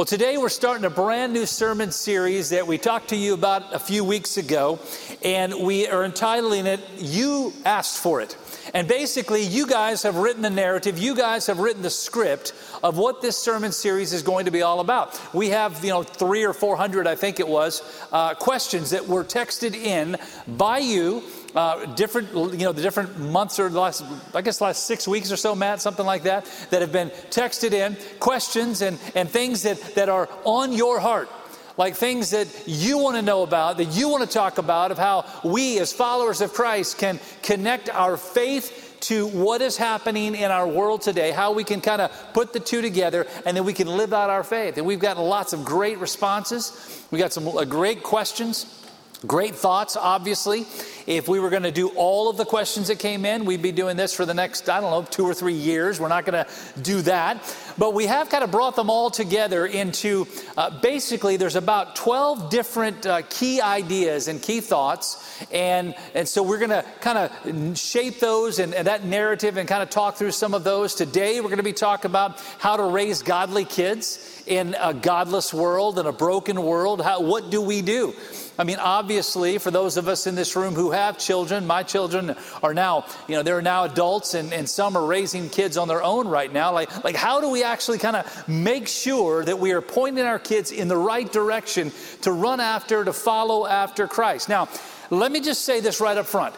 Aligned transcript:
Well, 0.00 0.06
today 0.06 0.38
we're 0.38 0.48
starting 0.48 0.86
a 0.86 0.90
brand 0.90 1.34
new 1.34 1.44
sermon 1.44 1.92
series 1.92 2.48
that 2.48 2.66
we 2.66 2.78
talked 2.78 3.08
to 3.08 3.16
you 3.16 3.34
about 3.34 3.74
a 3.74 3.78
few 3.78 4.02
weeks 4.02 4.38
ago, 4.38 4.78
and 5.22 5.52
we 5.56 5.88
are 5.88 6.04
entitling 6.04 6.66
it 6.66 6.80
You 6.96 7.52
Asked 7.66 7.98
for 7.98 8.22
It. 8.22 8.34
And 8.72 8.88
basically, 8.88 9.42
you 9.42 9.66
guys 9.66 10.02
have 10.04 10.16
written 10.16 10.40
the 10.40 10.48
narrative, 10.48 10.98
you 10.98 11.14
guys 11.14 11.46
have 11.48 11.58
written 11.58 11.82
the 11.82 11.90
script 11.90 12.54
of 12.82 12.96
what 12.96 13.20
this 13.20 13.36
sermon 13.36 13.72
series 13.72 14.14
is 14.14 14.22
going 14.22 14.46
to 14.46 14.50
be 14.50 14.62
all 14.62 14.80
about. 14.80 15.20
We 15.34 15.50
have, 15.50 15.84
you 15.84 15.90
know, 15.90 16.02
three 16.02 16.44
or 16.44 16.54
four 16.54 16.78
hundred, 16.78 17.06
I 17.06 17.14
think 17.14 17.38
it 17.38 17.48
was, 17.48 17.82
uh, 18.10 18.32
questions 18.36 18.88
that 18.90 19.06
were 19.06 19.22
texted 19.22 19.74
in 19.74 20.16
by 20.48 20.78
you 20.78 21.22
uh, 21.54 21.86
different, 21.94 22.32
you 22.32 22.64
know, 22.64 22.72
the 22.72 22.82
different 22.82 23.18
months 23.18 23.58
or 23.58 23.70
last, 23.70 24.04
I 24.34 24.42
guess, 24.42 24.60
last 24.60 24.84
six 24.86 25.06
weeks 25.08 25.32
or 25.32 25.36
so, 25.36 25.54
Matt, 25.54 25.80
something 25.80 26.06
like 26.06 26.22
that, 26.24 26.44
that 26.70 26.80
have 26.80 26.92
been 26.92 27.10
texted 27.30 27.72
in, 27.72 27.96
questions 28.18 28.82
and, 28.82 28.98
and 29.14 29.28
things 29.28 29.62
that, 29.62 29.80
that 29.94 30.08
are 30.08 30.28
on 30.44 30.72
your 30.72 31.00
heart 31.00 31.28
like 31.76 31.94
things 31.94 32.30
that 32.30 32.46
you 32.66 32.98
want 32.98 33.16
to 33.16 33.22
know 33.22 33.42
about, 33.42 33.78
that 33.78 33.86
you 33.86 34.06
want 34.06 34.22
to 34.22 34.28
talk 34.28 34.58
about, 34.58 34.90
of 34.90 34.98
how 34.98 35.24
we 35.42 35.78
as 35.78 35.94
followers 35.94 36.42
of 36.42 36.52
Christ 36.52 36.98
can 36.98 37.18
connect 37.42 37.88
our 37.88 38.18
faith 38.18 38.98
to 39.00 39.26
what 39.28 39.62
is 39.62 39.76
happening 39.76 40.34
in 40.34 40.50
our 40.50 40.68
world 40.68 41.00
today, 41.02 41.30
how 41.30 41.52
we 41.52 41.64
can 41.64 41.80
kind 41.80 42.02
of 42.02 42.12
put 42.34 42.52
the 42.52 42.60
two 42.60 42.82
together, 42.82 43.26
and 43.46 43.56
then 43.56 43.64
we 43.64 43.72
can 43.72 43.88
live 43.88 44.12
out 44.12 44.30
our 44.30 44.44
faith. 44.44 44.76
And 44.76 44.86
we've 44.86 44.98
gotten 44.98 45.22
lots 45.22 45.52
of 45.52 45.64
great 45.64 45.98
responses. 45.98 47.06
We 47.10 47.18
got 47.18 47.32
some 47.32 47.48
uh, 47.48 47.64
great 47.64 48.02
questions. 48.02 48.79
Great 49.26 49.54
thoughts, 49.54 49.96
obviously. 49.96 50.64
If 51.06 51.28
we 51.28 51.40
were 51.40 51.50
going 51.50 51.64
to 51.64 51.70
do 51.70 51.88
all 51.90 52.30
of 52.30 52.38
the 52.38 52.46
questions 52.46 52.88
that 52.88 52.98
came 52.98 53.26
in, 53.26 53.44
we'd 53.44 53.60
be 53.60 53.72
doing 53.72 53.96
this 53.96 54.14
for 54.14 54.24
the 54.24 54.32
next, 54.32 54.70
I 54.70 54.80
don't 54.80 54.90
know, 54.90 55.02
two 55.02 55.24
or 55.24 55.34
three 55.34 55.54
years. 55.54 56.00
We're 56.00 56.08
not 56.08 56.24
going 56.24 56.42
to 56.44 56.80
do 56.80 57.02
that. 57.02 57.44
But 57.80 57.94
we 57.94 58.04
have 58.04 58.28
kind 58.28 58.44
of 58.44 58.50
brought 58.50 58.76
them 58.76 58.90
all 58.90 59.08
together 59.08 59.64
into 59.64 60.26
uh, 60.54 60.68
basically, 60.82 61.38
there's 61.38 61.56
about 61.56 61.96
12 61.96 62.50
different 62.50 63.06
uh, 63.06 63.22
key 63.22 63.62
ideas 63.62 64.28
and 64.28 64.42
key 64.42 64.60
thoughts. 64.60 65.16
And, 65.50 65.94
and 66.14 66.28
so 66.28 66.42
we're 66.42 66.58
going 66.58 66.68
to 66.68 66.84
kind 67.00 67.16
of 67.16 67.78
shape 67.78 68.20
those 68.20 68.58
and, 68.58 68.74
and 68.74 68.86
that 68.86 69.06
narrative 69.06 69.56
and 69.56 69.66
kind 69.66 69.82
of 69.82 69.88
talk 69.88 70.16
through 70.16 70.32
some 70.32 70.52
of 70.52 70.62
those. 70.62 70.94
Today, 70.94 71.40
we're 71.40 71.48
going 71.48 71.56
to 71.56 71.62
be 71.62 71.72
talking 71.72 72.10
about 72.10 72.38
how 72.58 72.76
to 72.76 72.82
raise 72.82 73.22
godly 73.22 73.64
kids 73.64 74.42
in 74.46 74.76
a 74.78 74.92
godless 74.92 75.54
world, 75.54 75.98
in 75.98 76.04
a 76.04 76.12
broken 76.12 76.62
world. 76.62 77.00
How, 77.00 77.22
what 77.22 77.50
do 77.50 77.62
we 77.62 77.80
do? 77.80 78.14
I 78.58 78.64
mean, 78.64 78.78
obviously, 78.78 79.56
for 79.56 79.70
those 79.70 79.96
of 79.96 80.06
us 80.06 80.26
in 80.26 80.34
this 80.34 80.54
room 80.54 80.74
who 80.74 80.90
have 80.90 81.16
children, 81.16 81.66
my 81.66 81.82
children 81.82 82.36
are 82.62 82.74
now, 82.74 83.06
you 83.26 83.36
know, 83.36 83.42
they're 83.42 83.62
now 83.62 83.84
adults 83.84 84.34
and, 84.34 84.52
and 84.52 84.68
some 84.68 84.96
are 84.96 85.06
raising 85.06 85.48
kids 85.48 85.78
on 85.78 85.88
their 85.88 86.02
own 86.02 86.28
right 86.28 86.52
now. 86.52 86.72
Like, 86.72 87.02
like 87.02 87.16
how 87.16 87.40
do 87.40 87.48
we 87.48 87.62
actually 87.70 87.98
kind 87.98 88.16
of 88.16 88.48
make 88.48 88.88
sure 88.88 89.44
that 89.44 89.58
we 89.58 89.72
are 89.72 89.80
pointing 89.80 90.24
our 90.24 90.38
kids 90.38 90.72
in 90.72 90.88
the 90.88 90.96
right 90.96 91.30
direction 91.30 91.92
to 92.22 92.32
run 92.32 92.60
after, 92.60 93.04
to 93.04 93.12
follow 93.12 93.66
after 93.66 94.06
Christ? 94.06 94.48
Now, 94.48 94.68
let 95.10 95.32
me 95.32 95.40
just 95.40 95.64
say 95.64 95.80
this 95.80 96.00
right 96.00 96.16
up 96.16 96.26
front. 96.26 96.54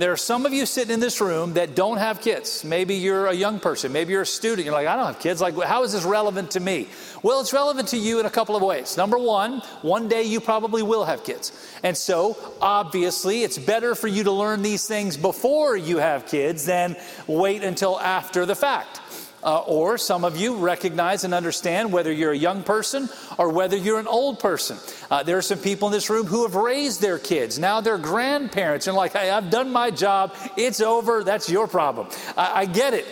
There 0.00 0.10
are 0.10 0.16
some 0.16 0.46
of 0.46 0.54
you 0.54 0.64
sitting 0.64 0.94
in 0.94 1.00
this 1.00 1.20
room 1.20 1.52
that 1.54 1.74
don't 1.74 1.98
have 1.98 2.22
kids. 2.22 2.64
Maybe 2.64 2.94
you're 2.94 3.26
a 3.26 3.34
young 3.34 3.60
person. 3.60 3.92
Maybe 3.92 4.14
you're 4.14 4.22
a 4.22 4.26
student. 4.26 4.64
You're 4.64 4.72
like, 4.72 4.86
I 4.86 4.96
don't 4.96 5.04
have 5.04 5.20
kids. 5.20 5.42
Like, 5.42 5.54
how 5.62 5.82
is 5.82 5.92
this 5.92 6.04
relevant 6.04 6.52
to 6.52 6.60
me? 6.60 6.88
Well, 7.22 7.42
it's 7.42 7.52
relevant 7.52 7.88
to 7.88 7.98
you 7.98 8.18
in 8.18 8.24
a 8.24 8.30
couple 8.30 8.56
of 8.56 8.62
ways. 8.62 8.96
Number 8.96 9.18
one, 9.18 9.60
one 9.82 10.08
day 10.08 10.22
you 10.22 10.40
probably 10.40 10.82
will 10.82 11.04
have 11.04 11.22
kids. 11.22 11.52
And 11.82 11.94
so, 11.94 12.38
obviously, 12.62 13.42
it's 13.42 13.58
better 13.58 13.94
for 13.94 14.08
you 14.08 14.24
to 14.24 14.32
learn 14.32 14.62
these 14.62 14.88
things 14.88 15.18
before 15.18 15.76
you 15.76 15.98
have 15.98 16.26
kids 16.26 16.64
than 16.64 16.96
wait 17.26 17.62
until 17.62 18.00
after 18.00 18.46
the 18.46 18.54
fact. 18.54 19.02
Uh, 19.42 19.60
or 19.60 19.96
some 19.96 20.24
of 20.24 20.36
you 20.36 20.56
recognize 20.56 21.24
and 21.24 21.32
understand 21.32 21.90
whether 21.92 22.12
you're 22.12 22.32
a 22.32 22.36
young 22.36 22.62
person 22.62 23.08
or 23.38 23.48
whether 23.48 23.76
you're 23.76 23.98
an 23.98 24.06
old 24.06 24.38
person. 24.38 24.76
Uh, 25.10 25.22
there 25.22 25.38
are 25.38 25.42
some 25.42 25.58
people 25.58 25.88
in 25.88 25.92
this 25.92 26.10
room 26.10 26.26
who 26.26 26.42
have 26.42 26.54
raised 26.54 27.00
their 27.00 27.18
kids. 27.18 27.58
Now 27.58 27.80
they're 27.80 27.96
grandparents 27.96 28.86
and 28.86 28.94
like, 28.94 29.12
hey, 29.12 29.30
I've 29.30 29.48
done 29.48 29.72
my 29.72 29.90
job. 29.90 30.34
It's 30.58 30.80
over. 30.80 31.24
That's 31.24 31.48
your 31.48 31.66
problem. 31.66 32.08
I, 32.36 32.60
I 32.60 32.66
get 32.66 32.92
it. 32.92 33.06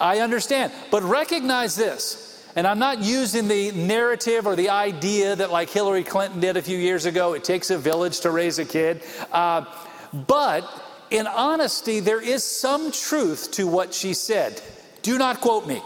I 0.00 0.20
understand. 0.20 0.72
But 0.90 1.02
recognize 1.02 1.76
this. 1.76 2.24
And 2.56 2.66
I'm 2.66 2.78
not 2.78 3.00
using 3.00 3.48
the 3.48 3.72
narrative 3.72 4.46
or 4.46 4.54
the 4.54 4.70
idea 4.70 5.34
that, 5.34 5.50
like 5.50 5.70
Hillary 5.70 6.04
Clinton 6.04 6.40
did 6.40 6.56
a 6.56 6.62
few 6.62 6.78
years 6.78 7.04
ago, 7.04 7.34
it 7.34 7.42
takes 7.42 7.70
a 7.70 7.78
village 7.78 8.20
to 8.20 8.30
raise 8.30 8.60
a 8.60 8.64
kid. 8.64 9.02
Uh, 9.32 9.64
but 10.12 10.64
in 11.10 11.26
honesty, 11.26 11.98
there 12.00 12.20
is 12.20 12.44
some 12.44 12.92
truth 12.92 13.50
to 13.52 13.66
what 13.66 13.92
she 13.92 14.14
said. 14.14 14.62
Do 15.04 15.18
not 15.18 15.42
quote 15.42 15.66
me. 15.66 15.82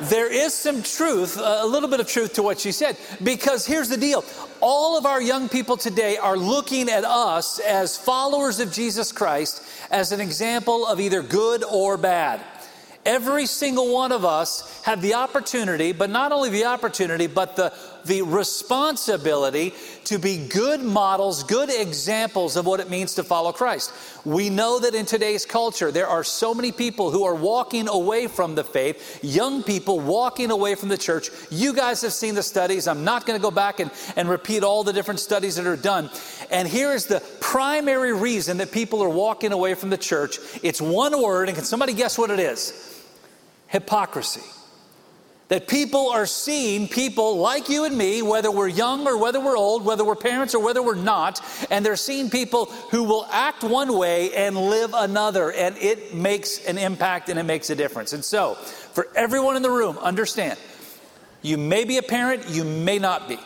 there 0.00 0.30
is 0.30 0.52
some 0.52 0.82
truth, 0.82 1.38
a 1.42 1.64
little 1.64 1.88
bit 1.88 1.98
of 1.98 2.06
truth 2.06 2.34
to 2.34 2.42
what 2.42 2.60
she 2.60 2.72
said, 2.72 2.98
because 3.22 3.64
here's 3.64 3.88
the 3.88 3.96
deal. 3.96 4.22
All 4.60 4.98
of 4.98 5.06
our 5.06 5.20
young 5.20 5.48
people 5.48 5.78
today 5.78 6.18
are 6.18 6.36
looking 6.36 6.90
at 6.90 7.04
us 7.04 7.58
as 7.58 7.96
followers 7.96 8.60
of 8.60 8.70
Jesus 8.70 9.12
Christ 9.12 9.62
as 9.90 10.12
an 10.12 10.20
example 10.20 10.86
of 10.86 11.00
either 11.00 11.22
good 11.22 11.64
or 11.64 11.96
bad. 11.96 12.42
Every 13.10 13.46
single 13.46 13.92
one 13.92 14.12
of 14.12 14.24
us 14.24 14.84
have 14.84 15.02
the 15.02 15.14
opportunity, 15.14 15.90
but 15.90 16.10
not 16.10 16.30
only 16.30 16.48
the 16.48 16.66
opportunity, 16.66 17.26
but 17.26 17.56
the, 17.56 17.72
the 18.04 18.22
responsibility 18.22 19.74
to 20.04 20.20
be 20.20 20.46
good 20.46 20.80
models, 20.80 21.42
good 21.42 21.70
examples 21.70 22.54
of 22.54 22.66
what 22.66 22.78
it 22.78 22.88
means 22.88 23.16
to 23.16 23.24
follow 23.24 23.50
Christ. 23.50 23.92
We 24.24 24.48
know 24.48 24.78
that 24.78 24.94
in 24.94 25.06
today's 25.06 25.44
culture, 25.44 25.90
there 25.90 26.06
are 26.06 26.22
so 26.22 26.54
many 26.54 26.70
people 26.70 27.10
who 27.10 27.24
are 27.24 27.34
walking 27.34 27.88
away 27.88 28.28
from 28.28 28.54
the 28.54 28.62
faith, 28.62 29.18
young 29.24 29.64
people 29.64 29.98
walking 29.98 30.52
away 30.52 30.76
from 30.76 30.88
the 30.88 30.96
church. 30.96 31.30
You 31.50 31.74
guys 31.74 32.02
have 32.02 32.12
seen 32.12 32.36
the 32.36 32.44
studies. 32.44 32.86
I'm 32.86 33.02
not 33.02 33.26
going 33.26 33.36
to 33.36 33.42
go 33.42 33.50
back 33.50 33.80
and, 33.80 33.90
and 34.14 34.28
repeat 34.28 34.62
all 34.62 34.84
the 34.84 34.92
different 34.92 35.18
studies 35.18 35.56
that 35.56 35.66
are 35.66 35.74
done. 35.74 36.10
And 36.48 36.68
here 36.68 36.92
is 36.92 37.06
the 37.06 37.18
primary 37.40 38.12
reason 38.12 38.58
that 38.58 38.70
people 38.70 39.02
are 39.02 39.08
walking 39.08 39.50
away 39.50 39.74
from 39.74 39.90
the 39.90 39.98
church 39.98 40.38
it's 40.62 40.80
one 40.80 41.20
word, 41.20 41.48
and 41.48 41.56
can 41.56 41.64
somebody 41.64 41.92
guess 41.92 42.16
what 42.16 42.30
it 42.30 42.38
is? 42.38 42.89
Hypocrisy. 43.70 44.42
That 45.48 45.66
people 45.66 46.10
are 46.10 46.26
seeing 46.26 46.86
people 46.86 47.38
like 47.38 47.68
you 47.68 47.84
and 47.84 47.98
me, 47.98 48.22
whether 48.22 48.52
we're 48.52 48.68
young 48.68 49.08
or 49.08 49.18
whether 49.18 49.40
we're 49.40 49.56
old, 49.56 49.84
whether 49.84 50.04
we're 50.04 50.14
parents 50.14 50.54
or 50.54 50.62
whether 50.62 50.80
we're 50.80 50.94
not, 50.94 51.40
and 51.72 51.84
they're 51.84 51.96
seeing 51.96 52.30
people 52.30 52.66
who 52.92 53.02
will 53.02 53.26
act 53.32 53.64
one 53.64 53.98
way 53.98 54.32
and 54.32 54.56
live 54.56 54.94
another, 54.94 55.50
and 55.50 55.76
it 55.78 56.14
makes 56.14 56.64
an 56.66 56.78
impact 56.78 57.30
and 57.30 57.38
it 57.38 57.42
makes 57.42 57.68
a 57.68 57.74
difference. 57.74 58.12
And 58.12 58.24
so, 58.24 58.54
for 58.54 59.08
everyone 59.16 59.56
in 59.56 59.62
the 59.62 59.70
room, 59.70 59.98
understand 59.98 60.56
you 61.42 61.58
may 61.58 61.84
be 61.84 61.96
a 61.96 62.02
parent, 62.02 62.48
you 62.48 62.62
may 62.62 63.00
not 63.00 63.28
be. 63.28 63.38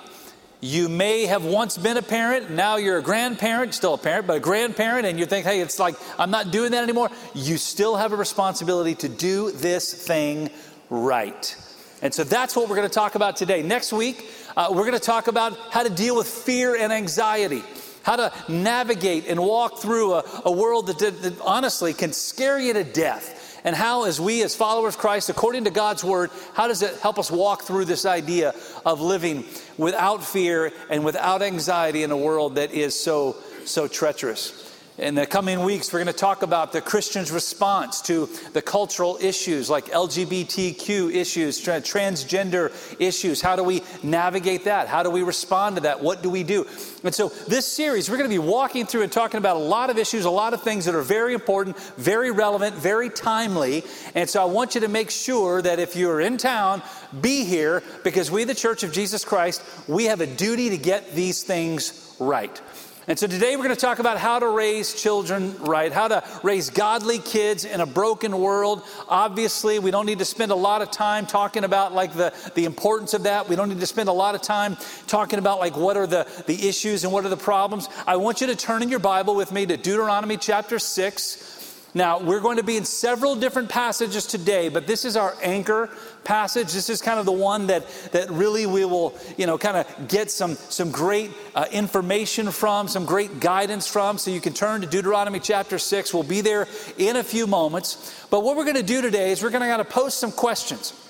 You 0.64 0.88
may 0.88 1.26
have 1.26 1.44
once 1.44 1.76
been 1.76 1.98
a 1.98 2.02
parent, 2.02 2.48
now 2.48 2.76
you're 2.76 2.96
a 2.96 3.02
grandparent, 3.02 3.74
still 3.74 3.92
a 3.92 3.98
parent, 3.98 4.26
but 4.26 4.38
a 4.38 4.40
grandparent, 4.40 5.04
and 5.04 5.18
you 5.18 5.26
think, 5.26 5.44
hey, 5.44 5.60
it's 5.60 5.78
like, 5.78 5.94
I'm 6.18 6.30
not 6.30 6.52
doing 6.52 6.70
that 6.70 6.82
anymore. 6.82 7.10
You 7.34 7.58
still 7.58 7.96
have 7.96 8.14
a 8.14 8.16
responsibility 8.16 8.94
to 8.94 9.10
do 9.10 9.50
this 9.50 9.92
thing 9.92 10.48
right. 10.88 11.54
And 12.00 12.14
so 12.14 12.24
that's 12.24 12.56
what 12.56 12.70
we're 12.70 12.76
going 12.76 12.88
to 12.88 12.94
talk 12.94 13.14
about 13.14 13.36
today. 13.36 13.62
Next 13.62 13.92
week, 13.92 14.26
uh, 14.56 14.68
we're 14.70 14.86
going 14.86 14.92
to 14.92 14.98
talk 14.98 15.26
about 15.26 15.54
how 15.70 15.82
to 15.82 15.90
deal 15.90 16.16
with 16.16 16.28
fear 16.28 16.74
and 16.74 16.94
anxiety, 16.94 17.62
how 18.02 18.16
to 18.16 18.32
navigate 18.48 19.26
and 19.28 19.40
walk 19.40 19.80
through 19.82 20.14
a, 20.14 20.24
a 20.46 20.50
world 20.50 20.86
that, 20.86 20.98
that, 21.00 21.20
that 21.24 21.40
honestly 21.42 21.92
can 21.92 22.14
scare 22.14 22.58
you 22.58 22.72
to 22.72 22.84
death 22.84 23.33
and 23.64 23.74
how, 23.74 24.04
as 24.04 24.20
we, 24.20 24.42
as 24.42 24.54
followers 24.54 24.94
of 24.94 25.00
Christ, 25.00 25.30
according 25.30 25.64
to 25.64 25.70
God's 25.70 26.04
word, 26.04 26.30
how 26.52 26.68
does 26.68 26.82
it 26.82 26.98
help 27.00 27.18
us 27.18 27.30
walk 27.30 27.62
through 27.62 27.86
this 27.86 28.04
idea 28.04 28.54
of 28.84 29.00
living 29.00 29.44
without 29.78 30.22
fear 30.22 30.70
and 30.90 31.04
without 31.04 31.42
anxiety 31.42 32.02
in 32.02 32.10
a 32.10 32.16
world 32.16 32.56
that 32.56 32.72
is 32.72 32.98
so, 32.98 33.36
so 33.64 33.88
treacherous? 33.88 34.63
In 34.96 35.16
the 35.16 35.26
coming 35.26 35.64
weeks, 35.64 35.92
we're 35.92 35.98
going 35.98 36.06
to 36.06 36.12
talk 36.12 36.42
about 36.42 36.70
the 36.70 36.80
Christian's 36.80 37.32
response 37.32 38.00
to 38.02 38.28
the 38.52 38.62
cultural 38.62 39.18
issues 39.20 39.68
like 39.68 39.86
LGBTQ 39.86 41.12
issues, 41.12 41.60
transgender 41.60 42.70
issues. 43.00 43.40
How 43.40 43.56
do 43.56 43.64
we 43.64 43.82
navigate 44.04 44.66
that? 44.66 44.86
How 44.86 45.02
do 45.02 45.10
we 45.10 45.24
respond 45.24 45.74
to 45.74 45.82
that? 45.82 46.00
What 46.00 46.22
do 46.22 46.30
we 46.30 46.44
do? 46.44 46.64
And 47.02 47.12
so, 47.12 47.30
this 47.48 47.66
series, 47.66 48.08
we're 48.08 48.18
going 48.18 48.30
to 48.30 48.34
be 48.34 48.38
walking 48.38 48.86
through 48.86 49.02
and 49.02 49.10
talking 49.10 49.38
about 49.38 49.56
a 49.56 49.58
lot 49.58 49.90
of 49.90 49.98
issues, 49.98 50.26
a 50.26 50.30
lot 50.30 50.54
of 50.54 50.62
things 50.62 50.84
that 50.84 50.94
are 50.94 51.02
very 51.02 51.34
important, 51.34 51.76
very 51.96 52.30
relevant, 52.30 52.76
very 52.76 53.10
timely. 53.10 53.82
And 54.14 54.30
so, 54.30 54.40
I 54.40 54.44
want 54.44 54.76
you 54.76 54.80
to 54.82 54.88
make 54.88 55.10
sure 55.10 55.60
that 55.60 55.80
if 55.80 55.96
you're 55.96 56.20
in 56.20 56.36
town, 56.36 56.82
be 57.20 57.42
here 57.42 57.82
because 58.04 58.30
we, 58.30 58.44
the 58.44 58.54
Church 58.54 58.84
of 58.84 58.92
Jesus 58.92 59.24
Christ, 59.24 59.60
we 59.88 60.04
have 60.04 60.20
a 60.20 60.26
duty 60.28 60.70
to 60.70 60.78
get 60.78 61.16
these 61.16 61.42
things 61.42 62.14
right. 62.20 62.60
And 63.06 63.18
so 63.18 63.26
today 63.26 63.54
we're 63.54 63.64
going 63.64 63.74
to 63.74 63.80
talk 63.80 63.98
about 63.98 64.16
how 64.16 64.38
to 64.38 64.48
raise 64.48 64.94
children 64.94 65.54
right, 65.58 65.92
how 65.92 66.08
to 66.08 66.24
raise 66.42 66.70
godly 66.70 67.18
kids 67.18 67.66
in 67.66 67.82
a 67.82 67.86
broken 67.86 68.38
world. 68.38 68.82
Obviously, 69.10 69.78
we 69.78 69.90
don't 69.90 70.06
need 70.06 70.20
to 70.20 70.24
spend 70.24 70.52
a 70.52 70.54
lot 70.54 70.80
of 70.80 70.90
time 70.90 71.26
talking 71.26 71.64
about 71.64 71.92
like 71.92 72.14
the, 72.14 72.32
the 72.54 72.64
importance 72.64 73.12
of 73.12 73.24
that. 73.24 73.46
We 73.46 73.56
don't 73.56 73.68
need 73.68 73.80
to 73.80 73.86
spend 73.86 74.08
a 74.08 74.12
lot 74.12 74.34
of 74.34 74.40
time 74.40 74.78
talking 75.06 75.38
about 75.38 75.58
like 75.58 75.76
what 75.76 75.98
are 75.98 76.06
the, 76.06 76.26
the 76.46 76.66
issues 76.66 77.04
and 77.04 77.12
what 77.12 77.26
are 77.26 77.28
the 77.28 77.36
problems. 77.36 77.90
I 78.06 78.16
want 78.16 78.40
you 78.40 78.46
to 78.46 78.56
turn 78.56 78.82
in 78.82 78.88
your 78.88 79.00
Bible 79.00 79.34
with 79.34 79.52
me 79.52 79.66
to 79.66 79.76
Deuteronomy 79.76 80.38
chapter 80.38 80.78
6. 80.78 81.63
Now, 81.96 82.18
we're 82.18 82.40
going 82.40 82.56
to 82.56 82.64
be 82.64 82.76
in 82.76 82.84
several 82.84 83.36
different 83.36 83.68
passages 83.68 84.26
today, 84.26 84.68
but 84.68 84.88
this 84.88 85.04
is 85.04 85.16
our 85.16 85.36
anchor 85.40 85.88
passage. 86.24 86.72
This 86.72 86.90
is 86.90 87.00
kind 87.00 87.20
of 87.20 87.24
the 87.26 87.32
one 87.32 87.68
that, 87.68 87.88
that 88.10 88.30
really 88.30 88.66
we 88.66 88.84
will, 88.84 89.16
you 89.36 89.46
know, 89.46 89.56
kind 89.56 89.76
of 89.76 90.08
get 90.08 90.28
some, 90.28 90.56
some 90.56 90.90
great 90.90 91.30
uh, 91.54 91.66
information 91.70 92.50
from, 92.50 92.88
some 92.88 93.04
great 93.04 93.38
guidance 93.38 93.86
from. 93.86 94.18
So 94.18 94.32
you 94.32 94.40
can 94.40 94.54
turn 94.54 94.80
to 94.80 94.88
Deuteronomy 94.88 95.38
chapter 95.38 95.78
6. 95.78 96.12
We'll 96.12 96.24
be 96.24 96.40
there 96.40 96.66
in 96.98 97.14
a 97.14 97.22
few 97.22 97.46
moments. 97.46 98.26
But 98.28 98.42
what 98.42 98.56
we're 98.56 98.64
going 98.64 98.76
to 98.76 98.82
do 98.82 99.00
today 99.00 99.30
is 99.30 99.40
we're 99.40 99.50
going 99.50 99.62
to 99.62 99.68
kind 99.68 99.80
of 99.80 99.88
post 99.88 100.18
some 100.18 100.32
questions 100.32 101.03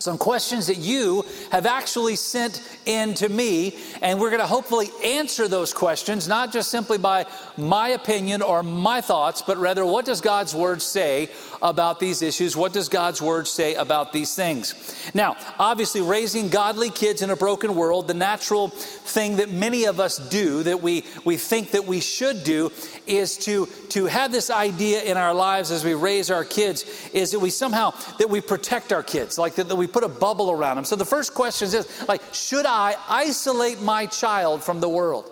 some 0.00 0.16
questions 0.16 0.68
that 0.68 0.76
you 0.76 1.24
have 1.50 1.66
actually 1.66 2.14
sent 2.14 2.62
in 2.86 3.14
to 3.14 3.28
me, 3.28 3.76
and 4.00 4.20
we're 4.20 4.30
going 4.30 4.40
to 4.40 4.46
hopefully 4.46 4.88
answer 5.04 5.48
those 5.48 5.74
questions, 5.74 6.28
not 6.28 6.52
just 6.52 6.70
simply 6.70 6.98
by 6.98 7.26
my 7.56 7.88
opinion 7.88 8.40
or 8.40 8.62
my 8.62 9.00
thoughts, 9.00 9.42
but 9.42 9.56
rather 9.56 9.84
what 9.84 10.04
does 10.04 10.20
God's 10.20 10.54
Word 10.54 10.80
say 10.80 11.28
about 11.60 11.98
these 11.98 12.22
issues? 12.22 12.56
What 12.56 12.72
does 12.72 12.88
God's 12.88 13.20
Word 13.20 13.48
say 13.48 13.74
about 13.74 14.12
these 14.12 14.36
things? 14.36 14.74
Now, 15.14 15.36
obviously, 15.58 16.00
raising 16.00 16.48
godly 16.48 16.90
kids 16.90 17.22
in 17.22 17.30
a 17.30 17.36
broken 17.36 17.74
world, 17.74 18.06
the 18.06 18.14
natural 18.14 18.68
thing 18.68 19.36
that 19.36 19.50
many 19.50 19.84
of 19.84 19.98
us 19.98 20.18
do, 20.18 20.62
that 20.62 20.80
we, 20.80 21.04
we 21.24 21.36
think 21.36 21.72
that 21.72 21.86
we 21.86 21.98
should 21.98 22.44
do, 22.44 22.70
is 23.08 23.36
to, 23.38 23.66
to 23.90 24.06
have 24.06 24.30
this 24.32 24.50
idea 24.50 25.02
in 25.02 25.16
our 25.16 25.34
lives 25.34 25.70
as 25.70 25.84
we 25.84 25.94
raise 25.94 26.30
our 26.30 26.44
kids, 26.44 26.84
is 27.12 27.32
that 27.32 27.38
we 27.38 27.50
somehow, 27.50 27.92
that 28.18 28.28
we 28.28 28.40
protect 28.40 28.92
our 28.92 29.02
kids, 29.02 29.38
like 29.38 29.54
that, 29.54 29.68
that 29.68 29.76
we 29.76 29.86
put 29.86 30.04
a 30.04 30.08
bubble 30.08 30.50
around 30.50 30.76
them. 30.76 30.84
So 30.84 30.96
the 30.96 31.04
first 31.04 31.34
question 31.34 31.66
is 31.66 31.72
this, 31.72 32.08
like, 32.08 32.22
should 32.32 32.66
I 32.66 32.96
isolate 33.08 33.80
my 33.80 34.06
child 34.06 34.62
from 34.62 34.80
the 34.80 34.88
world? 34.88 35.30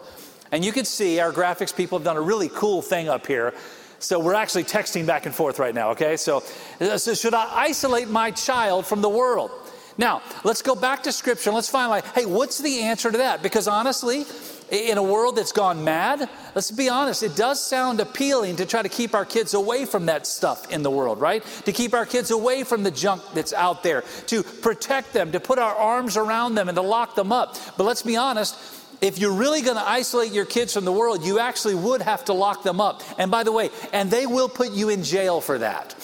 And 0.52 0.64
you 0.64 0.72
can 0.72 0.84
see 0.84 1.20
our 1.20 1.32
graphics 1.32 1.74
people 1.76 1.98
have 1.98 2.04
done 2.04 2.16
a 2.16 2.20
really 2.20 2.48
cool 2.48 2.82
thing 2.82 3.08
up 3.08 3.26
here. 3.26 3.54
So 3.98 4.20
we're 4.20 4.34
actually 4.34 4.64
texting 4.64 5.06
back 5.06 5.26
and 5.26 5.34
forth 5.34 5.58
right 5.58 5.74
now, 5.74 5.90
okay? 5.90 6.16
So, 6.16 6.42
uh, 6.80 6.98
so 6.98 7.14
should 7.14 7.34
I 7.34 7.50
isolate 7.54 8.08
my 8.08 8.30
child 8.30 8.86
from 8.86 9.00
the 9.00 9.08
world? 9.08 9.50
Now, 9.98 10.22
let's 10.44 10.60
go 10.60 10.74
back 10.74 11.02
to 11.04 11.12
scripture 11.12 11.50
and 11.50 11.54
let's 11.54 11.70
find 11.70 11.88
like, 11.88 12.04
hey, 12.14 12.26
what's 12.26 12.58
the 12.58 12.80
answer 12.82 13.10
to 13.10 13.18
that? 13.18 13.42
Because 13.42 13.66
honestly, 13.66 14.26
in 14.70 14.98
a 14.98 15.02
world 15.02 15.36
that's 15.36 15.52
gone 15.52 15.84
mad, 15.84 16.28
let's 16.54 16.70
be 16.70 16.88
honest, 16.88 17.22
it 17.22 17.36
does 17.36 17.64
sound 17.64 18.00
appealing 18.00 18.56
to 18.56 18.66
try 18.66 18.82
to 18.82 18.88
keep 18.88 19.14
our 19.14 19.24
kids 19.24 19.54
away 19.54 19.84
from 19.84 20.06
that 20.06 20.26
stuff 20.26 20.70
in 20.70 20.82
the 20.82 20.90
world, 20.90 21.20
right? 21.20 21.44
To 21.64 21.72
keep 21.72 21.94
our 21.94 22.06
kids 22.06 22.30
away 22.30 22.64
from 22.64 22.82
the 22.82 22.90
junk 22.90 23.22
that's 23.34 23.52
out 23.52 23.82
there, 23.82 24.02
to 24.26 24.42
protect 24.42 25.12
them, 25.12 25.32
to 25.32 25.40
put 25.40 25.58
our 25.58 25.74
arms 25.74 26.16
around 26.16 26.54
them 26.54 26.68
and 26.68 26.76
to 26.76 26.82
lock 26.82 27.14
them 27.14 27.32
up. 27.32 27.56
But 27.76 27.84
let's 27.84 28.02
be 28.02 28.16
honest, 28.16 28.56
if 29.00 29.18
you're 29.18 29.34
really 29.34 29.62
going 29.62 29.76
to 29.76 29.88
isolate 29.88 30.32
your 30.32 30.46
kids 30.46 30.72
from 30.72 30.84
the 30.84 30.92
world, 30.92 31.24
you 31.24 31.38
actually 31.38 31.74
would 31.74 32.02
have 32.02 32.24
to 32.26 32.32
lock 32.32 32.62
them 32.62 32.80
up. 32.80 33.02
And 33.18 33.30
by 33.30 33.42
the 33.44 33.52
way, 33.52 33.70
and 33.92 34.10
they 34.10 34.26
will 34.26 34.48
put 34.48 34.72
you 34.72 34.88
in 34.88 35.02
jail 35.02 35.40
for 35.40 35.58
that. 35.58 35.94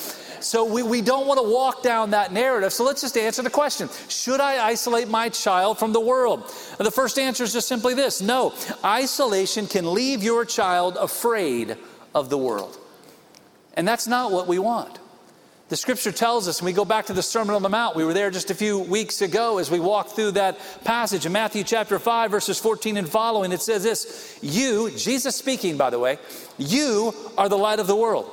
So 0.43 0.65
we, 0.65 0.83
we 0.83 1.01
don't 1.03 1.27
want 1.27 1.39
to 1.41 1.49
walk 1.49 1.83
down 1.83 2.11
that 2.11 2.33
narrative. 2.33 2.73
So 2.73 2.85
let's 2.85 3.01
just 3.01 3.17
answer 3.17 3.43
the 3.43 3.51
question 3.51 3.89
Should 4.09 4.41
I 4.41 4.65
isolate 4.67 5.09
my 5.09 5.29
child 5.29 5.79
from 5.79 5.93
the 5.93 6.01
world? 6.01 6.53
And 6.79 6.87
the 6.87 6.91
first 6.91 7.19
answer 7.19 7.45
is 7.45 7.53
just 7.53 7.69
simply 7.69 7.95
this 7.95 8.21
no. 8.21 8.55
Isolation 8.85 9.67
can 9.67 9.95
leave 9.95 10.23
your 10.23 10.45
child 10.45 10.97
afraid 10.97 11.77
of 12.15 12.29
the 12.29 12.39
world. 12.39 12.79
And 13.75 13.87
that's 13.87 14.07
not 14.07 14.33
what 14.33 14.47
we 14.47 14.59
want. 14.59 14.99
The 15.69 15.77
scripture 15.77 16.13
tells 16.13 16.49
us, 16.49 16.59
and 16.59 16.67
we 16.67 16.75
go 16.75 16.85
back 16.85 17.07
to 17.07 17.15
the 17.15 17.23
Sermon 17.23 17.55
on 17.55 17.63
the 17.63 17.71
Mount, 17.71 17.97
we 17.97 18.05
were 18.05 18.13
there 18.13 18.31
just 18.31 18.51
a 18.51 18.55
few 18.55 18.81
weeks 18.81 19.23
ago 19.23 19.57
as 19.57 19.71
we 19.71 19.81
walked 19.81 20.11
through 20.11 20.33
that 20.33 20.59
passage 20.85 21.25
in 21.25 21.33
Matthew 21.33 21.65
chapter 21.65 21.99
5, 21.99 22.31
verses 22.31 22.59
14 22.59 22.99
and 22.99 23.09
following. 23.09 23.53
It 23.53 23.63
says 23.63 23.83
this 23.83 24.39
You, 24.43 24.91
Jesus 24.91 25.35
speaking, 25.35 25.79
by 25.79 25.89
the 25.89 25.99
way, 25.99 26.19
you 26.59 27.15
are 27.39 27.49
the 27.49 27.57
light 27.57 27.79
of 27.79 27.87
the 27.87 27.97
world. 27.97 28.31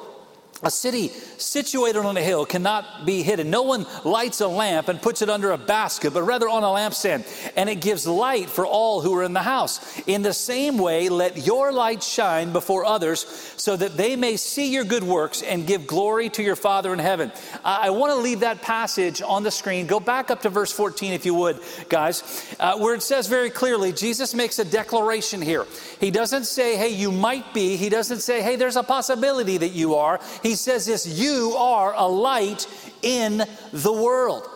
A 0.62 0.72
city 0.72 1.10
situated 1.38 2.00
on 2.00 2.18
a 2.18 2.22
hill 2.22 2.46
cannot 2.46 3.06
be 3.06 3.24
hidden. 3.24 3.50
No 3.50 3.62
one 3.62 3.86
lights 4.04 4.42
a 4.42 4.48
lamp 4.48 4.90
and 4.90 5.02
puts 5.02 5.22
it 5.22 5.30
under 5.30 5.52
a 5.52 5.58
basket, 5.58 6.14
but 6.14 6.24
rather 6.24 6.50
on 6.50 6.64
a 6.64 6.68
lampstand, 6.68 7.26
and 7.56 7.70
it 7.70 7.76
gives 7.76 8.06
light 8.06 8.50
for 8.50 8.66
all 8.66 9.00
who 9.00 9.16
are 9.16 9.24
in 9.24 9.32
the 9.32 9.42
house. 9.42 9.80
In 10.06 10.22
the 10.22 10.34
same 10.34 10.78
way, 10.78 11.08
let 11.08 11.46
your 11.46 11.72
light 11.72 12.04
shine 12.04 12.52
before 12.52 12.84
others 12.84 13.26
so 13.56 13.78
that 13.78 13.96
they 13.96 14.18
may 14.18 14.36
see 14.36 14.72
your 14.72 14.84
good 14.84 15.04
works 15.04 15.42
and 15.42 15.66
give 15.66 15.88
glory 15.88 16.30
to 16.32 16.44
your 16.44 16.58
Father 16.58 16.92
in 16.92 17.00
heaven. 17.00 17.32
I 17.64 17.92
want 17.92 18.12
to 18.12 18.18
leave 18.18 18.42
that 18.42 18.62
passage 18.62 19.22
on 19.22 19.44
the 19.44 19.52
screen. 19.52 19.88
Go 19.88 20.02
back 20.02 20.30
up 20.30 20.42
to 20.42 20.50
verse 20.50 20.74
14, 20.74 21.14
if 21.14 21.26
you 21.26 21.36
would, 21.36 21.60
guys, 21.88 22.24
uh, 22.60 22.78
where 22.78 22.96
it 22.96 23.04
says 23.04 23.28
very 23.28 23.50
clearly 23.50 23.94
Jesus 23.94 24.34
makes 24.34 24.60
a 24.60 24.66
declaration 24.66 25.42
here. 25.42 25.66
He 26.02 26.12
doesn't 26.12 26.46
say, 26.46 26.76
hey, 26.76 26.90
you 26.90 27.14
might 27.14 27.54
be. 27.54 27.78
He 27.78 27.88
doesn't 27.88 28.20
say, 28.20 28.42
hey, 28.42 28.58
there's 28.58 28.76
a 28.76 28.84
possibility 28.84 29.58
that 29.58 29.70
you 29.70 29.96
are. 29.96 30.20
He 30.44 30.49
he 30.50 30.56
says 30.56 30.86
this 30.88 31.06
you 31.06 31.54
are 31.58 31.94
a 31.94 32.08
light 32.08 32.68
in 33.04 33.44
the 33.72 33.94
world. 33.94 34.50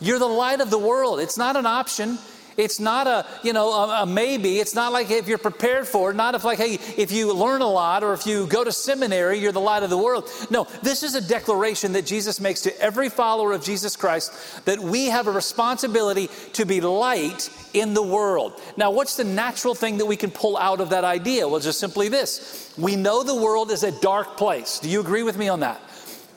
You're 0.00 0.20
the 0.20 0.26
light 0.26 0.60
of 0.60 0.70
the 0.70 0.78
world. 0.78 1.20
It's 1.20 1.36
not 1.36 1.56
an 1.56 1.66
option. 1.66 2.18
It's 2.60 2.80
not 2.80 3.06
a, 3.06 3.26
you 3.42 3.52
know, 3.52 3.72
a, 3.72 4.02
a, 4.02 4.06
maybe. 4.06 4.58
It's 4.58 4.74
not 4.74 4.92
like 4.92 5.10
if 5.10 5.28
you're 5.28 5.38
prepared 5.38 5.86
for 5.86 6.10
it, 6.10 6.14
not 6.14 6.34
if 6.34 6.44
like, 6.44 6.58
hey, 6.58 6.74
if 6.96 7.10
you 7.10 7.32
learn 7.32 7.62
a 7.62 7.68
lot 7.68 8.04
or 8.04 8.12
if 8.12 8.26
you 8.26 8.46
go 8.46 8.64
to 8.64 8.72
seminary, 8.72 9.38
you're 9.38 9.52
the 9.52 9.60
light 9.60 9.82
of 9.82 9.90
the 9.90 9.98
world. 9.98 10.28
No, 10.50 10.66
this 10.82 11.02
is 11.02 11.14
a 11.14 11.20
declaration 11.20 11.92
that 11.92 12.06
Jesus 12.06 12.40
makes 12.40 12.62
to 12.62 12.80
every 12.80 13.08
follower 13.08 13.52
of 13.52 13.64
Jesus 13.64 13.96
Christ 13.96 14.64
that 14.64 14.78
we 14.78 15.06
have 15.06 15.26
a 15.26 15.32
responsibility 15.32 16.28
to 16.54 16.64
be 16.64 16.80
light 16.80 17.50
in 17.72 17.94
the 17.94 18.02
world. 18.02 18.60
Now, 18.76 18.90
what's 18.90 19.16
the 19.16 19.24
natural 19.24 19.74
thing 19.74 19.98
that 19.98 20.06
we 20.06 20.16
can 20.16 20.30
pull 20.30 20.56
out 20.56 20.80
of 20.80 20.90
that 20.90 21.04
idea? 21.04 21.48
Well, 21.48 21.60
just 21.60 21.80
simply 21.80 22.08
this. 22.08 22.72
We 22.76 22.96
know 22.96 23.22
the 23.22 23.34
world 23.34 23.70
is 23.70 23.82
a 23.82 23.92
dark 24.00 24.36
place. 24.36 24.78
Do 24.78 24.88
you 24.88 25.00
agree 25.00 25.22
with 25.22 25.36
me 25.36 25.48
on 25.48 25.60
that? 25.60 25.80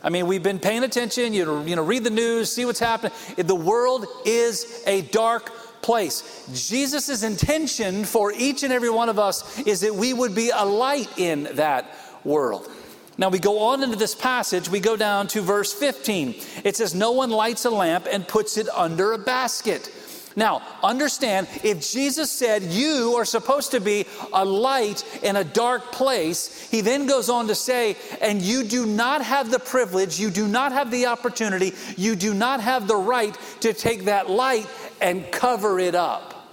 I 0.04 0.10
mean, 0.10 0.28
we've 0.28 0.44
been 0.44 0.60
paying 0.60 0.84
attention, 0.84 1.34
you 1.34 1.46
know, 1.46 1.64
you 1.64 1.78
know 1.78 1.84
read 1.84 2.04
the 2.04 2.10
news, 2.10 2.52
see 2.52 2.66
what's 2.66 2.80
happening. 2.80 3.14
The 3.38 3.56
world 3.56 4.06
is 4.25 4.84
a 4.86 5.02
dark 5.04 5.50
place. 5.83 6.47
Jesus' 6.53 7.24
intention 7.24 8.06
for 8.06 8.31
each 8.31 8.63
and 8.63 8.74
every 8.74 8.89
one 8.89 9.09
of 9.09 9.19
us 9.19 9.59
is 9.62 9.81
that 9.81 9.94
we 9.94 10.13
would 10.13 10.33
be 10.33 10.50
a 10.50 10.65
light 10.65 11.19
in 11.19 11.50
that 11.53 11.94
world. 12.24 12.69
Now 13.18 13.30
we 13.30 13.38
go 13.38 13.59
on 13.59 13.83
into 13.83 13.95
this 13.95 14.15
passage, 14.15 14.69
we 14.69 14.80
go 14.80 14.97
down 14.97 15.27
to 15.27 15.41
verse 15.41 15.71
15. 15.71 16.35
It 16.63 16.75
says, 16.75 16.95
No 16.95 17.12
one 17.12 17.30
lights 17.30 17.65
a 17.65 17.69
lamp 17.69 18.07
and 18.12 18.27
puts 18.27 18.57
it 18.57 18.68
under 18.69 19.13
a 19.13 19.19
basket 19.19 19.91
now, 20.35 20.63
understand 20.81 21.47
if 21.63 21.91
Jesus 21.91 22.31
said 22.31 22.63
you 22.63 23.15
are 23.18 23.25
supposed 23.25 23.71
to 23.71 23.79
be 23.79 24.06
a 24.31 24.44
light 24.44 25.03
in 25.21 25.36
a 25.36 25.44
dark 25.44 25.91
place, 25.91 26.69
he 26.71 26.81
then 26.81 27.06
goes 27.06 27.29
on 27.29 27.47
to 27.47 27.56
say, 27.56 27.97
and 28.19 28.41
you 28.41 28.63
do 28.63 28.86
not 28.86 29.21
have 29.21 29.51
the 29.51 29.59
privilege, 29.59 30.19
you 30.19 30.31
do 30.31 30.47
not 30.47 30.71
have 30.71 30.89
the 30.89 31.06
opportunity, 31.06 31.74
you 31.97 32.15
do 32.15 32.33
not 32.33 32.62
have 32.62 32.88
the 32.88 32.95
right 32.95 33.38
to 33.59 33.74
take 33.74 34.06
that 34.06 34.29
light 34.29 34.68
and 35.03 35.31
cover 35.31 35.77
it 35.79 35.94
up. 35.94 36.50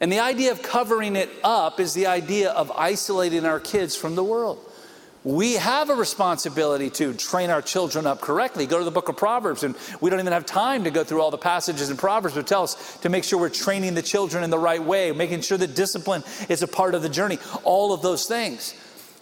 And 0.00 0.12
the 0.12 0.20
idea 0.20 0.52
of 0.52 0.62
covering 0.62 1.16
it 1.16 1.30
up 1.42 1.80
is 1.80 1.94
the 1.94 2.06
idea 2.06 2.50
of 2.50 2.70
isolating 2.72 3.46
our 3.46 3.58
kids 3.58 3.96
from 3.96 4.14
the 4.14 4.22
world 4.22 4.58
we 5.24 5.54
have 5.54 5.90
a 5.90 5.94
responsibility 5.94 6.88
to 6.88 7.12
train 7.12 7.50
our 7.50 7.60
children 7.60 8.06
up 8.06 8.20
correctly. 8.20 8.66
Go 8.66 8.78
to 8.78 8.84
the 8.84 8.90
book 8.90 9.08
of 9.08 9.16
Proverbs, 9.16 9.62
and 9.62 9.74
we 10.00 10.10
don't 10.10 10.20
even 10.20 10.32
have 10.32 10.46
time 10.46 10.84
to 10.84 10.90
go 10.90 11.02
through 11.02 11.20
all 11.20 11.30
the 11.30 11.36
passages 11.36 11.90
in 11.90 11.96
Proverbs, 11.96 12.34
but 12.34 12.46
tell 12.46 12.62
us 12.62 12.96
to 12.98 13.08
make 13.08 13.24
sure 13.24 13.38
we're 13.38 13.48
training 13.48 13.94
the 13.94 14.02
children 14.02 14.44
in 14.44 14.50
the 14.50 14.58
right 14.58 14.82
way, 14.82 15.10
making 15.12 15.40
sure 15.40 15.58
that 15.58 15.74
discipline 15.74 16.22
is 16.48 16.62
a 16.62 16.68
part 16.68 16.94
of 16.94 17.02
the 17.02 17.08
journey, 17.08 17.38
all 17.64 17.92
of 17.92 18.00
those 18.00 18.26
things. 18.26 18.74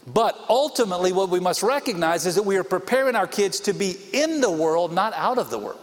But 0.07 0.39
ultimately, 0.49 1.13
what 1.13 1.31
we 1.31 1.41
must 1.41 1.65
recognize 1.65 2.27
is 2.27 2.37
that 2.37 2.45
we 2.45 2.57
are 2.57 2.65
preparing 2.65 3.17
our 3.17 3.27
kids 3.27 3.61
to 3.61 3.73
be 3.73 3.97
in 4.13 4.41
the 4.41 4.51
world, 4.51 4.93
not 4.93 5.13
out 5.15 5.39
of 5.39 5.51
the 5.51 5.59
world. 5.59 5.81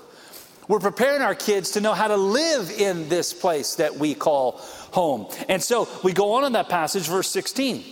We're 0.67 0.79
preparing 0.79 1.22
our 1.22 1.36
kids 1.36 1.72
to 1.72 1.82
know 1.82 1.93
how 1.93 2.08
to 2.08 2.15
live 2.15 2.72
in 2.72 3.10
this 3.10 3.34
place 3.34 3.75
that 3.75 3.98
we 3.98 4.13
call 4.13 4.53
home. 4.91 5.27
And 5.50 5.62
so 5.62 5.89
we 6.03 6.13
go 6.13 6.34
on 6.34 6.46
in 6.46 6.53
that 6.53 6.70
passage, 6.70 7.08
verse 7.08 7.29
16. 7.29 7.84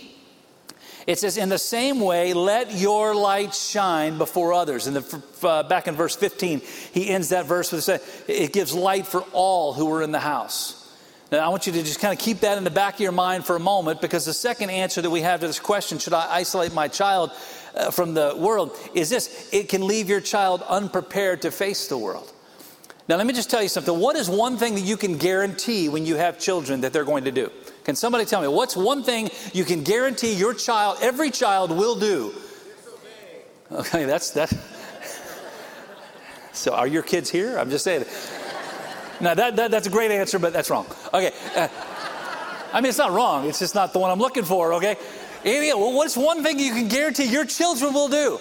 It 1.06 1.18
says, 1.18 1.36
In 1.36 1.48
the 1.48 1.58
same 1.58 2.00
way, 2.00 2.32
let 2.32 2.72
your 2.72 3.14
light 3.14 3.54
shine 3.54 4.18
before 4.18 4.52
others. 4.52 4.86
And 4.86 5.04
uh, 5.42 5.62
back 5.64 5.88
in 5.88 5.94
verse 5.94 6.16
15, 6.16 6.60
he 6.92 7.08
ends 7.08 7.30
that 7.30 7.46
verse 7.46 7.72
with 7.72 7.88
it 8.28 8.52
gives 8.52 8.72
light 8.72 9.06
for 9.06 9.22
all 9.32 9.72
who 9.72 9.92
are 9.92 10.02
in 10.02 10.12
the 10.12 10.20
house. 10.20 10.78
Now, 11.30 11.38
I 11.38 11.48
want 11.48 11.66
you 11.66 11.72
to 11.72 11.82
just 11.82 11.98
kind 11.98 12.12
of 12.12 12.22
keep 12.22 12.40
that 12.40 12.58
in 12.58 12.64
the 12.64 12.70
back 12.70 12.94
of 12.94 13.00
your 13.00 13.12
mind 13.12 13.46
for 13.46 13.56
a 13.56 13.60
moment 13.60 14.02
because 14.02 14.26
the 14.26 14.34
second 14.34 14.70
answer 14.70 15.00
that 15.00 15.10
we 15.10 15.22
have 15.22 15.40
to 15.40 15.46
this 15.46 15.58
question, 15.58 15.98
should 15.98 16.12
I 16.12 16.30
isolate 16.30 16.74
my 16.74 16.88
child 16.88 17.32
uh, 17.74 17.90
from 17.90 18.14
the 18.14 18.34
world, 18.36 18.78
is 18.94 19.08
this 19.08 19.48
it 19.52 19.68
can 19.68 19.86
leave 19.86 20.08
your 20.08 20.20
child 20.20 20.62
unprepared 20.68 21.42
to 21.42 21.50
face 21.50 21.88
the 21.88 21.96
world. 21.96 22.31
Now, 23.12 23.18
let 23.18 23.26
me 23.26 23.34
just 23.34 23.50
tell 23.50 23.62
you 23.62 23.68
something. 23.68 24.00
What 24.00 24.16
is 24.16 24.30
one 24.30 24.56
thing 24.56 24.74
that 24.74 24.80
you 24.80 24.96
can 24.96 25.18
guarantee 25.18 25.90
when 25.90 26.06
you 26.06 26.16
have 26.16 26.38
children 26.38 26.80
that 26.80 26.94
they're 26.94 27.04
going 27.04 27.24
to 27.24 27.30
do? 27.30 27.50
Can 27.84 27.94
somebody 27.94 28.24
tell 28.24 28.40
me 28.40 28.48
what's 28.48 28.74
one 28.74 29.02
thing 29.02 29.28
you 29.52 29.66
can 29.66 29.82
guarantee 29.82 30.32
your 30.32 30.54
child, 30.54 30.96
every 31.02 31.30
child 31.30 31.72
will 31.72 31.94
do? 31.94 32.32
Okay, 33.70 34.06
that's 34.06 34.30
that. 34.30 34.48
so, 36.54 36.72
are 36.72 36.86
your 36.86 37.02
kids 37.02 37.28
here? 37.28 37.58
I'm 37.58 37.68
just 37.68 37.84
saying. 37.84 38.06
Now, 39.20 39.34
that, 39.34 39.56
that 39.56 39.70
that's 39.70 39.86
a 39.86 39.90
great 39.90 40.10
answer, 40.10 40.38
but 40.38 40.54
that's 40.54 40.70
wrong. 40.70 40.86
Okay. 41.12 41.32
Uh, 41.54 41.68
I 42.72 42.80
mean, 42.80 42.88
it's 42.88 42.96
not 42.96 43.10
wrong. 43.10 43.46
It's 43.46 43.58
just 43.58 43.74
not 43.74 43.92
the 43.92 43.98
one 43.98 44.10
I'm 44.10 44.20
looking 44.20 44.44
for. 44.44 44.72
Okay. 44.72 44.96
Anyway, 45.44 45.78
well, 45.78 45.92
what's 45.92 46.16
one 46.16 46.42
thing 46.42 46.58
you 46.58 46.72
can 46.72 46.88
guarantee 46.88 47.24
your 47.24 47.44
children 47.44 47.92
will 47.92 48.08
do? 48.08 48.38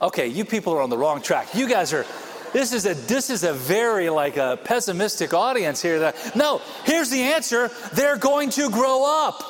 Okay, 0.00 0.28
you 0.28 0.46
people 0.46 0.72
are 0.72 0.80
on 0.80 0.88
the 0.88 0.96
wrong 0.96 1.20
track. 1.20 1.54
You 1.54 1.68
guys 1.68 1.92
are. 1.92 2.06
This 2.54 2.72
is 2.72 2.86
a 2.86 2.94
this 2.94 3.30
is 3.30 3.42
a 3.42 3.52
very 3.52 4.08
like 4.10 4.36
a 4.36 4.56
pessimistic 4.62 5.34
audience 5.34 5.82
here. 5.82 5.98
That 5.98 6.36
no, 6.36 6.62
here's 6.84 7.10
the 7.10 7.20
answer. 7.20 7.68
They're 7.92 8.16
going 8.16 8.50
to 8.50 8.70
grow 8.70 9.04
up. 9.04 9.42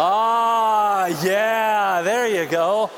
Ah, 0.00 1.06
yeah, 1.24 2.02
there 2.02 2.28
you 2.28 2.48
go. 2.48 2.90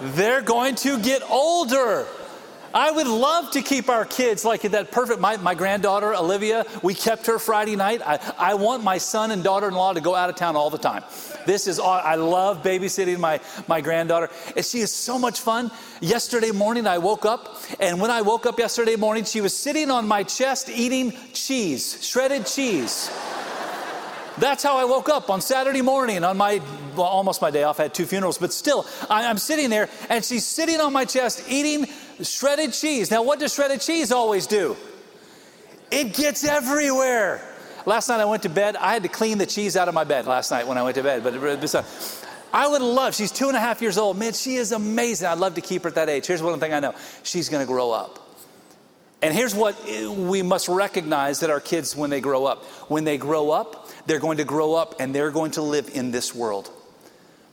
They're 0.00 0.40
going 0.40 0.76
to 0.76 0.98
get 0.98 1.22
older. 1.30 2.06
I 2.74 2.90
would 2.90 3.06
love 3.06 3.50
to 3.52 3.62
keep 3.62 3.88
our 3.88 4.04
kids 4.04 4.44
like 4.44 4.62
that 4.62 4.90
perfect. 4.90 5.20
My, 5.20 5.36
my 5.36 5.54
granddaughter, 5.54 6.14
Olivia, 6.14 6.64
we 6.82 6.94
kept 6.94 7.26
her 7.26 7.38
Friday 7.38 7.76
night. 7.76 8.00
I, 8.04 8.18
I 8.38 8.54
want 8.54 8.82
my 8.82 8.98
son 8.98 9.30
and 9.30 9.44
daughter 9.44 9.68
in 9.68 9.74
law 9.74 9.92
to 9.92 10.00
go 10.00 10.14
out 10.14 10.30
of 10.30 10.36
town 10.36 10.56
all 10.56 10.70
the 10.70 10.78
time. 10.78 11.04
This 11.46 11.66
is, 11.66 11.78
all, 11.78 11.92
I 11.92 12.14
love 12.14 12.62
babysitting 12.62 13.18
my, 13.18 13.40
my 13.68 13.80
granddaughter. 13.80 14.30
And 14.56 14.64
she 14.64 14.80
is 14.80 14.92
so 14.92 15.18
much 15.18 15.40
fun. 15.40 15.70
Yesterday 16.00 16.50
morning, 16.50 16.86
I 16.86 16.98
woke 16.98 17.26
up, 17.26 17.56
and 17.78 18.00
when 18.00 18.10
I 18.10 18.22
woke 18.22 18.46
up 18.46 18.58
yesterday 18.58 18.96
morning, 18.96 19.24
she 19.24 19.40
was 19.40 19.56
sitting 19.56 19.90
on 19.90 20.08
my 20.08 20.22
chest 20.22 20.68
eating 20.68 21.12
cheese, 21.32 22.04
shredded 22.04 22.46
cheese. 22.46 23.10
That's 24.38 24.62
how 24.62 24.78
I 24.78 24.84
woke 24.84 25.08
up 25.08 25.28
on 25.30 25.40
Saturday 25.40 25.82
morning 25.82 26.24
on 26.24 26.36
my, 26.36 26.60
well, 26.96 27.06
almost 27.06 27.42
my 27.42 27.50
day 27.50 27.64
off. 27.64 27.78
I 27.78 27.84
had 27.84 27.94
two 27.94 28.06
funerals, 28.06 28.38
but 28.38 28.52
still, 28.52 28.86
I, 29.10 29.26
I'm 29.26 29.38
sitting 29.38 29.68
there 29.68 29.88
and 30.08 30.24
she's 30.24 30.46
sitting 30.46 30.80
on 30.80 30.92
my 30.92 31.04
chest 31.04 31.44
eating 31.48 31.86
shredded 32.22 32.72
cheese. 32.72 33.10
Now, 33.10 33.22
what 33.22 33.38
does 33.38 33.54
shredded 33.54 33.80
cheese 33.80 34.10
always 34.10 34.46
do? 34.46 34.76
It 35.90 36.14
gets 36.14 36.44
everywhere. 36.44 37.46
Last 37.84 38.08
night 38.08 38.20
I 38.20 38.24
went 38.24 38.44
to 38.44 38.48
bed. 38.48 38.76
I 38.76 38.92
had 38.92 39.02
to 39.02 39.08
clean 39.08 39.38
the 39.38 39.46
cheese 39.46 39.76
out 39.76 39.88
of 39.88 39.94
my 39.94 40.04
bed 40.04 40.26
last 40.26 40.50
night 40.50 40.66
when 40.66 40.78
I 40.78 40.82
went 40.82 40.94
to 40.94 41.02
bed. 41.02 41.22
But 41.22 41.34
I 42.54 42.68
would 42.68 42.82
love, 42.82 43.14
she's 43.14 43.32
two 43.32 43.48
and 43.48 43.56
a 43.56 43.60
half 43.60 43.82
years 43.82 43.98
old. 43.98 44.16
Man, 44.16 44.32
she 44.32 44.56
is 44.56 44.72
amazing. 44.72 45.26
I'd 45.26 45.38
love 45.38 45.54
to 45.54 45.60
keep 45.60 45.82
her 45.82 45.88
at 45.88 45.96
that 45.96 46.08
age. 46.08 46.26
Here's 46.26 46.42
one 46.42 46.58
thing 46.60 46.72
I 46.72 46.80
know 46.80 46.94
she's 47.22 47.48
going 47.48 47.64
to 47.64 47.70
grow 47.70 47.90
up. 47.90 48.21
And 49.22 49.32
here's 49.32 49.54
what 49.54 49.76
we 49.86 50.42
must 50.42 50.68
recognize 50.68 51.40
that 51.40 51.50
our 51.50 51.60
kids, 51.60 51.94
when 51.94 52.10
they 52.10 52.20
grow 52.20 52.44
up, 52.44 52.64
when 52.90 53.04
they 53.04 53.18
grow 53.18 53.50
up, 53.50 53.88
they're 54.06 54.18
going 54.18 54.38
to 54.38 54.44
grow 54.44 54.74
up 54.74 54.96
and 54.98 55.14
they're 55.14 55.30
going 55.30 55.52
to 55.52 55.62
live 55.62 55.88
in 55.94 56.10
this 56.10 56.34
world. 56.34 56.70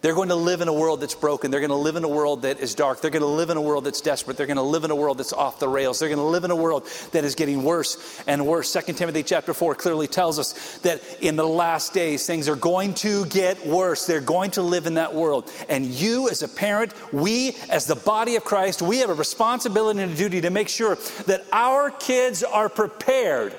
They're 0.01 0.15
going 0.15 0.29
to 0.29 0.35
live 0.35 0.61
in 0.61 0.69
a 0.69 0.73
world 0.73 1.01
that's 1.01 1.13
broken. 1.13 1.51
They're 1.51 1.59
going 1.59 1.71
to 1.71 1.75
live 1.75 1.97
in 1.97 2.05
a 2.05 2.09
world 2.09 2.43
that 2.43 2.61
is 2.61 2.73
dark. 2.73 3.01
They're 3.01 3.11
going 3.11 3.21
to 3.21 3.27
live 3.27 3.49
in 3.49 3.57
a 3.57 3.61
world 3.61 3.83
that's 3.83 3.99
desperate. 3.99 4.37
They're 4.37 4.47
going 4.47 4.55
to 4.55 4.63
live 4.63 4.85
in 4.85 4.91
a 4.91 4.95
world 4.95 5.17
that's 5.17 5.33
off 5.33 5.59
the 5.59 5.67
rails. 5.67 5.99
They're 5.99 6.07
going 6.07 6.19
to 6.19 6.23
live 6.23 6.45
in 6.45 6.51
a 6.51 6.55
world 6.55 6.87
that 7.11 7.25
is 7.25 7.35
getting 7.35 7.63
worse 7.63 8.21
and 8.25 8.47
worse. 8.47 8.71
2 8.71 8.93
Timothy 8.93 9.23
chapter 9.23 9.53
4 9.53 9.75
clearly 9.75 10.07
tells 10.07 10.39
us 10.39 10.77
that 10.79 11.01
in 11.19 11.35
the 11.35 11.45
last 11.45 11.93
days 11.93 12.25
things 12.25 12.47
are 12.47 12.55
going 12.55 12.93
to 12.95 13.25
get 13.25 13.67
worse. 13.67 14.05
They're 14.05 14.21
going 14.21 14.51
to 14.51 14.61
live 14.61 14.85
in 14.85 14.93
that 14.93 15.13
world. 15.13 15.51
And 15.67 15.85
you 15.85 16.29
as 16.29 16.43
a 16.43 16.47
parent, 16.47 16.93
we 17.11 17.57
as 17.69 17.85
the 17.85 17.95
body 17.95 18.37
of 18.37 18.45
Christ, 18.45 18.81
we 18.81 18.99
have 18.99 19.09
a 19.09 19.13
responsibility 19.13 20.01
and 20.01 20.13
a 20.13 20.15
duty 20.15 20.39
to 20.41 20.49
make 20.49 20.69
sure 20.69 20.95
that 21.25 21.43
our 21.51 21.91
kids 21.91 22.41
are 22.41 22.69
prepared 22.69 23.53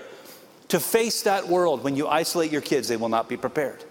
to 0.68 0.80
face 0.80 1.22
that 1.22 1.48
world. 1.48 1.84
When 1.84 1.96
you 1.96 2.08
isolate 2.08 2.50
your 2.50 2.62
kids, 2.62 2.88
they 2.88 2.96
will 2.96 3.10
not 3.10 3.28
be 3.28 3.36
prepared. 3.36 3.84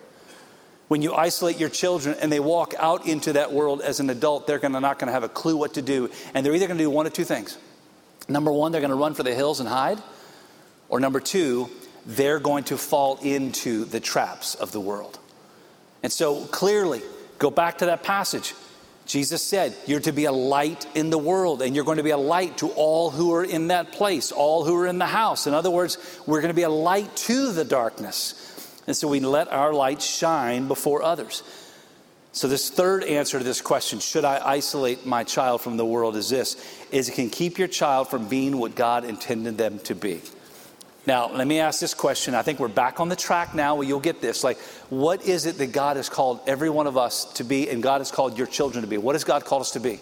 When 0.89 1.03
you 1.03 1.13
isolate 1.13 1.59
your 1.59 1.69
children 1.69 2.17
and 2.19 2.31
they 2.31 2.39
walk 2.39 2.73
out 2.79 3.05
into 3.05 3.33
that 3.33 3.53
world 3.53 3.81
as 3.81 3.99
an 3.99 4.09
adult, 4.09 4.47
they're 4.47 4.57
gonna, 4.57 4.79
not 4.79 4.97
going 4.97 5.07
to 5.07 5.13
have 5.13 5.23
a 5.23 5.29
clue 5.29 5.55
what 5.55 5.75
to 5.75 5.83
do. 5.83 6.09
And 6.33 6.43
they're 6.43 6.55
either 6.55 6.65
going 6.65 6.79
to 6.79 6.83
do 6.83 6.89
one 6.89 7.05
of 7.05 7.13
two 7.13 7.23
things. 7.23 7.59
Number 8.27 8.51
one, 8.51 8.71
they're 8.71 8.81
going 8.81 8.89
to 8.89 8.95
run 8.95 9.13
for 9.13 9.21
the 9.21 9.33
hills 9.33 9.59
and 9.59 9.69
hide. 9.69 10.01
Or 10.89 10.99
number 10.99 11.19
two, 11.19 11.69
they're 12.07 12.39
going 12.39 12.63
to 12.65 12.77
fall 12.77 13.19
into 13.21 13.85
the 13.85 13.99
traps 13.99 14.55
of 14.55 14.71
the 14.71 14.79
world. 14.79 15.19
And 16.01 16.11
so 16.11 16.45
clearly, 16.45 17.03
go 17.37 17.51
back 17.51 17.77
to 17.79 17.85
that 17.85 18.01
passage. 18.01 18.55
Jesus 19.05 19.43
said, 19.43 19.75
You're 19.85 19.99
to 20.01 20.11
be 20.11 20.25
a 20.25 20.31
light 20.31 20.87
in 20.95 21.11
the 21.11 21.19
world, 21.19 21.61
and 21.61 21.75
you're 21.75 21.85
going 21.85 21.97
to 21.97 22.03
be 22.03 22.09
a 22.09 22.17
light 22.17 22.57
to 22.59 22.69
all 22.69 23.11
who 23.11 23.31
are 23.33 23.43
in 23.43 23.67
that 23.67 23.91
place, 23.91 24.31
all 24.31 24.63
who 24.63 24.75
are 24.75 24.87
in 24.87 24.97
the 24.97 25.05
house. 25.05 25.45
In 25.45 25.53
other 25.53 25.69
words, 25.69 25.99
we're 26.25 26.41
going 26.41 26.49
to 26.49 26.55
be 26.55 26.63
a 26.63 26.69
light 26.69 27.15
to 27.15 27.51
the 27.51 27.63
darkness. 27.63 28.45
And 28.89 28.97
so 28.97 29.07
we 29.07 29.19
let 29.19 29.51
our 29.51 29.71
light 29.71 30.01
shine 30.01 30.67
before 30.67 31.03
others. 31.03 31.43
So 32.31 32.47
this 32.47 32.71
third 32.71 33.03
answer 33.03 33.37
to 33.37 33.43
this 33.43 33.61
question, 33.61 33.99
should 33.99 34.25
I 34.25 34.41
isolate 34.43 35.05
my 35.05 35.23
child 35.23 35.61
from 35.61 35.77
the 35.77 35.85
world, 35.85 36.15
is 36.15 36.27
this, 36.27 36.55
is 36.89 37.07
it 37.07 37.11
can 37.11 37.29
keep 37.29 37.59
your 37.59 37.67
child 37.67 38.07
from 38.07 38.27
being 38.27 38.57
what 38.57 38.73
God 38.73 39.05
intended 39.05 39.59
them 39.59 39.77
to 39.81 39.93
be. 39.93 40.21
Now, 41.05 41.31
let 41.31 41.45
me 41.45 41.59
ask 41.59 41.79
this 41.79 41.93
question. 41.93 42.33
I 42.33 42.41
think 42.41 42.59
we're 42.59 42.67
back 42.67 42.99
on 42.99 43.09
the 43.09 43.15
track 43.15 43.53
now 43.53 43.75
where 43.75 43.87
you'll 43.87 43.99
get 43.99 44.21
this. 44.21 44.43
Like, 44.43 44.57
what 44.89 45.23
is 45.23 45.45
it 45.45 45.59
that 45.59 45.71
God 45.71 45.95
has 45.95 46.09
called 46.09 46.39
every 46.47 46.71
one 46.71 46.87
of 46.87 46.97
us 46.97 47.25
to 47.33 47.43
be 47.43 47.69
and 47.69 47.83
God 47.83 48.01
has 48.01 48.09
called 48.09 48.39
your 48.39 48.47
children 48.47 48.81
to 48.81 48.87
be? 48.87 48.97
What 48.97 49.13
has 49.13 49.23
God 49.23 49.45
called 49.45 49.61
us 49.61 49.71
to 49.73 49.79
be? 49.79 49.99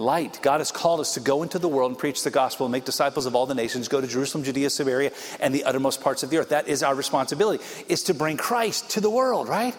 Light. 0.00 0.40
God 0.42 0.58
has 0.58 0.72
called 0.72 1.00
us 1.00 1.14
to 1.14 1.20
go 1.20 1.42
into 1.42 1.58
the 1.58 1.68
world 1.68 1.90
and 1.90 1.98
preach 1.98 2.24
the 2.24 2.30
gospel 2.30 2.66
and 2.66 2.72
make 2.72 2.84
disciples 2.84 3.26
of 3.26 3.34
all 3.34 3.46
the 3.46 3.54
nations, 3.54 3.86
go 3.86 4.00
to 4.00 4.06
Jerusalem, 4.06 4.44
Judea, 4.44 4.70
Samaria, 4.70 5.12
and 5.38 5.54
the 5.54 5.64
uttermost 5.64 6.00
parts 6.00 6.22
of 6.22 6.30
the 6.30 6.38
earth. 6.38 6.48
That 6.48 6.68
is 6.68 6.82
our 6.82 6.94
responsibility, 6.94 7.62
is 7.88 8.04
to 8.04 8.14
bring 8.14 8.36
Christ 8.36 8.90
to 8.90 9.00
the 9.00 9.10
world, 9.10 9.48
right? 9.48 9.76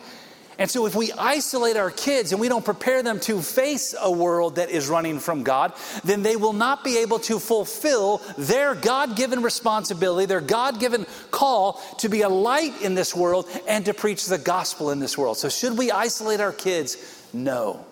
And 0.59 0.69
so, 0.69 0.85
if 0.85 0.93
we 0.93 1.11
isolate 1.13 1.75
our 1.75 1.89
kids 1.89 2.31
and 2.31 2.39
we 2.39 2.47
don't 2.47 2.63
prepare 2.63 3.01
them 3.01 3.19
to 3.21 3.41
face 3.41 3.95
a 3.99 4.11
world 4.11 4.57
that 4.57 4.69
is 4.69 4.89
running 4.89 5.17
from 5.17 5.41
God, 5.41 5.73
then 6.03 6.21
they 6.21 6.35
will 6.35 6.53
not 6.53 6.83
be 6.83 6.99
able 6.99 7.17
to 7.19 7.39
fulfill 7.39 8.21
their 8.37 8.75
God 8.75 9.15
given 9.15 9.41
responsibility, 9.41 10.27
their 10.27 10.39
God 10.39 10.79
given 10.79 11.07
call 11.31 11.81
to 11.97 12.09
be 12.09 12.21
a 12.21 12.29
light 12.29 12.79
in 12.83 12.93
this 12.93 13.15
world 13.15 13.49
and 13.67 13.85
to 13.85 13.93
preach 13.95 14.27
the 14.27 14.37
gospel 14.37 14.91
in 14.91 14.99
this 14.99 15.17
world. 15.17 15.37
So, 15.37 15.49
should 15.49 15.79
we 15.79 15.89
isolate 15.89 16.41
our 16.41 16.53
kids? 16.53 16.97
No. 17.33 17.83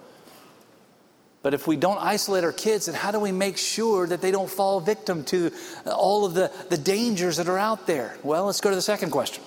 But 1.42 1.54
if 1.54 1.68
we 1.68 1.78
don't 1.78 1.98
isolate 2.00 2.44
our 2.44 2.52
kids, 2.52 2.88
then 2.88 2.96
how 2.96 3.12
do 3.12 3.20
we 3.20 3.32
make 3.32 3.58
sure 3.58 4.06
that 4.08 4.22
they 4.22 4.32
don't 4.32 4.50
fall 4.50 4.82
victim 4.82 5.24
to 5.26 5.52
all 5.86 6.26
of 6.26 6.34
the, 6.34 6.52
the 6.70 6.78
dangers 6.78 7.38
that 7.38 7.48
are 7.48 7.58
out 7.58 7.88
there? 7.88 8.18
Well, 8.24 8.46
let's 8.46 8.60
go 8.60 8.70
to 8.70 8.76
the 8.76 8.82
second 8.82 9.12
question. 9.12 9.44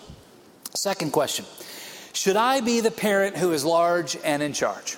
Second 0.74 1.12
question 1.12 1.44
should 2.14 2.36
I 2.36 2.60
be 2.60 2.80
the 2.80 2.90
parent 2.90 3.36
who 3.36 3.52
is 3.52 3.64
large 3.64 4.16
and 4.24 4.42
in 4.42 4.52
charge? 4.52 4.96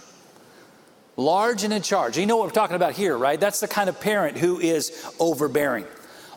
Large 1.16 1.62
and 1.62 1.72
in 1.72 1.82
charge. 1.82 2.18
You 2.18 2.26
know 2.26 2.36
what 2.36 2.46
we're 2.46 2.52
talking 2.52 2.76
about 2.76 2.92
here, 2.94 3.16
right? 3.16 3.38
That's 3.38 3.60
the 3.60 3.68
kind 3.68 3.88
of 3.88 4.00
parent 4.00 4.36
who 4.36 4.58
is 4.58 5.04
overbearing 5.20 5.86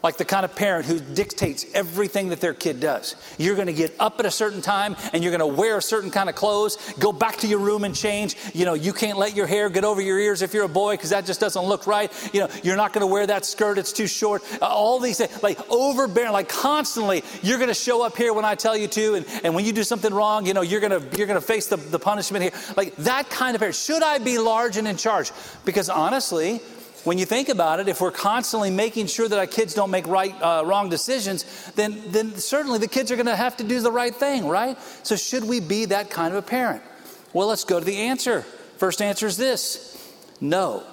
like 0.08 0.16
the 0.16 0.24
kind 0.24 0.46
of 0.46 0.56
parent 0.56 0.86
who 0.86 1.02
dictates 1.02 1.66
everything 1.74 2.30
that 2.30 2.40
their 2.40 2.54
kid 2.54 2.80
does. 2.80 3.18
You're 3.38 3.56
going 3.56 3.68
to 3.68 3.74
get 3.74 3.94
up 4.00 4.22
at 4.22 4.26
a 4.26 4.32
certain 4.32 4.62
time 4.62 4.96
and 5.12 5.22
you're 5.22 5.38
going 5.38 5.42
to 5.42 5.62
wear 5.62 5.80
a 5.80 5.82
certain 5.82 6.10
kind 6.10 6.30
of 6.30 6.36
clothes, 6.36 6.78
go 6.98 7.12
back 7.12 7.36
to 7.40 7.48
your 7.48 7.60
room 7.60 7.84
and 7.84 7.94
change. 7.94 8.38
You 8.54 8.64
know, 8.64 8.74
you 8.74 8.94
can't 8.94 9.18
let 9.18 9.36
your 9.36 9.48
hair 9.48 9.70
get 9.70 9.84
over 9.84 10.00
your 10.00 10.18
ears 10.18 10.42
if 10.42 10.54
you're 10.54 10.64
a 10.64 10.70
boy 10.70 10.94
because 10.94 11.10
that 11.10 11.26
just 11.26 11.42
doesn't 11.42 11.62
look 11.62 11.88
right. 11.88 12.10
You 12.34 12.40
know, 12.40 12.50
you're 12.64 12.78
not 12.78 12.94
going 12.94 13.02
to 13.02 13.12
wear 13.12 13.28
that 13.28 13.44
skirt, 13.44 13.78
it's 13.78 13.92
too 13.92 14.08
short. 14.08 14.44
Uh, 14.62 14.68
all 14.68 14.98
these 15.02 15.18
things, 15.18 15.44
like 15.44 15.60
overbearing, 15.70 16.32
like 16.32 16.48
constantly, 16.48 17.22
you're 17.42 17.58
going 17.58 17.68
to 17.68 17.74
show 17.74 18.02
up 18.02 18.16
here 18.16 18.32
when 18.32 18.46
I 18.46 18.56
tell 18.56 18.78
you 18.78 18.88
to. 18.88 19.16
And, 19.16 19.26
and 19.44 19.54
when 19.54 19.66
you 19.66 19.74
do 19.74 19.84
something 19.84 20.14
wrong, 20.14 20.46
you 20.46 20.54
know, 20.54 20.62
you're 20.62 20.80
going 20.80 21.02
to, 21.02 21.18
you're 21.18 21.28
going 21.28 21.42
to 21.42 21.46
face 21.46 21.68
the, 21.68 21.76
the 21.76 22.00
punishment 22.00 22.44
here. 22.44 22.54
Like 22.78 22.96
that 22.96 23.30
kind 23.30 23.56
of 23.56 23.60
parent. 23.60 23.76
Should 23.76 24.04
I 24.04 24.20
be 24.20 24.38
large 24.38 24.78
and 24.78 24.88
in 24.88 24.96
charge? 24.96 25.34
Because 25.66 25.90
honestly, 25.90 26.62
when 27.08 27.18
you 27.18 27.26
think 27.26 27.48
about 27.48 27.80
it, 27.80 27.88
if 27.88 28.02
we're 28.02 28.12
constantly 28.12 28.70
making 28.70 29.08
sure 29.08 29.30
that 29.30 29.40
our 29.40 29.48
kids 29.48 29.74
don't 29.74 29.92
make 29.92 30.06
right, 30.08 30.36
uh, 30.42 30.64
wrong 30.66 30.90
decisions, 30.90 31.72
then, 31.72 32.02
then 32.08 32.36
certainly 32.36 32.80
the 32.80 32.88
kids 32.88 33.12
are 33.12 33.16
going 33.16 33.28
to 33.28 33.36
have 33.36 33.56
to 33.58 33.64
do 33.64 33.80
the 33.80 33.92
right 33.92 34.14
thing, 34.14 34.46
right? 34.46 34.78
So, 35.04 35.16
should 35.16 35.46
we 35.46 35.62
be 35.62 35.86
that 35.86 36.10
kind 36.10 36.34
of 36.34 36.38
a 36.38 36.46
parent? 36.46 36.84
Well, 37.32 37.48
let's 37.48 37.64
go 37.64 37.80
to 37.80 37.86
the 37.86 37.96
answer. 37.96 38.42
First 38.78 39.02
answer 39.02 39.26
is 39.26 39.38
this 39.38 39.98
no. 40.42 40.84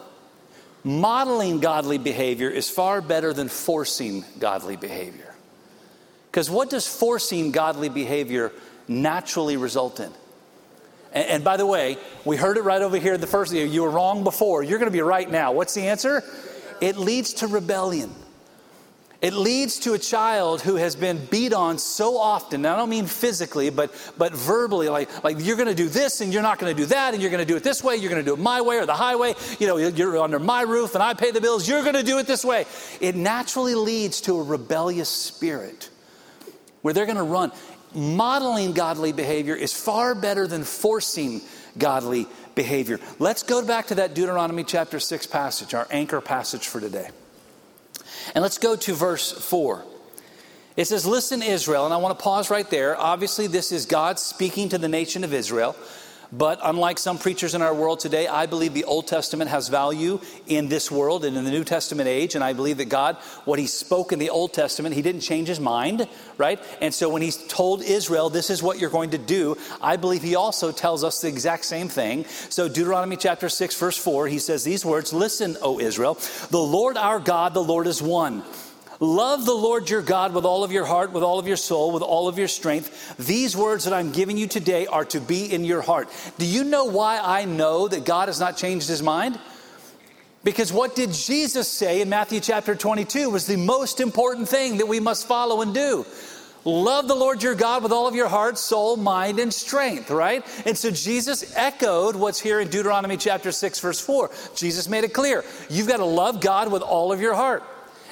Modeling 0.84 1.58
godly 1.58 1.98
behavior 1.98 2.48
is 2.48 2.70
far 2.70 3.00
better 3.00 3.32
than 3.32 3.48
forcing 3.48 4.24
godly 4.38 4.76
behavior. 4.76 5.34
Because 6.30 6.48
what 6.48 6.70
does 6.70 6.86
forcing 6.86 7.50
godly 7.50 7.88
behavior 7.88 8.52
naturally 8.86 9.56
result 9.56 9.98
in? 9.98 10.12
And, 11.14 11.26
and 11.28 11.44
by 11.44 11.56
the 11.56 11.66
way, 11.66 11.96
we 12.24 12.36
heard 12.36 12.58
it 12.58 12.62
right 12.62 12.82
over 12.82 12.98
here 12.98 13.16
the 13.16 13.26
first 13.26 13.52
year. 13.52 13.64
You 13.64 13.82
were 13.82 13.90
wrong 13.90 14.24
before. 14.24 14.62
You're 14.62 14.78
going 14.78 14.90
to 14.90 14.96
be 14.96 15.00
right 15.00 15.30
now. 15.30 15.52
What's 15.52 15.74
the 15.74 15.88
answer? 15.88 16.22
It 16.80 16.96
leads 16.96 17.34
to 17.34 17.46
rebellion. 17.46 18.12
It 19.22 19.32
leads 19.32 19.78
to 19.80 19.94
a 19.94 19.98
child 19.98 20.60
who 20.60 20.76
has 20.76 20.96
been 20.96 21.24
beat 21.30 21.54
on 21.54 21.78
so 21.78 22.18
often. 22.18 22.60
Now, 22.60 22.74
I 22.74 22.76
don't 22.76 22.90
mean 22.90 23.06
physically, 23.06 23.70
but, 23.70 23.90
but 24.18 24.34
verbally, 24.34 24.90
like, 24.90 25.24
like 25.24 25.38
you're 25.40 25.56
going 25.56 25.68
to 25.68 25.74
do 25.74 25.88
this 25.88 26.20
and 26.20 26.30
you're 26.30 26.42
not 26.42 26.58
going 26.58 26.76
to 26.76 26.78
do 26.78 26.84
that, 26.88 27.14
and 27.14 27.22
you're 27.22 27.30
going 27.30 27.40
to 27.40 27.50
do 27.50 27.56
it 27.56 27.62
this 27.62 27.82
way, 27.82 27.96
you're 27.96 28.10
going 28.10 28.22
to 28.22 28.30
do 28.30 28.34
it 28.34 28.38
my 28.38 28.60
way 28.60 28.76
or 28.76 28.84
the 28.84 28.92
highway. 28.92 29.32
You 29.58 29.66
know, 29.66 29.78
you're 29.78 30.18
under 30.18 30.38
my 30.38 30.60
roof 30.60 30.94
and 30.94 31.02
I 31.02 31.14
pay 31.14 31.30
the 31.30 31.40
bills, 31.40 31.66
you're 31.66 31.80
going 31.80 31.94
to 31.94 32.02
do 32.02 32.18
it 32.18 32.26
this 32.26 32.44
way. 32.44 32.66
It 33.00 33.16
naturally 33.16 33.74
leads 33.74 34.20
to 34.22 34.36
a 34.38 34.42
rebellious 34.42 35.08
spirit 35.08 35.88
where 36.82 36.92
they're 36.92 37.06
going 37.06 37.16
to 37.16 37.22
run 37.22 37.50
modeling 37.94 38.72
godly 38.72 39.12
behavior 39.12 39.54
is 39.54 39.72
far 39.72 40.14
better 40.14 40.46
than 40.46 40.64
forcing 40.64 41.40
godly 41.78 42.26
behavior. 42.54 43.00
Let's 43.18 43.42
go 43.42 43.64
back 43.64 43.88
to 43.88 43.96
that 43.96 44.14
Deuteronomy 44.14 44.64
chapter 44.64 45.00
6 45.00 45.26
passage, 45.26 45.74
our 45.74 45.86
anchor 45.90 46.20
passage 46.20 46.66
for 46.66 46.80
today. 46.80 47.10
And 48.34 48.42
let's 48.42 48.58
go 48.58 48.76
to 48.76 48.94
verse 48.94 49.32
4. 49.32 49.84
It 50.76 50.86
says, 50.86 51.06
Listen, 51.06 51.42
Israel, 51.42 51.84
and 51.84 51.94
I 51.94 51.98
want 51.98 52.18
to 52.18 52.22
pause 52.22 52.50
right 52.50 52.68
there. 52.68 52.96
Obviously, 52.96 53.46
this 53.46 53.70
is 53.70 53.86
God 53.86 54.18
speaking 54.18 54.68
to 54.70 54.78
the 54.78 54.88
nation 54.88 55.24
of 55.24 55.32
Israel. 55.32 55.76
But 56.32 56.58
unlike 56.62 56.98
some 56.98 57.18
preachers 57.18 57.54
in 57.54 57.62
our 57.62 57.74
world 57.74 58.00
today, 58.00 58.26
I 58.26 58.46
believe 58.46 58.74
the 58.74 58.84
Old 58.84 59.06
Testament 59.06 59.50
has 59.50 59.68
value 59.68 60.20
in 60.46 60.68
this 60.68 60.90
world 60.90 61.24
and 61.24 61.36
in 61.36 61.44
the 61.44 61.50
New 61.50 61.64
Testament 61.64 62.08
age. 62.08 62.34
And 62.34 62.42
I 62.42 62.52
believe 62.52 62.78
that 62.78 62.88
God, 62.88 63.16
what 63.44 63.58
He 63.58 63.66
spoke 63.66 64.12
in 64.12 64.18
the 64.18 64.30
Old 64.30 64.52
Testament, 64.52 64.94
He 64.94 65.02
didn't 65.02 65.20
change 65.20 65.48
His 65.48 65.60
mind, 65.60 66.08
right? 66.38 66.60
And 66.80 66.92
so 66.92 67.08
when 67.08 67.22
He 67.22 67.30
told 67.30 67.82
Israel, 67.82 68.30
this 68.30 68.50
is 68.50 68.62
what 68.62 68.78
you're 68.78 68.90
going 68.90 69.10
to 69.10 69.18
do, 69.18 69.56
I 69.80 69.96
believe 69.96 70.22
He 70.22 70.34
also 70.34 70.72
tells 70.72 71.04
us 71.04 71.20
the 71.20 71.28
exact 71.28 71.64
same 71.64 71.88
thing. 71.88 72.24
So 72.48 72.68
Deuteronomy 72.68 73.16
chapter 73.16 73.48
6, 73.48 73.78
verse 73.78 73.96
4, 73.96 74.28
He 74.28 74.38
says 74.38 74.64
these 74.64 74.84
words 74.84 75.12
Listen, 75.12 75.56
O 75.62 75.78
Israel, 75.80 76.18
the 76.50 76.58
Lord 76.58 76.96
our 76.96 77.20
God, 77.20 77.54
the 77.54 77.62
Lord 77.62 77.86
is 77.86 78.02
one. 78.02 78.42
Love 79.00 79.44
the 79.44 79.54
Lord 79.54 79.90
your 79.90 80.02
God 80.02 80.34
with 80.34 80.44
all 80.44 80.64
of 80.64 80.72
your 80.72 80.84
heart, 80.84 81.12
with 81.12 81.22
all 81.22 81.38
of 81.38 81.46
your 81.46 81.56
soul, 81.56 81.92
with 81.92 82.02
all 82.02 82.28
of 82.28 82.38
your 82.38 82.48
strength. 82.48 83.16
These 83.18 83.56
words 83.56 83.84
that 83.84 83.92
I'm 83.92 84.12
giving 84.12 84.36
you 84.36 84.46
today 84.46 84.86
are 84.86 85.04
to 85.06 85.20
be 85.20 85.52
in 85.52 85.64
your 85.64 85.82
heart. 85.82 86.08
Do 86.38 86.46
you 86.46 86.64
know 86.64 86.84
why 86.84 87.18
I 87.22 87.44
know 87.44 87.88
that 87.88 88.04
God 88.04 88.28
has 88.28 88.40
not 88.40 88.56
changed 88.56 88.88
his 88.88 89.02
mind? 89.02 89.38
Because 90.44 90.72
what 90.72 90.94
did 90.94 91.12
Jesus 91.12 91.68
say 91.68 92.02
in 92.02 92.08
Matthew 92.10 92.38
chapter 92.38 92.74
22 92.74 93.30
was 93.30 93.46
the 93.46 93.56
most 93.56 94.00
important 94.00 94.48
thing 94.48 94.76
that 94.76 94.86
we 94.86 95.00
must 95.00 95.26
follow 95.26 95.62
and 95.62 95.74
do. 95.74 96.04
Love 96.66 97.08
the 97.08 97.14
Lord 97.14 97.42
your 97.42 97.54
God 97.54 97.82
with 97.82 97.92
all 97.92 98.06
of 98.06 98.14
your 98.14 98.28
heart, 98.28 98.56
soul, 98.56 98.96
mind, 98.96 99.38
and 99.38 99.52
strength, 99.52 100.10
right? 100.10 100.44
And 100.64 100.76
so 100.76 100.90
Jesus 100.90 101.54
echoed 101.56 102.16
what's 102.16 102.40
here 102.40 102.60
in 102.60 102.68
Deuteronomy 102.68 103.18
chapter 103.18 103.52
6, 103.52 103.80
verse 103.80 104.00
4. 104.00 104.30
Jesus 104.54 104.88
made 104.88 105.04
it 105.04 105.12
clear. 105.12 105.44
You've 105.68 105.88
got 105.88 105.98
to 105.98 106.06
love 106.06 106.40
God 106.40 106.72
with 106.72 106.80
all 106.80 107.12
of 107.12 107.20
your 107.20 107.34
heart. 107.34 107.62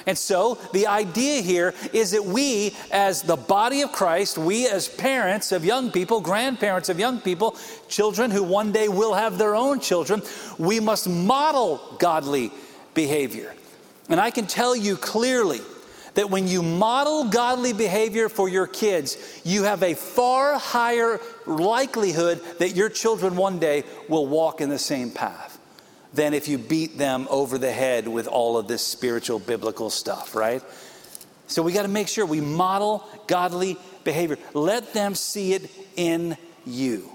And 0.05 0.17
so 0.17 0.55
the 0.73 0.87
idea 0.87 1.41
here 1.41 1.73
is 1.93 2.11
that 2.11 2.25
we, 2.25 2.75
as 2.91 3.21
the 3.21 3.35
body 3.35 3.81
of 3.81 3.91
Christ, 3.91 4.37
we 4.37 4.67
as 4.67 4.87
parents 4.87 5.51
of 5.51 5.63
young 5.63 5.91
people, 5.91 6.19
grandparents 6.19 6.89
of 6.89 6.99
young 6.99 7.21
people, 7.21 7.57
children 7.87 8.31
who 8.31 8.43
one 8.43 8.71
day 8.71 8.87
will 8.87 9.13
have 9.13 9.37
their 9.37 9.55
own 9.55 9.79
children, 9.79 10.21
we 10.57 10.79
must 10.79 11.07
model 11.07 11.81
godly 11.99 12.51
behavior. 12.93 13.53
And 14.09 14.19
I 14.19 14.31
can 14.31 14.45
tell 14.45 14.75
you 14.75 14.97
clearly 14.97 15.61
that 16.15 16.29
when 16.29 16.47
you 16.47 16.61
model 16.61 17.25
godly 17.25 17.73
behavior 17.73 18.29
for 18.29 18.47
your 18.47 18.67
kids, 18.67 19.41
you 19.43 19.63
have 19.63 19.81
a 19.81 19.95
far 19.95 20.59
higher 20.59 21.19
likelihood 21.47 22.41
that 22.59 22.75
your 22.75 22.89
children 22.89 23.35
one 23.35 23.57
day 23.57 23.83
will 24.09 24.27
walk 24.27 24.61
in 24.61 24.69
the 24.69 24.77
same 24.77 25.09
path 25.09 25.52
than 26.13 26.33
if 26.33 26.47
you 26.47 26.57
beat 26.57 26.97
them 26.97 27.27
over 27.29 27.57
the 27.57 27.71
head 27.71 28.07
with 28.07 28.27
all 28.27 28.57
of 28.57 28.67
this 28.67 28.85
spiritual 28.85 29.39
biblical 29.39 29.89
stuff, 29.89 30.35
right? 30.35 30.61
So 31.47 31.61
we 31.61 31.73
got 31.73 31.83
to 31.83 31.87
make 31.87 32.07
sure 32.07 32.25
we 32.25 32.41
model 32.41 33.07
godly 33.27 33.77
behavior. 34.03 34.37
Let 34.53 34.93
them 34.93 35.15
see 35.15 35.53
it 35.53 35.69
in 35.95 36.37
you. 36.65 37.09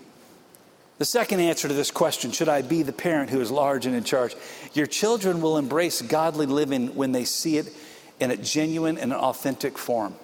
The 0.98 1.04
second 1.04 1.40
answer 1.40 1.68
to 1.68 1.74
this 1.74 1.92
question 1.92 2.32
should 2.32 2.48
I 2.48 2.62
be 2.62 2.82
the 2.82 2.92
parent 2.92 3.30
who 3.30 3.40
is 3.40 3.50
large 3.50 3.86
and 3.86 3.94
in 3.94 4.02
charge? 4.02 4.34
Your 4.74 4.86
children 4.86 5.40
will 5.40 5.56
embrace 5.56 6.02
godly 6.02 6.46
living 6.46 6.94
when 6.96 7.12
they 7.12 7.24
see 7.24 7.56
it 7.56 7.72
in 8.18 8.32
a 8.32 8.36
genuine 8.36 8.98
and 8.98 9.12
an 9.12 9.18
authentic 9.18 9.78
form. 9.78 10.14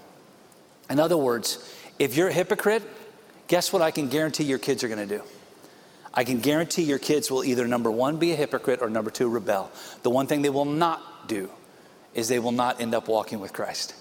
In 0.91 0.99
other 0.99 1.17
words, 1.17 1.73
if 1.99 2.17
you're 2.17 2.29
a 2.29 2.33
hypocrite, 2.33 2.83
guess 3.47 3.73
what 3.73 3.83
I 3.83 3.93
can 3.93 4.09
guarantee 4.09 4.45
your 4.45 4.59
kids 4.59 4.83
are 4.83 4.89
going 4.89 5.09
to 5.09 5.19
do? 5.19 5.25
I 6.15 6.23
can 6.23 6.39
guarantee 6.39 6.83
your 6.83 7.01
kids 7.01 7.31
will 7.31 7.45
either 7.45 7.67
number 7.67 7.91
one, 7.91 8.19
be 8.19 8.33
a 8.33 8.37
hypocrite, 8.37 8.81
or 8.81 8.89
number 8.89 9.11
two, 9.11 9.29
rebel. 9.29 9.71
The 10.05 10.11
one 10.11 10.29
thing 10.29 10.43
they 10.43 10.51
will 10.51 10.65
not 10.65 11.29
do 11.29 11.51
is 12.15 12.29
they 12.29 12.39
will 12.39 12.53
not 12.53 12.81
end 12.81 12.95
up 12.95 13.09
walking 13.09 13.41
with 13.41 13.53
Christ. 13.53 13.95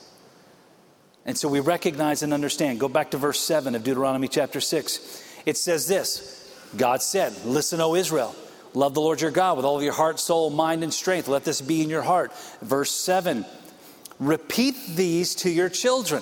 And 1.25 1.35
so 1.35 1.49
we 1.49 1.59
recognize 1.59 2.21
and 2.21 2.33
understand. 2.33 2.79
Go 2.79 2.87
back 2.87 3.11
to 3.11 3.17
verse 3.17 3.39
7 3.39 3.73
of 3.73 3.83
Deuteronomy 3.83 4.27
chapter 4.27 4.61
6. 4.61 5.41
It 5.45 5.57
says 5.57 5.87
this 5.87 6.53
God 6.77 7.01
said, 7.01 7.33
Listen, 7.45 7.81
O 7.81 7.95
Israel, 7.95 8.35
love 8.75 8.93
the 8.93 9.01
Lord 9.01 9.19
your 9.19 9.31
God 9.31 9.57
with 9.57 9.65
all 9.65 9.77
of 9.77 9.83
your 9.83 9.93
heart, 9.93 10.19
soul, 10.19 10.51
mind, 10.51 10.83
and 10.83 10.93
strength. 10.93 11.27
Let 11.27 11.45
this 11.45 11.61
be 11.61 11.81
in 11.81 11.89
your 11.89 12.03
heart. 12.03 12.31
Verse 12.61 12.91
7 12.91 13.43
Repeat 14.19 14.75
these 14.95 15.33
to 15.35 15.49
your 15.49 15.69
children 15.69 16.21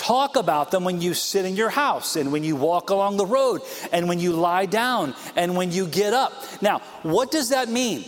Talk 0.00 0.36
about 0.36 0.70
them 0.70 0.84
when 0.84 1.02
you 1.02 1.12
sit 1.12 1.44
in 1.44 1.56
your 1.56 1.68
house 1.68 2.16
and 2.16 2.32
when 2.32 2.42
you 2.42 2.56
walk 2.56 2.88
along 2.88 3.18
the 3.18 3.26
road 3.26 3.60
and 3.92 4.08
when 4.08 4.18
you 4.18 4.32
lie 4.32 4.64
down 4.64 5.14
and 5.36 5.54
when 5.54 5.72
you 5.72 5.86
get 5.86 6.14
up. 6.14 6.32
Now, 6.62 6.78
what 7.02 7.30
does 7.30 7.50
that 7.50 7.68
mean? 7.68 8.06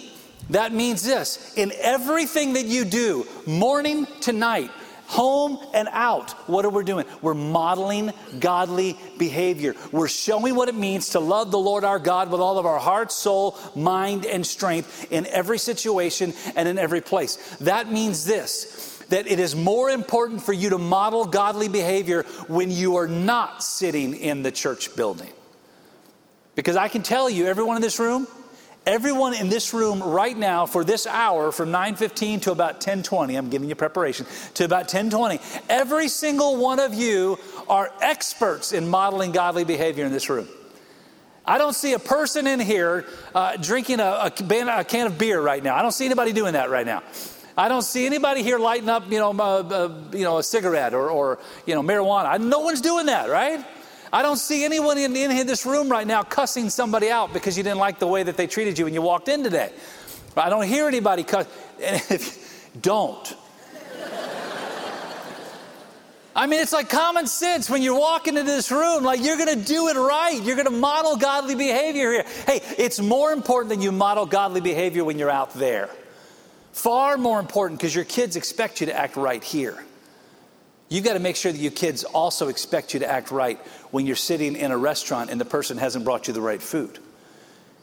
That 0.49 0.73
means 0.73 1.03
this 1.03 1.53
in 1.55 1.71
everything 1.79 2.55
that 2.55 2.65
you 2.65 2.87
do, 2.87 3.27
morning 3.47 4.07
to 4.23 4.33
night, 4.33 4.71
home 5.05 5.59
and 5.75 5.87
out, 5.93 6.31
what 6.49 6.65
are 6.65 6.71
we 6.71 6.83
doing? 6.83 7.05
We're 7.21 7.35
modeling 7.35 8.13
godly 8.41 8.97
behavior. 9.19 9.75
We're 9.93 10.09
showing 10.09 10.55
what 10.55 10.71
it 10.71 10.75
means 10.75 11.11
to 11.11 11.21
love 11.21 11.51
the 11.51 11.59
Lord 11.59 11.85
our 11.85 11.99
God 11.99 12.31
with 12.31 12.41
all 12.41 12.59
of 12.59 12.65
our 12.65 12.79
heart, 12.79 13.13
soul, 13.13 13.59
mind, 13.77 14.25
and 14.25 14.47
strength 14.47 15.13
in 15.13 15.27
every 15.27 15.59
situation 15.59 16.33
and 16.57 16.67
in 16.67 16.79
every 16.79 17.03
place. 17.03 17.37
That 17.61 17.93
means 17.93 18.25
this 18.25 18.92
that 19.13 19.27
it 19.27 19.39
is 19.39 19.55
more 19.55 19.91
important 19.91 20.43
for 20.43 20.55
you 20.55 20.71
to 20.71 20.79
model 20.79 21.27
godly 21.27 21.69
behavior 21.69 22.23
when 22.49 22.71
you 22.71 22.97
are 22.97 23.07
not 23.07 23.63
sitting 23.63 24.15
in 24.15 24.43
the 24.43 24.51
church 24.51 24.97
building. 24.97 25.31
Because 26.55 26.77
I 26.77 26.89
can 26.89 27.03
tell 27.03 27.29
you, 27.29 27.47
everyone 27.47 27.77
in 27.77 27.83
this 27.83 27.99
room, 27.99 28.27
everyone 28.87 29.35
in 29.35 29.51
this 29.51 29.75
room 29.75 30.03
right 30.03 30.37
now 30.37 30.65
for 30.65 30.83
this 30.83 31.07
hour 31.07 31.53
from 31.53 31.71
9:15 31.71 32.41
to 32.41 32.53
about 32.53 32.81
10:20, 32.81 33.37
I'm 33.37 33.51
giving 33.51 33.69
you 33.69 33.75
preparation, 33.75 34.27
to 34.55 34.65
about 34.65 34.89
10:20, 34.89 35.41
every 35.69 36.09
single 36.09 36.57
one 36.57 36.81
of 36.81 36.95
you 36.95 37.39
are 37.69 37.93
experts 38.01 38.73
in 38.73 38.89
modeling 38.89 39.33
godly 39.33 39.65
behavior 39.65 40.07
in 40.07 40.13
this 40.13 40.31
room. 40.31 40.49
I 41.45 41.59
don't 41.59 41.75
see 41.75 41.93
a 41.93 41.99
person 41.99 42.47
in 42.47 42.61
here 42.61 43.05
uh, 43.35 43.57
drinking 43.57 44.01
a, 44.01 44.05
a, 44.05 44.79
a 44.79 44.85
can 44.85 45.07
of 45.07 45.19
beer 45.19 45.39
right 45.41 45.63
now. 45.63 45.77
I 45.77 45.83
don't 45.83 45.93
see 45.93 46.07
anybody 46.07 46.33
doing 46.33 46.55
that 46.55 46.71
right 46.71 46.87
now. 46.87 47.03
I 47.57 47.69
don't 47.69 47.83
see 47.83 48.07
anybody 48.07 48.43
here 48.43 48.59
lighting 48.59 48.89
up, 48.89 49.11
you 49.11 49.19
know, 49.19 49.31
uh, 49.31 49.63
uh, 49.63 49.95
you 50.13 50.25
know, 50.25 50.39
a 50.39 50.43
cigarette 50.43 50.95
or, 50.95 51.11
or, 51.11 51.39
you 51.67 51.75
know, 51.75 51.83
marijuana. 51.83 52.41
No 52.41 52.61
one's 52.61 52.81
doing 52.81 53.07
that, 53.07 53.29
right? 53.29 53.65
I 54.13 54.23
don't 54.23 54.37
see 54.37 54.65
anyone 54.65 54.99
in, 54.99 55.15
in 55.17 55.47
this 55.47 55.65
room 55.65 55.91
right 55.91 56.07
now 56.07 56.23
cussing 56.23 56.71
somebody 56.71 57.11
out 57.11 57.33
because 57.33 57.57
you 57.57 57.63
didn't 57.63 57.79
like 57.79 57.99
the 57.99 58.07
way 58.07 58.23
that 58.23 58.37
they 58.37 58.47
treated 58.47 58.79
you 58.79 58.85
when 58.85 58.95
you 58.95 59.03
walked 59.03 59.29
in 59.29 59.43
today. 59.43 59.73
I 60.37 60.49
don't 60.49 60.67
hear 60.67 60.87
anybody 60.87 61.25
cuss. 61.25 61.47
Don't. 62.81 63.37
I 66.35 66.47
mean, 66.47 66.61
it's 66.61 66.73
like 66.73 66.89
common 66.89 67.27
sense 67.27 67.69
when 67.69 67.83
you're 67.83 67.99
walking 67.99 68.39
into 68.39 68.51
this 68.51 68.71
room, 68.71 69.05
like 69.05 69.23
you're 69.23 69.37
going 69.37 69.59
to 69.59 69.65
do 69.65 69.89
it 69.89 69.97
right. 69.97 70.43
You're 70.43 70.57
going 70.57 70.67
to 70.67 70.73
model 70.73 71.17
godly 71.17 71.55
behavior 71.55 72.13
here. 72.13 72.25
Hey, 72.47 72.63
it's 72.79 72.99
more 73.01 73.33
important 73.33 73.69
than 73.69 73.83
you 73.83 73.93
model 73.93 74.25
godly 74.25 74.63
behavior 74.63 75.05
when 75.05 75.19
you're 75.19 75.31
out 75.31 75.53
there. 75.53 75.91
Far 76.73 77.19
more 77.19 77.39
important 77.39 77.79
because 77.79 77.95
your 77.95 78.05
kids 78.05 78.37
expect 78.37 78.81
you 78.81 78.87
to 78.87 78.97
act 78.97 79.17
right 79.17 79.43
here. 79.43 79.85
You've 80.89 81.05
got 81.05 81.15
to 81.15 81.21
make 81.21 81.37
sure 81.37 81.53
that 81.53 81.59
your 81.59 81.73
kids 81.73 82.05
also 82.05 82.49
expect 82.49 82.93
you 82.93 83.01
to 83.01 83.11
act 83.11 83.31
right 83.31 83.59
when 83.93 84.07
you're 84.07 84.17
sitting 84.17 84.57
in 84.57 84.71
a 84.71 84.77
restaurant 84.77 85.31
and 85.31 85.41
the 85.41 85.45
person 85.45 85.79
hasn't 85.79 86.05
brought 86.05 86.29
you 86.29 86.35
the 86.35 86.41
right 86.41 86.61
food. 86.61 86.99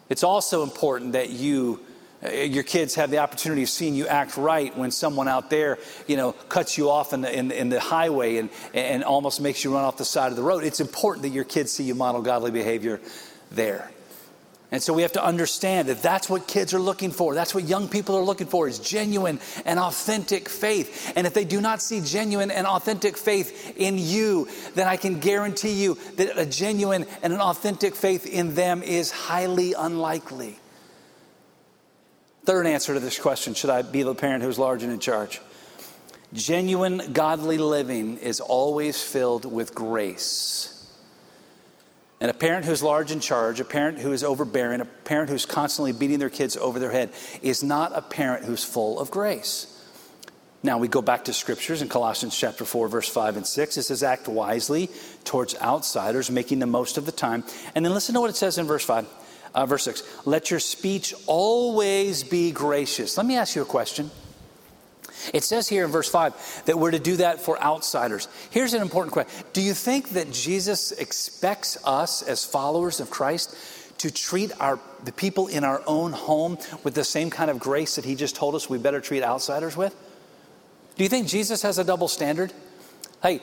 It's 0.10 0.24
also 0.24 0.64
important 0.64 1.14
that 1.14 1.30
you 1.30 1.80
uh, 2.24 2.32
your 2.32 2.64
kids 2.64 2.96
have 2.96 3.12
the 3.12 3.20
opportunity 3.20 3.64
of 3.64 3.70
seeing 3.70 3.96
you 3.96 4.06
act 4.06 4.36
right 4.36 4.76
when 4.78 4.92
someone 4.92 5.30
out 5.30 5.50
there, 5.50 5.80
you 6.06 6.18
know, 6.18 6.34
cuts 6.34 6.78
you 6.78 6.90
off 6.90 7.14
in 7.14 7.22
the, 7.22 7.34
in, 7.34 7.50
in, 7.50 7.70
the 7.70 7.80
highway 7.80 8.36
and, 8.38 8.50
and 8.74 9.06
almost 9.06 9.40
makes 9.40 9.64
you 9.64 9.74
run 9.74 9.86
off 9.86 9.98
the 9.98 10.04
side 10.04 10.30
of 10.30 10.36
the 10.36 10.44
road. 10.44 10.66
It's 10.66 10.82
important 10.82 11.24
that 11.24 11.30
your 11.30 11.46
kids 11.46 11.72
see 11.72 11.86
you 11.86 11.96
model 11.96 12.22
godly 12.22 12.52
behavior 12.52 13.00
there. 13.52 13.90
And 14.72 14.84
so 14.84 14.94
we 14.94 15.02
have 15.02 15.14
to 15.14 15.24
understand 15.24 15.90
that 15.90 16.04
that's 16.04 16.30
what 16.30 16.48
kids 16.48 16.76
are 16.76 16.80
looking 16.80 17.10
for. 17.10 17.34
That's 17.34 17.56
what 17.56 17.64
young 17.64 17.90
people 17.90 18.16
are 18.16 18.24
looking 18.24 18.46
for 18.46 18.68
is 18.68 18.78
genuine 18.78 19.40
and 19.66 19.80
authentic 19.80 20.48
faith. 20.48 21.12
And 21.16 21.26
if 21.26 21.34
they 21.34 21.44
do 21.44 21.60
not 21.60 21.82
see 21.82 22.02
genuine 22.02 22.52
and 22.52 22.68
authentic 22.68 23.18
faith 23.18 23.76
in 23.78 23.98
you, 23.98 24.48
then 24.76 24.88
I 24.88 24.96
can 24.96 25.20
guarantee 25.20 25.82
you 25.82 25.98
that 26.18 26.38
a 26.38 26.46
genuine 26.46 27.08
and 27.24 27.34
an 27.34 27.42
authentic 27.42 27.96
faith 27.96 28.28
in 28.28 28.54
them 28.54 28.84
is 28.84 29.10
highly 29.10 29.74
unlikely. 29.74 30.60
Third 32.46 32.68
answer 32.68 32.94
to 32.94 33.00
this 33.00 33.20
question 33.20 33.56
should 33.56 33.72
I 33.72 33.82
be 33.82 34.04
the 34.04 34.14
parent 34.14 34.44
who's 34.44 34.60
large 34.60 34.84
and 34.84 34.92
in 34.92 35.00
charge? 35.00 35.42
Genuine 36.32 37.12
godly 37.12 37.58
living 37.58 38.18
is 38.18 38.40
always 38.40 39.02
filled 39.02 39.52
with 39.52 39.74
grace. 39.74 40.79
And 42.22 42.30
a 42.30 42.34
parent 42.34 42.66
who's 42.66 42.84
large 42.84 43.12
in 43.12 43.22
charge, 43.22 43.60
a 43.60 43.66
parent 43.66 44.00
who 44.00 44.12
is 44.12 44.24
overbearing, 44.24 44.82
a 44.82 44.86
parent 44.86 45.30
who's 45.30 45.46
constantly 45.46 45.94
beating 45.94 46.20
their 46.20 46.30
kids 46.30 46.58
over 46.58 46.78
their 46.78 46.92
head 46.92 47.12
is 47.42 47.64
not 47.64 47.96
a 47.96 48.02
parent 48.02 48.46
who's 48.46 48.64
full 48.64 49.00
of 49.00 49.10
grace. 49.10 49.76
Now 50.62 50.78
we 50.78 50.90
go 50.90 51.02
back 51.02 51.26
to 51.26 51.34
scriptures 51.34 51.82
in 51.82 51.88
Colossians 51.88 52.38
chapter 52.38 52.66
4, 52.66 52.90
verse 52.90 53.08
5 53.08 53.38
and 53.38 53.48
6. 53.48 53.78
It 53.78 53.84
says, 53.84 54.04
Act 54.04 54.28
wisely 54.28 54.90
towards 55.24 55.56
outsiders, 55.62 56.30
making 56.30 56.60
the 56.60 56.66
most 56.66 56.98
of 56.98 57.06
the 57.06 57.14
time. 57.14 57.46
And 57.74 57.86
then 57.86 57.94
listen 57.94 58.14
to 58.16 58.22
what 58.22 58.30
it 58.30 58.36
says 58.36 58.58
in 58.58 58.66
verse 58.66 58.84
5, 58.84 59.08
uh, 59.56 59.66
verse 59.66 59.84
6. 59.84 60.04
Let 60.26 60.52
your 60.52 60.60
speech 60.60 61.14
always 61.28 62.24
be 62.24 62.52
gracious. 62.52 63.16
Let 63.16 63.26
me 63.26 63.38
ask 63.38 63.56
you 63.56 63.62
a 63.62 63.66
question. 63.66 64.12
It 65.34 65.44
says 65.44 65.68
here 65.68 65.86
in 65.86 65.92
verse 65.92 66.10
5 66.10 66.64
that 66.66 66.78
we're 66.78 66.92
to 66.92 67.00
do 67.00 67.18
that 67.18 67.42
for 67.42 67.62
outsiders. 67.62 68.28
Here's 68.50 68.74
an 68.74 68.82
important 68.82 69.14
question 69.14 69.46
Do 69.54 69.62
you 69.62 69.74
think 69.74 70.10
that 70.10 70.32
Jesus 70.32 70.92
expects 70.92 71.78
us 71.86 72.22
as 72.22 72.46
followers 72.46 73.00
of 73.00 73.10
Christ 73.10 73.56
to 74.00 74.12
treat 74.12 74.52
our, 74.60 74.80
the 75.04 75.12
people 75.12 75.48
in 75.48 75.64
our 75.64 75.82
own 75.86 76.14
home 76.14 76.58
with 76.84 76.96
the 76.96 77.04
same 77.04 77.30
kind 77.30 77.52
of 77.52 77.60
grace 77.60 77.96
that 77.96 78.06
he 78.06 78.16
just 78.16 78.36
told 78.36 78.56
us 78.56 78.70
we 78.70 78.78
better 78.78 79.02
treat 79.02 79.24
outsiders 79.24 79.76
with? 79.76 79.96
Do 80.96 81.04
you 81.04 81.10
think 81.10 81.28
Jesus 81.28 81.62
has 81.62 81.78
a 81.78 81.84
double 81.84 82.08
standard? 82.08 82.54
Hey, 83.22 83.42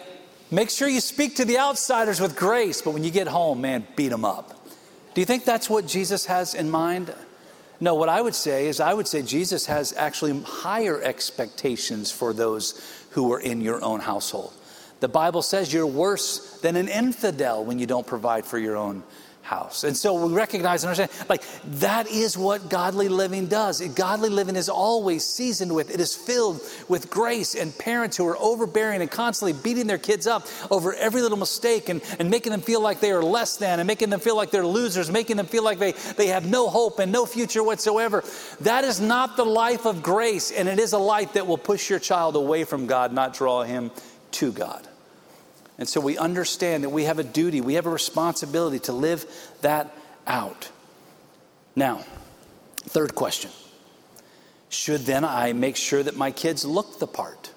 make 0.51 0.71
sure 0.71 0.89
you 0.89 1.01
speak 1.01 1.37
to 1.37 1.45
the 1.45 1.59
outsiders 1.59 2.21
with 2.21 2.37
grace, 2.37 2.83
but 2.83 2.93
when 2.93 3.05
you 3.05 3.11
get 3.11 3.29
home, 3.29 3.61
man, 3.61 3.87
beat 3.97 4.09
them 4.09 4.25
up. 4.25 4.67
Do 5.15 5.21
you 5.21 5.27
think 5.27 5.45
that's 5.45 5.71
what 5.71 5.87
Jesus 5.87 6.27
has 6.27 6.55
in 6.55 6.71
mind? 6.71 7.15
No, 7.81 7.95
what 7.95 8.09
I 8.09 8.21
would 8.21 8.35
say 8.35 8.69
is 8.69 8.81
I 8.81 8.95
would 8.95 9.07
say 9.07 9.23
Jesus 9.23 9.67
has 9.67 9.93
actually 9.97 10.41
higher 10.43 11.01
expectations 11.03 12.11
for 12.11 12.33
those 12.33 12.81
who 13.11 13.33
are 13.33 13.41
in 13.41 13.61
your 13.61 13.83
own 13.83 14.01
household. 14.01 14.53
The 15.01 15.09
Bible 15.09 15.43
says 15.43 15.73
you're 15.73 15.87
worse 15.87 16.59
than 16.61 16.77
an 16.77 16.89
infidel 16.89 17.65
when 17.65 17.79
you 17.79 17.87
don't 17.87 18.07
provide 18.07 18.47
for 18.47 18.59
your 18.59 18.77
own 18.77 19.03
house. 19.47 19.85
And 19.85 19.97
so 19.97 20.27
we 20.27 20.35
recognize 20.35 20.83
and 20.83 20.91
understand, 20.91 21.29
like, 21.29 21.43
that 21.79 22.09
is 22.09 22.37
what 22.37 22.69
godly 22.69 23.09
living 23.09 23.47
does. 23.47 23.81
Godly 23.95 24.29
living 24.29 24.57
is 24.57 24.69
always 24.69 25.25
seasoned 25.25 25.73
with, 25.73 25.89
it 25.91 26.01
is 26.01 26.17
filled 26.17 26.61
with 26.89 27.09
grace 27.11 27.55
and 27.55 27.77
parents 27.79 28.17
who 28.17 28.27
are 28.27 28.37
overbearing 28.39 29.01
and 29.01 29.11
constantly 29.11 29.59
beating 29.63 29.87
their 29.87 29.99
kids 29.99 30.27
up 30.27 30.47
over 30.71 30.95
every 30.95 31.23
little 31.23 31.39
mistake 31.39 31.89
and, 31.89 32.03
and 32.19 32.29
making 32.29 32.51
them 32.51 32.61
feel 32.61 32.81
like 32.81 32.99
they 32.99 33.13
are 33.13 33.23
less 33.23 33.57
than 33.57 33.79
and 33.79 33.87
making 33.87 34.11
them 34.11 34.19
feel 34.19 34.37
like 34.37 34.51
they're 34.51 34.67
losers, 34.67 35.11
making 35.11 35.37
them 35.37 35.47
feel 35.47 35.63
like 35.63 35.79
they, 35.79 35.93
they 36.17 36.27
have 36.27 36.45
no 36.45 36.69
hope 36.69 36.99
and 36.99 37.13
no 37.13 37.25
future 37.25 37.63
whatsoever. 37.63 38.25
That 38.63 38.83
is 38.83 39.01
not 39.01 39.37
the 39.37 39.45
life 39.45 39.87
of 39.87 40.03
grace, 40.03 40.51
and 40.51 40.69
it 40.69 40.81
is 40.81 40.93
a 40.93 40.99
life 40.99 41.35
that 41.35 41.47
will 41.47 41.59
push 41.59 41.89
your 41.89 42.01
child 42.01 42.35
away 42.35 42.65
from 42.65 42.87
God, 42.87 43.13
not 43.13 43.33
draw 43.33 43.63
him 43.63 43.93
to 44.33 44.51
God. 44.51 44.89
And 45.79 45.89
so 45.89 46.01
we 46.01 46.17
understand 46.17 46.85
that 46.85 46.91
we 46.91 47.05
have 47.05 47.19
a 47.19 47.25
duty, 47.25 47.61
we 47.61 47.75
have 47.75 47.87
a 47.87 47.91
responsibility 47.91 48.79
to 48.81 48.93
live 48.93 49.27
that 49.61 49.95
out. 50.27 50.71
Now, 51.75 52.05
third 52.77 53.15
question 53.15 53.51
Should 54.69 55.03
then 55.03 55.25
I 55.25 55.53
make 55.53 55.77
sure 55.77 56.03
that 56.03 56.17
my 56.17 56.31
kids 56.31 56.65
look 56.65 56.99
the 56.99 57.07
part? 57.07 57.51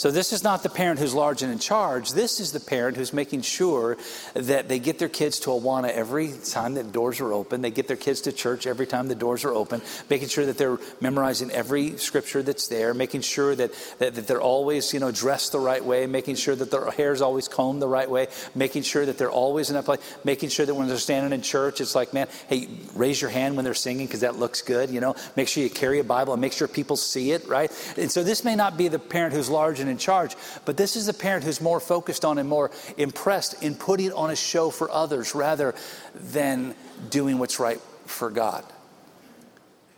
So, 0.00 0.10
this 0.10 0.32
is 0.32 0.42
not 0.42 0.62
the 0.62 0.70
parent 0.70 0.98
who's 0.98 1.12
large 1.12 1.42
and 1.42 1.52
in 1.52 1.58
charge. 1.58 2.12
This 2.12 2.40
is 2.40 2.52
the 2.52 2.58
parent 2.58 2.96
who's 2.96 3.12
making 3.12 3.42
sure 3.42 3.98
that 4.32 4.66
they 4.66 4.78
get 4.78 4.98
their 4.98 5.10
kids 5.10 5.40
to 5.40 5.50
Awana 5.50 5.90
every 5.90 6.32
time 6.42 6.72
that 6.76 6.90
doors 6.90 7.20
are 7.20 7.34
open. 7.34 7.60
They 7.60 7.70
get 7.70 7.86
their 7.86 7.98
kids 7.98 8.22
to 8.22 8.32
church 8.32 8.66
every 8.66 8.86
time 8.86 9.08
the 9.08 9.14
doors 9.14 9.44
are 9.44 9.52
open, 9.52 9.82
making 10.08 10.28
sure 10.28 10.46
that 10.46 10.56
they're 10.56 10.78
memorizing 11.02 11.50
every 11.50 11.98
scripture 11.98 12.42
that's 12.42 12.68
there, 12.68 12.94
making 12.94 13.20
sure 13.20 13.54
that, 13.54 13.74
that, 13.98 14.14
that 14.14 14.26
they're 14.26 14.40
always 14.40 14.94
you 14.94 15.00
know, 15.00 15.12
dressed 15.12 15.52
the 15.52 15.60
right 15.60 15.84
way, 15.84 16.06
making 16.06 16.36
sure 16.36 16.56
that 16.56 16.70
their 16.70 16.90
hair 16.92 17.12
is 17.12 17.20
always 17.20 17.46
combed 17.46 17.82
the 17.82 17.86
right 17.86 18.08
way, 18.08 18.28
making 18.54 18.84
sure 18.84 19.04
that 19.04 19.18
they're 19.18 19.30
always 19.30 19.68
in 19.68 19.76
that 19.76 19.84
place, 19.84 20.00
making 20.24 20.48
sure 20.48 20.64
that 20.64 20.74
when 20.74 20.88
they're 20.88 20.96
standing 20.96 21.34
in 21.34 21.42
church, 21.42 21.78
it's 21.78 21.94
like, 21.94 22.14
man, 22.14 22.26
hey, 22.48 22.68
raise 22.94 23.20
your 23.20 23.30
hand 23.30 23.54
when 23.54 23.66
they're 23.66 23.74
singing 23.74 24.06
because 24.06 24.20
that 24.20 24.36
looks 24.36 24.62
good. 24.62 24.88
You 24.88 25.00
know, 25.02 25.14
make 25.36 25.46
sure 25.46 25.62
you 25.62 25.68
carry 25.68 25.98
a 25.98 26.04
Bible 26.04 26.32
and 26.32 26.40
make 26.40 26.54
sure 26.54 26.66
people 26.68 26.96
see 26.96 27.32
it, 27.32 27.46
right? 27.46 27.70
And 27.98 28.10
so, 28.10 28.24
this 28.24 28.44
may 28.44 28.56
not 28.56 28.78
be 28.78 28.88
the 28.88 28.98
parent 28.98 29.34
who's 29.34 29.50
large 29.50 29.78
and 29.80 29.89
in 29.90 29.98
charge. 29.98 30.36
But 30.64 30.76
this 30.76 30.96
is 30.96 31.08
a 31.08 31.14
parent 31.14 31.44
who's 31.44 31.60
more 31.60 31.80
focused 31.80 32.24
on 32.24 32.38
and 32.38 32.48
more 32.48 32.70
impressed 32.96 33.62
in 33.62 33.74
putting 33.74 34.12
on 34.12 34.30
a 34.30 34.36
show 34.36 34.70
for 34.70 34.90
others 34.90 35.34
rather 35.34 35.74
than 36.14 36.74
doing 37.10 37.38
what's 37.38 37.60
right 37.60 37.80
for 38.06 38.30
God. 38.30 38.64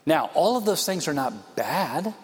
Now, 0.05 0.31
all 0.35 0.57
of 0.57 0.65
those 0.65 0.85
things 0.85 1.07
are 1.07 1.15
not 1.15 1.57
bad. 1.57 2.15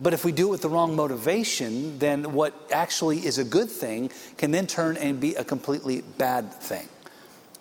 But 0.00 0.12
if 0.12 0.24
we 0.24 0.32
do 0.32 0.48
it 0.48 0.50
with 0.50 0.62
the 0.62 0.68
wrong 0.68 0.94
motivation, 0.94 1.98
then 1.98 2.34
what 2.34 2.54
actually 2.70 3.24
is 3.24 3.38
a 3.38 3.44
good 3.44 3.70
thing 3.70 4.10
can 4.36 4.50
then 4.50 4.66
turn 4.66 4.98
and 4.98 5.18
be 5.18 5.34
a 5.36 5.44
completely 5.44 6.02
bad 6.02 6.52
thing. 6.52 6.86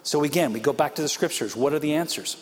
So 0.03 0.23
again, 0.23 0.51
we 0.51 0.59
go 0.59 0.73
back 0.73 0.95
to 0.95 1.01
the 1.01 1.09
scriptures. 1.09 1.55
What 1.55 1.73
are 1.73 1.79
the 1.79 1.93
answers? 1.93 2.35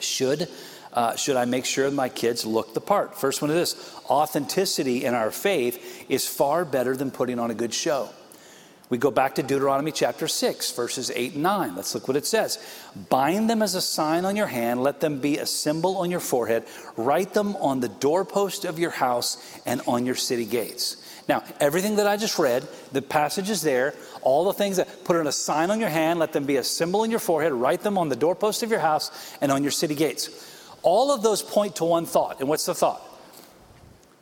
Should 0.00 0.48
uh, 0.94 1.16
should 1.16 1.36
I 1.36 1.44
make 1.44 1.64
sure 1.64 1.90
my 1.90 2.08
kids 2.08 2.46
look 2.46 2.72
the 2.72 2.80
part? 2.80 3.16
First 3.16 3.42
one 3.42 3.50
is 3.50 3.74
this 3.74 3.94
authenticity 4.08 5.04
in 5.04 5.14
our 5.14 5.30
faith 5.30 6.06
is 6.08 6.26
far 6.26 6.64
better 6.64 6.96
than 6.96 7.10
putting 7.10 7.38
on 7.38 7.50
a 7.50 7.54
good 7.54 7.74
show. 7.74 8.08
We 8.90 8.98
go 8.98 9.10
back 9.10 9.36
to 9.36 9.42
Deuteronomy 9.42 9.92
chapter 9.92 10.28
6, 10.28 10.72
verses 10.72 11.10
8 11.12 11.34
and 11.34 11.42
9. 11.42 11.74
Let's 11.74 11.94
look 11.94 12.06
what 12.06 12.16
it 12.16 12.26
says. 12.26 12.64
Bind 13.08 13.48
them 13.48 13.62
as 13.62 13.74
a 13.74 13.80
sign 13.80 14.24
on 14.24 14.36
your 14.36 14.46
hand, 14.46 14.82
let 14.82 15.00
them 15.00 15.20
be 15.20 15.38
a 15.38 15.46
symbol 15.46 15.96
on 15.96 16.10
your 16.10 16.20
forehead, 16.20 16.64
write 16.96 17.34
them 17.34 17.56
on 17.56 17.80
the 17.80 17.88
doorpost 17.88 18.64
of 18.64 18.78
your 18.78 18.90
house 18.90 19.60
and 19.64 19.80
on 19.88 20.04
your 20.06 20.14
city 20.14 20.44
gates. 20.44 20.96
Now, 21.28 21.42
everything 21.58 21.96
that 21.96 22.06
I 22.06 22.18
just 22.18 22.38
read, 22.38 22.68
the 22.92 23.00
passage 23.00 23.48
is 23.48 23.62
there, 23.62 23.94
all 24.20 24.44
the 24.44 24.52
things 24.52 24.76
that 24.76 25.04
put 25.04 25.16
in 25.16 25.26
a 25.26 25.32
sign 25.32 25.70
on 25.70 25.80
your 25.80 25.88
hand, 25.88 26.18
let 26.18 26.34
them 26.34 26.44
be 26.44 26.58
a 26.58 26.64
symbol 26.64 27.00
on 27.00 27.10
your 27.10 27.20
forehead, 27.20 27.52
write 27.52 27.80
them 27.80 27.96
on 27.96 28.10
the 28.10 28.16
doorpost 28.16 28.62
of 28.62 28.70
your 28.70 28.80
house 28.80 29.10
and 29.40 29.50
on 29.50 29.62
your 29.62 29.72
city 29.72 29.94
gates. 29.94 30.28
All 30.84 31.12
of 31.12 31.22
those 31.22 31.42
point 31.42 31.76
to 31.76 31.84
one 31.84 32.06
thought. 32.06 32.38
And 32.38 32.48
what's 32.48 32.66
the 32.66 32.74
thought? 32.74 33.02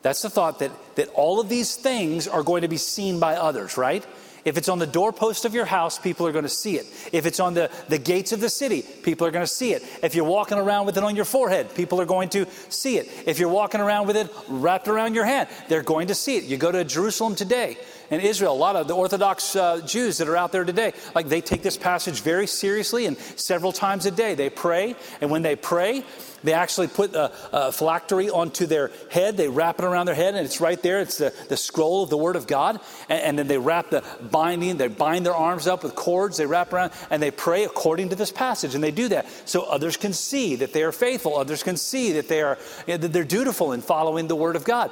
That's 0.01 0.23
the 0.23 0.31
thought 0.31 0.59
that, 0.61 0.73
that 0.97 1.09
all 1.11 1.39
of 1.39 1.49
these 1.49 1.77
things 1.77 2.27
are 2.27 2.43
going 2.43 2.63
to 2.63 2.69
be 2.69 2.77
seen 2.77 3.21
by 3.21 3.37
others, 3.37 3.77
right? 3.77 4.05
If 4.45 4.57
it's 4.59 4.69
on 4.69 4.81
the 4.81 4.87
doorpost 4.87 5.45
of 5.45 5.55
your 5.55 5.65
house, 5.65 5.99
people 5.99 6.27
are 6.27 6.33
going 6.33 6.45
to 6.45 6.49
see 6.49 6.77
it. 6.77 6.87
If 7.13 7.27
it's 7.27 7.39
on 7.39 7.55
the, 7.55 7.71
the 7.89 7.99
gates 7.99 8.33
of 8.33 8.41
the 8.41 8.49
city, 8.49 8.83
people 8.83 9.27
are 9.27 9.31
going 9.31 9.45
to 9.45 9.53
see 9.53 9.73
it. 9.73 9.85
If 10.03 10.17
you're 10.17 10.25
walking 10.25 10.59
around 10.59 10.87
with 10.87 10.99
it 10.99 11.05
on 11.05 11.15
your 11.15 11.25
forehead, 11.25 11.73
people 11.75 12.01
are 12.01 12.07
going 12.07 12.29
to 12.31 12.47
see 12.69 12.99
it. 12.99 13.09
If 13.27 13.39
you're 13.39 13.49
walking 13.49 13.81
around 13.81 14.09
with 14.09 14.17
it 14.17 14.29
wrapped 14.49 14.89
around 14.89 15.15
your 15.15 15.25
hand, 15.25 15.49
they're 15.69 15.85
going 15.85 16.09
to 16.09 16.15
see 16.15 16.37
it. 16.37 16.45
You 16.45 16.57
go 16.57 16.73
to 16.73 16.83
Jerusalem 16.83 17.37
today, 17.37 17.77
in 18.13 18.21
Israel, 18.21 18.53
a 18.53 18.55
lot 18.55 18.77
of 18.77 18.89
the 18.89 18.95
Orthodox 18.95 19.57
uh, 19.57 19.81
Jews 19.87 20.19
that 20.19 20.29
are 20.29 20.37
out 20.37 20.53
there 20.53 20.65
today, 20.65 20.93
like 21.15 21.29
they 21.29 21.41
take 21.41 21.63
this 21.63 21.79
passage 21.79 22.21
very 22.21 22.47
seriously 22.47 23.07
and 23.07 23.17
several 23.37 23.73
times 23.73 24.05
a 24.05 24.11
day 24.11 24.35
they 24.35 24.51
pray. 24.51 24.95
And 25.23 25.31
when 25.31 25.41
they 25.41 25.57
pray, 25.57 26.05
they 26.45 26.53
actually 26.53 26.89
put 26.89 27.15
a, 27.15 27.33
a, 27.53 27.73
phylactery 27.73 28.29
onto 28.29 28.67
their 28.67 28.91
head. 29.11 29.37
They 29.37 29.49
wrap 29.49 29.79
it 29.79 29.85
around 29.85 30.07
their 30.07 30.15
head, 30.15 30.35
and 30.35 30.45
it's 30.45 30.61
right 30.61 30.81
there. 30.83 31.01
It's 31.01 31.19
the, 31.19 31.33
the 31.49 31.57
scroll 31.57 32.03
of 32.03 32.11
the 32.11 32.17
Word 32.17 32.37
of 32.37 32.47
God. 32.47 32.81
And, 33.09 33.21
and, 33.21 33.39
then 33.39 33.47
they 33.47 33.59
wrap 33.59 33.91
the 33.91 34.05
binding, 34.31 34.77
they 34.77 34.89
bind 34.89 35.25
their 35.25 35.35
arms 35.35 35.67
up 35.67 35.83
with 35.83 35.95
cords, 35.95 36.37
they 36.37 36.47
wrap 36.47 36.73
around, 36.73 36.93
and 37.11 37.23
they 37.23 37.31
pray 37.31 37.65
according 37.65 38.11
to 38.11 38.17
this 38.17 38.33
passage. 38.33 38.75
And 38.75 38.83
they 38.83 38.91
do 38.91 39.09
that 39.09 39.27
so 39.45 39.63
others 39.63 39.97
can 39.97 40.13
see 40.13 40.57
that 40.57 40.73
they 40.73 40.83
are 40.83 40.93
faithful, 40.93 41.37
others 41.37 41.63
can 41.63 41.77
see 41.77 42.13
that 42.13 42.29
they 42.29 42.43
are 42.43 42.59
that 42.87 43.13
they're 43.13 43.25
dutiful 43.25 43.73
in 43.73 43.81
following 43.81 44.29
the 44.29 44.37
Word 44.37 44.57
of 44.57 44.65
God. 44.65 44.91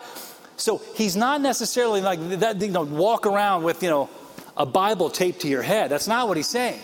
So 0.61 0.83
he's 0.95 1.17
not 1.17 1.41
necessarily 1.41 2.01
like 2.01 2.21
that, 2.41 2.61
you 2.61 2.69
know, 2.69 2.83
walk 2.83 3.27
around 3.27 3.65
with, 3.65 3.83
you 3.83 3.91
know, 3.91 4.11
a 4.57 4.67
Bible 4.67 5.11
taped 5.11 5.41
to 5.43 5.49
your 5.49 5.63
head. 5.63 5.91
That's 5.91 6.09
not 6.09 6.29
what 6.29 6.37
he's 6.37 6.49
saying. 6.49 6.81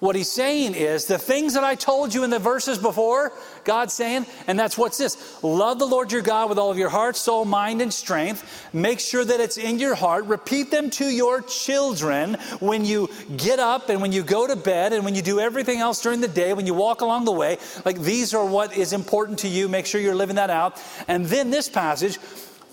What 0.00 0.14
he's 0.14 0.30
saying 0.30 0.74
is 0.74 1.06
the 1.06 1.18
things 1.18 1.54
that 1.54 1.64
I 1.64 1.74
told 1.74 2.14
you 2.14 2.22
in 2.22 2.30
the 2.30 2.38
verses 2.38 2.78
before, 2.78 3.32
God's 3.64 3.92
saying, 3.92 4.26
and 4.46 4.56
that's 4.56 4.78
what's 4.78 4.96
this 4.96 5.42
love 5.42 5.80
the 5.80 5.86
Lord 5.86 6.12
your 6.12 6.22
God 6.22 6.48
with 6.48 6.58
all 6.58 6.70
of 6.70 6.78
your 6.78 6.88
heart, 6.88 7.16
soul, 7.16 7.44
mind, 7.44 7.82
and 7.82 7.92
strength. 7.92 8.68
Make 8.72 9.00
sure 9.00 9.24
that 9.24 9.40
it's 9.40 9.56
in 9.58 9.80
your 9.80 9.96
heart. 9.96 10.26
Repeat 10.26 10.70
them 10.70 10.90
to 10.90 11.04
your 11.04 11.42
children 11.42 12.34
when 12.60 12.84
you 12.84 13.10
get 13.36 13.58
up 13.58 13.88
and 13.88 14.00
when 14.00 14.12
you 14.12 14.22
go 14.22 14.46
to 14.46 14.54
bed 14.54 14.92
and 14.92 15.04
when 15.04 15.16
you 15.16 15.22
do 15.22 15.40
everything 15.40 15.80
else 15.80 16.00
during 16.00 16.20
the 16.20 16.28
day, 16.28 16.52
when 16.52 16.66
you 16.66 16.74
walk 16.74 17.00
along 17.00 17.24
the 17.24 17.32
way. 17.32 17.58
Like 17.84 17.98
these 17.98 18.34
are 18.34 18.44
what 18.44 18.76
is 18.76 18.92
important 18.92 19.40
to 19.40 19.48
you. 19.48 19.68
Make 19.68 19.86
sure 19.86 20.00
you're 20.00 20.14
living 20.14 20.36
that 20.36 20.50
out. 20.50 20.80
And 21.08 21.26
then 21.26 21.50
this 21.50 21.68
passage, 21.68 22.18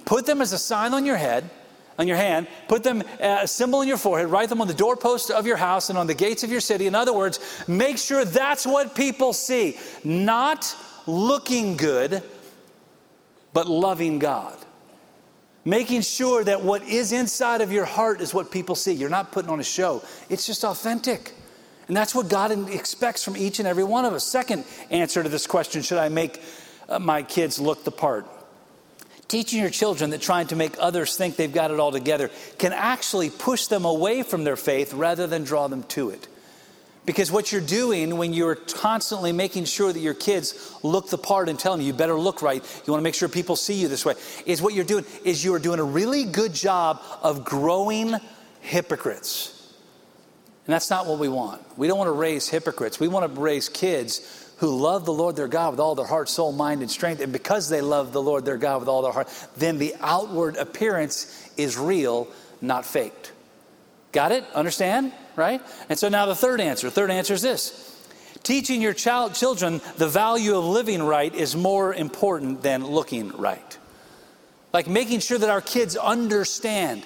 Put 0.06 0.26
them 0.26 0.42
as 0.42 0.54
a 0.54 0.58
sign 0.58 0.94
on 0.94 1.06
your 1.06 1.18
head, 1.18 1.50
on 1.98 2.08
your 2.08 2.18
hand, 2.18 2.48
put 2.68 2.84
them 2.84 3.02
uh, 3.22 3.40
a 3.42 3.48
symbol 3.48 3.82
in 3.82 3.88
your 3.88 3.98
forehead, 3.98 4.30
write 4.30 4.50
them 4.50 4.62
on 4.62 4.68
the 4.68 4.74
doorpost 4.74 5.32
of 5.32 5.48
your 5.48 5.58
house 5.58 5.90
and 5.90 5.98
on 5.98 6.08
the 6.08 6.14
gates 6.14 6.44
of 6.44 6.52
your 6.52 6.60
city. 6.60 6.88
In 6.88 6.96
other 6.96 7.14
words, 7.14 7.40
make 7.68 7.98
sure 7.98 8.26
that's 8.26 8.66
what 8.66 8.96
people 8.96 9.34
see. 9.34 9.78
Not 10.04 10.76
looking 11.08 11.78
good, 11.78 12.22
but 13.54 13.68
loving 13.68 14.20
God. 14.20 14.58
Making 15.64 16.02
sure 16.02 16.44
that 16.44 16.62
what 16.62 16.84
is 16.84 17.12
inside 17.12 17.62
of 17.62 17.72
your 17.72 17.86
heart 17.86 18.22
is 18.22 18.34
what 18.34 18.52
people 18.52 18.76
see. 18.76 18.94
You're 18.94 19.10
not 19.10 19.32
putting 19.32 19.50
on 19.50 19.60
a 19.60 19.64
show, 19.64 20.04
it's 20.30 20.46
just 20.46 20.64
authentic. 20.64 21.34
And 21.88 21.96
that's 21.96 22.16
what 22.16 22.30
God 22.30 22.52
expects 22.72 23.24
from 23.24 23.38
each 23.38 23.60
and 23.60 23.68
every 23.68 23.84
one 23.84 24.06
of 24.06 24.14
us. 24.14 24.24
Second 24.24 24.66
answer 24.90 25.22
to 25.22 25.30
this 25.30 25.46
question 25.46 25.82
should 25.82 26.00
I 26.00 26.10
make 26.10 26.42
uh, 26.90 27.00
my 27.00 27.22
kids 27.22 27.60
look 27.60 27.84
the 27.84 27.92
part? 27.92 28.28
Teaching 29.28 29.60
your 29.60 29.72
children 29.72 30.12
that 30.12 30.22
trying 30.22 30.48
to 30.48 30.56
make 30.56 30.76
others 30.80 31.18
think 31.18 31.36
they've 31.36 31.52
got 31.52 31.72
it 31.72 31.80
all 31.80 31.92
together 31.92 32.30
can 32.60 32.74
actually 32.74 33.30
push 33.30 33.68
them 33.68 33.84
away 33.86 34.22
from 34.22 34.44
their 34.44 34.56
faith 34.56 34.94
rather 34.94 35.26
than 35.26 35.44
draw 35.44 35.68
them 35.68 35.84
to 35.84 36.12
it. 36.12 36.28
Because 37.06 37.32
what 37.32 37.52
you're 37.52 37.62
doing 37.62 38.18
when 38.18 38.34
you're 38.34 38.56
constantly 38.56 39.32
making 39.32 39.66
sure 39.66 39.94
that 39.94 40.00
your 40.00 40.16
kids 40.16 40.76
look 40.82 41.10
the 41.10 41.18
part 41.18 41.50
and 41.50 41.60
telling 41.60 41.82
you, 41.82 41.88
you 41.88 41.94
better 41.94 42.20
look 42.20 42.42
right, 42.42 42.64
you 42.86 42.92
want 42.92 43.00
to 43.00 43.04
make 43.04 43.14
sure 43.14 43.30
people 43.30 43.56
see 43.56 43.76
you 43.76 43.88
this 43.88 44.06
way, 44.06 44.16
is 44.46 44.62
what 44.62 44.74
you're 44.74 44.86
doing 44.86 45.06
is 45.24 45.44
you're 45.44 45.60
doing 45.60 45.80
a 45.80 45.84
really 45.84 46.24
good 46.24 46.54
job 46.54 47.02
of 47.22 47.46
growing 47.46 48.16
hypocrites. 48.62 49.74
And 50.66 50.74
that's 50.74 50.90
not 50.90 51.06
what 51.06 51.20
we 51.20 51.30
want. 51.30 51.62
We 51.78 51.88
don't 51.88 51.98
want 52.00 52.08
to 52.08 52.14
raise 52.14 52.50
hypocrites. 52.50 53.00
We 53.00 53.08
want 53.08 53.34
to 53.34 53.40
raise 53.40 53.70
kids 53.70 54.45
who 54.58 54.76
love 54.76 55.06
the 55.06 55.14
Lord 55.14 55.36
their 55.36 55.48
God 55.48 55.72
with 55.72 55.80
all 55.80 55.96
their 55.96 56.06
heart, 56.06 56.30
soul, 56.30 56.52
mind, 56.52 56.82
and 56.82 56.90
strength. 56.90 57.22
And 57.22 57.34
because 57.34 57.70
they 57.70 57.82
love 57.82 58.14
the 58.14 58.22
Lord 58.22 58.46
their 58.46 58.58
God 58.58 58.80
with 58.80 58.88
all 58.88 59.02
their 59.02 59.12
heart, 59.12 59.28
then 59.58 59.78
the 59.78 59.96
outward 60.00 60.56
appearance 60.58 61.50
is 61.58 61.78
real, 61.78 62.28
not 62.62 62.86
faked. 62.86 63.32
Got 64.12 64.32
it? 64.32 64.46
Understand? 64.54 65.12
Right? 65.36 65.62
And 65.90 66.00
so 66.00 66.08
now 66.08 66.26
the 66.26 66.36
third 66.36 66.62
answer. 66.62 66.90
Third 66.90 67.12
answer 67.12 67.34
is 67.34 67.42
this 67.42 67.92
Teaching 68.44 68.82
your 68.82 68.94
child, 68.94 69.34
children 69.34 69.82
the 69.98 70.08
value 70.08 70.56
of 70.56 70.64
living 70.64 71.04
right 71.04 71.34
is 71.34 71.56
more 71.56 71.94
important 71.94 72.62
than 72.62 72.86
looking 72.86 73.30
right. 73.32 73.78
Like 74.72 74.88
making 74.88 75.20
sure 75.20 75.38
that 75.38 75.50
our 75.50 75.62
kids 75.62 75.98
understand, 75.98 77.04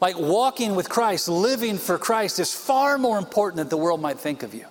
like 0.00 0.18
walking 0.18 0.74
with 0.74 0.88
Christ, 0.88 1.28
living 1.28 1.78
for 1.78 1.98
Christ 1.98 2.38
is 2.38 2.54
far 2.54 2.96
more 2.96 3.18
important 3.18 3.56
than 3.56 3.68
the 3.68 3.76
world 3.76 4.00
might 4.00 4.20
think 4.20 4.42
of 4.42 4.54
you. 4.54 4.66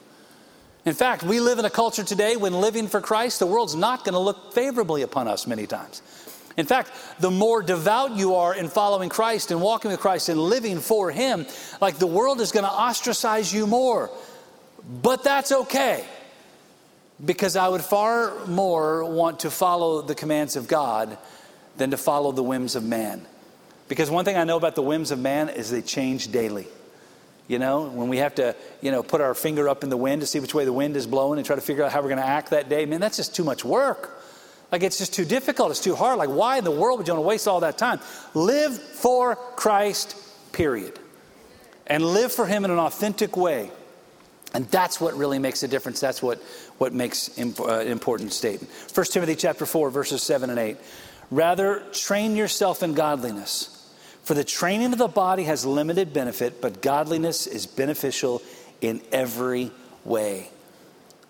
In 0.86 0.94
fact, 0.94 1.24
we 1.24 1.40
live 1.40 1.60
in 1.60 1.66
a 1.66 1.70
culture 1.70 2.04
today 2.04 2.36
when 2.36 2.54
living 2.54 2.88
for 2.88 3.02
Christ, 3.02 3.40
the 3.40 3.46
world's 3.46 3.76
not 3.76 4.04
going 4.04 4.14
to 4.14 4.20
look 4.20 4.54
favorably 4.54 5.04
upon 5.04 5.28
us 5.28 5.46
many 5.46 5.68
times. 5.68 6.02
In 6.58 6.66
fact, 6.66 6.92
the 7.20 7.32
more 7.32 7.62
devout 7.62 8.18
you 8.18 8.36
are 8.36 8.56
in 8.56 8.68
following 8.68 9.08
Christ 9.08 9.52
and 9.52 9.62
walking 9.62 9.92
with 9.92 10.00
Christ 10.00 10.28
and 10.30 10.40
living 10.40 10.80
for 10.80 11.12
Him, 11.12 11.46
like 11.80 11.98
the 11.98 12.08
world 12.08 12.42
is 12.42 12.52
going 12.52 12.66
to 12.66 12.72
ostracize 12.72 13.54
you 13.54 13.68
more. 13.68 14.10
But 15.02 15.24
that's 15.24 15.52
okay. 15.52 16.04
Because 17.24 17.56
I 17.56 17.70
would 17.70 17.82
far 17.82 18.46
more 18.48 19.06
want 19.06 19.42
to 19.42 19.52
follow 19.52 20.02
the 20.02 20.16
commands 20.16 20.56
of 20.56 20.68
God 20.68 21.18
than 21.78 21.92
to 21.92 21.98
follow 21.98 22.32
the 22.32 22.44
whims 22.44 22.76
of 22.76 22.84
man. 22.84 23.26
Because 23.88 24.10
one 24.10 24.26
thing 24.26 24.36
I 24.36 24.44
know 24.44 24.58
about 24.58 24.76
the 24.76 24.82
whims 24.82 25.12
of 25.12 25.20
man 25.20 25.48
is 25.50 25.70
they 25.70 25.82
change 25.82 26.32
daily. 26.32 26.68
You 27.48 27.60
know, 27.60 27.88
when 27.88 28.08
we 28.08 28.18
have 28.18 28.36
to, 28.36 28.56
you 28.82 28.92
know, 28.92 29.04
put 29.04 29.20
our 29.20 29.34
finger 29.34 29.68
up 29.68 29.84
in 29.84 29.90
the 29.90 29.98
wind 29.98 30.22
to 30.22 30.28
see 30.28 30.40
which 30.40 30.54
way 30.54 30.64
the 30.64 30.74
wind 30.74 30.96
is 30.96 31.06
blowing 31.06 31.38
and 31.38 31.46
try 31.46 31.56
to 31.56 31.62
figure 31.62 31.84
out 31.84 31.92
how 31.92 32.02
we're 32.02 32.08
going 32.08 32.18
to 32.18 32.26
act 32.26 32.52
that 32.52 32.70
day, 32.70 32.86
man, 32.86 33.02
that's 33.02 33.18
just 33.18 33.36
too 33.36 33.44
much 33.44 33.66
work. 33.66 34.22
Like 34.72 34.84
it's 34.84 34.98
just 34.98 35.14
too 35.14 35.26
difficult. 35.26 35.72
It's 35.72 35.84
too 35.84 35.96
hard. 35.96 36.18
Like, 36.18 36.30
why 36.30 36.58
in 36.58 36.64
the 36.64 36.72
world 36.72 37.00
would 37.00 37.08
you 37.08 37.14
want 37.14 37.24
to 37.24 37.28
waste 37.28 37.48
all 37.48 37.60
that 37.60 37.78
time? 37.78 38.00
Live 38.34 38.78
for 38.78 39.36
Christ, 39.36 40.16
period. 40.54 40.98
And 41.88 42.06
live 42.06 42.32
for 42.32 42.46
Him 42.46 42.64
in 42.64 42.72
an 42.72 42.80
authentic 42.80 43.36
way. 43.36 43.70
And 44.54 44.66
that's 44.70 45.00
what 45.00 45.14
really 45.16 45.40
makes 45.40 45.64
a 45.64 45.68
difference. 45.68 46.00
That's 46.00 46.22
what, 46.22 46.40
what 46.78 46.94
makes 46.94 47.38
imp, 47.38 47.60
uh, 47.60 47.80
important 47.80 48.34
statement. 48.34 48.72
1 48.94 49.06
Timothy 49.08 49.36
chapter 49.36 49.66
4, 49.66 49.90
verses 49.90 50.24
7 50.24 50.50
and 50.50 50.60
8. 50.60 50.78
Rather, 51.32 51.84
train 51.94 52.36
yourself 52.36 52.84
in 52.84 52.94
godliness. 52.94 53.81
For 54.32 54.36
the 54.36 54.46
training 54.46 54.94
of 54.94 54.98
the 54.98 55.10
body 55.10 55.44
has 55.44 55.66
limited 55.66 56.14
benefit, 56.14 56.62
but 56.62 56.82
godliness 56.82 57.48
is 57.48 57.66
beneficial 57.66 58.42
in 58.80 59.02
every 59.12 59.72
way. 60.06 60.50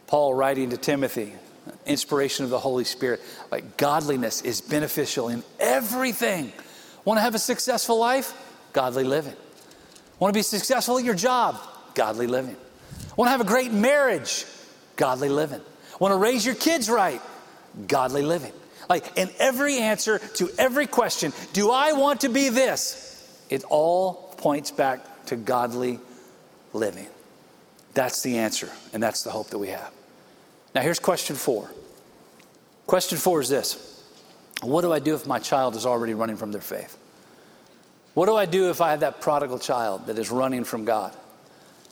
Paul 0.06 0.36
writing 0.36 0.70
to 0.70 0.78
Timothy, 0.78 1.34
inspiration 1.88 2.46
of 2.46 2.52
the 2.52 2.60
Holy 2.60 2.84
Spirit, 2.84 3.20
like 3.50 3.76
godliness 3.76 4.44
is 4.44 4.62
beneficial 4.62 5.30
in 5.30 5.42
everything. 5.60 6.54
Want 7.04 7.18
to 7.18 7.22
have 7.22 7.34
a 7.34 7.40
successful 7.40 7.98
life? 7.98 8.38
Godly 8.72 9.04
living. 9.04 9.34
Want 10.20 10.32
to 10.32 10.38
be 10.38 10.44
successful 10.44 11.00
at 11.00 11.04
your 11.04 11.16
job? 11.16 11.60
Godly 11.96 12.28
living. 12.28 12.56
Want 13.18 13.30
to 13.30 13.32
have 13.32 13.42
a 13.42 13.46
great 13.46 13.72
marriage? 13.72 14.46
Godly 14.96 15.30
living. 15.30 15.62
Want 15.98 16.12
to 16.12 16.18
raise 16.18 16.46
your 16.46 16.54
kids 16.54 16.88
right? 16.88 17.20
Godly 17.88 18.22
living. 18.22 18.54
Like 18.90 19.18
in 19.18 19.30
every 19.40 19.78
answer 19.78 20.20
to 20.36 20.50
every 20.58 20.88
question, 20.88 21.34
do 21.54 21.72
I 21.72 21.94
want 21.94 22.22
to 22.22 22.30
be 22.30 22.50
this? 22.50 23.08
It 23.50 23.64
all 23.70 24.34
points 24.38 24.72
back 24.72 25.26
to 25.28 25.36
godly 25.36 26.00
living. 26.74 27.08
That's 27.94 28.22
the 28.22 28.38
answer, 28.38 28.70
and 28.94 29.04
that's 29.04 29.24
the 29.24 29.30
hope 29.30 29.50
that 29.50 29.58
we 29.58 29.68
have. 29.68 29.92
Now, 30.74 30.82
here's 30.82 31.00
question 31.00 31.36
four. 31.36 31.70
Question 32.88 33.18
four 33.18 33.42
is 33.42 33.50
this 33.50 34.04
What 34.62 34.82
do 34.82 34.94
I 34.94 35.00
do 35.00 35.16
if 35.16 35.28
my 35.28 35.40
child 35.40 35.76
is 35.76 35.86
already 35.86 36.14
running 36.14 36.38
from 36.38 36.52
their 36.52 36.62
faith? 36.62 36.98
What 38.14 38.26
do 38.26 38.36
I 38.36 38.46
do 38.46 38.70
if 38.70 38.82
I 38.82 38.92
have 38.92 39.02
that 39.02 39.22
prodigal 39.22 39.60
child 39.60 40.08
that 40.08 40.18
is 40.18 40.32
running 40.32 40.64
from 40.64 40.86
God? 40.86 41.16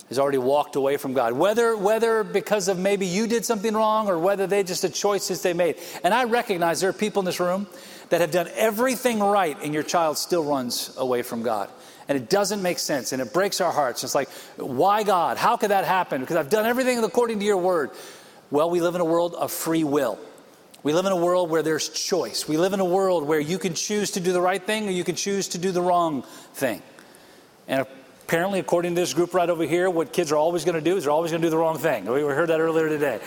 Has 0.10 0.20
already 0.20 0.40
walked 0.40 0.76
away 0.76 0.98
from 0.98 1.14
God, 1.14 1.34
whether, 1.34 1.78
whether 1.78 2.24
because 2.24 2.68
of 2.68 2.78
maybe 2.78 3.06
you 3.06 3.28
did 3.28 3.46
something 3.46 3.74
wrong 3.74 4.08
or 4.08 4.18
whether 4.18 4.48
they 4.48 4.64
just 4.64 4.82
the 4.82 4.90
choices 4.90 5.42
they 5.42 5.54
made. 5.54 5.78
And 6.04 6.14
I 6.14 6.24
recognize 6.24 6.82
there 6.82 6.90
are 6.90 6.94
people 6.94 7.22
in 7.22 7.26
this 7.26 7.40
room 7.40 7.68
that 8.10 8.20
have 8.20 8.32
done 8.32 8.50
everything 8.56 9.20
right 9.20 9.56
and 9.64 9.74
your 9.74 9.84
child 9.84 10.18
still 10.18 10.44
runs 10.44 10.96
away 10.98 11.22
from 11.22 11.44
God. 11.44 11.70
And 12.08 12.18
it 12.18 12.28
doesn't 12.28 12.64
make 12.64 12.80
sense 12.80 13.14
and 13.14 13.22
it 13.22 13.34
breaks 13.34 13.62
our 13.62 13.72
hearts. 13.72 14.04
It's 14.04 14.16
like, 14.16 14.30
why 14.58 15.04
God? 15.04 15.38
How 15.38 15.58
could 15.58 15.70
that 15.70 15.86
happen? 15.86 16.22
Because 16.22 16.38
I've 16.38 16.50
done 16.50 16.66
everything 16.66 17.04
according 17.04 17.40
to 17.40 17.46
your 17.46 17.58
word. 17.58 17.92
Well, 18.50 18.72
we 18.72 18.82
live 18.82 18.96
in 18.96 19.02
a 19.02 19.06
world 19.06 19.36
of 19.36 19.52
free 19.52 19.84
will. 19.84 20.18
We 20.82 20.94
live 20.94 21.06
in 21.06 21.12
a 21.12 21.18
world 21.18 21.52
where 21.52 21.62
there's 21.62 21.88
choice. 21.90 22.48
We 22.48 22.58
live 22.58 22.74
in 22.74 22.80
a 22.80 22.86
world 22.86 23.28
where 23.28 23.40
you 23.40 23.60
can 23.60 23.76
choose 23.76 24.12
to 24.12 24.20
do 24.20 24.32
the 24.32 24.42
right 24.42 24.64
thing 24.64 24.88
or 24.88 24.92
you 24.92 25.04
can 25.04 25.16
choose 25.16 25.50
to 25.50 25.60
do 25.60 25.72
the 25.72 25.82
wrong 25.82 26.24
thing. 26.54 26.82
And 27.68 27.86
apparently, 28.30 28.60
according 28.60 28.94
to 28.94 29.02
this 29.02 29.12
group 29.16 29.34
right 29.34 29.50
over 29.50 29.64
here, 29.64 29.90
what 29.90 30.14
kids 30.14 30.32
are 30.32 30.36
always 30.36 30.64
going 30.64 30.76
to 30.76 30.82
do 30.82 30.96
is 30.96 31.04
they're 31.06 31.12
always 31.12 31.32
going 31.32 31.42
to 31.42 31.48
do 31.48 31.50
the 31.50 31.58
wrong 31.58 31.80
thing. 31.80 32.06
We 32.06 32.22
heard 32.22 32.50
that 32.50 32.60
earlier 32.60 32.88
today. 32.88 33.20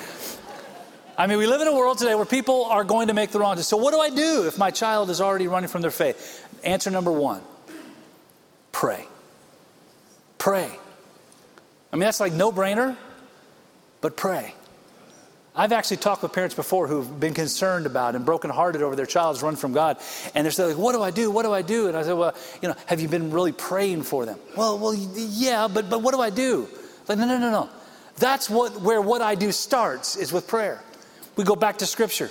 I 1.19 1.27
mean, 1.27 1.39
we 1.39 1.49
live 1.49 1.61
in 1.61 1.67
a 1.67 1.75
world 1.75 1.99
today 1.99 2.15
where 2.15 2.25
people 2.25 2.67
are 2.67 2.85
going 2.85 3.09
to 3.09 3.13
make 3.13 3.33
the 3.33 3.41
wrong 3.41 3.57
decision. 3.57 3.71
So, 3.71 3.77
what 3.79 3.93
do 3.93 3.99
I 3.99 4.11
do 4.11 4.47
if 4.47 4.59
my 4.59 4.71
child 4.71 5.11
is 5.11 5.21
already 5.21 5.49
running 5.49 5.67
from 5.67 5.83
their 5.83 5.91
faith? 5.91 6.47
Answer 6.63 6.91
number 6.93 7.11
one 7.11 7.43
pray. 8.71 9.05
Pray. 10.39 10.71
I 11.93 11.97
mean, 11.97 12.05
that's 12.05 12.21
like 12.21 12.33
no 12.33 12.53
brainer, 12.53 12.97
but 14.03 14.17
pray. 14.17 14.55
I've 15.55 15.73
actually 15.73 15.99
talked 15.99 16.23
with 16.23 16.33
parents 16.33 16.55
before 16.55 16.89
who've 16.89 17.21
been 17.21 17.35
concerned 17.35 17.85
about 17.85 18.15
and 18.15 18.25
brokenhearted 18.25 18.81
over 18.81 18.97
their 18.97 19.07
child's 19.07 19.43
run 19.43 19.55
from 19.55 19.73
God. 19.73 19.99
And 20.35 20.47
they're 20.47 20.69
like, 20.69 20.79
what 20.79 20.93
do 20.93 21.03
I 21.03 21.11
do? 21.11 21.31
What 21.31 21.43
do 21.43 21.53
I 21.53 21.61
do? 21.61 21.89
And 21.89 21.97
I 21.97 22.03
said, 22.03 22.15
well, 22.15 22.35
you 22.63 22.69
know, 22.69 22.75
have 22.87 23.01
you 23.01 23.09
been 23.09 23.31
really 23.31 23.53
praying 23.53 24.05
for 24.05 24.25
them? 24.25 24.39
Well, 24.57 24.79
well, 24.79 24.95
yeah, 24.95 25.69
but, 25.69 25.91
but 25.91 26.01
what 26.01 26.15
do 26.15 26.23
I 26.23 26.31
do? 26.31 26.69
Like, 27.07 27.19
no, 27.19 27.27
no, 27.27 27.37
no, 27.37 27.51
no. 27.51 27.69
That's 28.17 28.49
what, 28.49 28.81
where 28.81 29.03
what 29.03 29.21
I 29.21 29.35
do 29.35 29.53
starts 29.53 30.17
is 30.17 30.33
with 30.33 30.47
prayer. 30.47 30.83
We 31.37 31.45
go 31.45 31.57
back 31.57 31.79
to 31.79 31.87
scripture. 31.87 32.31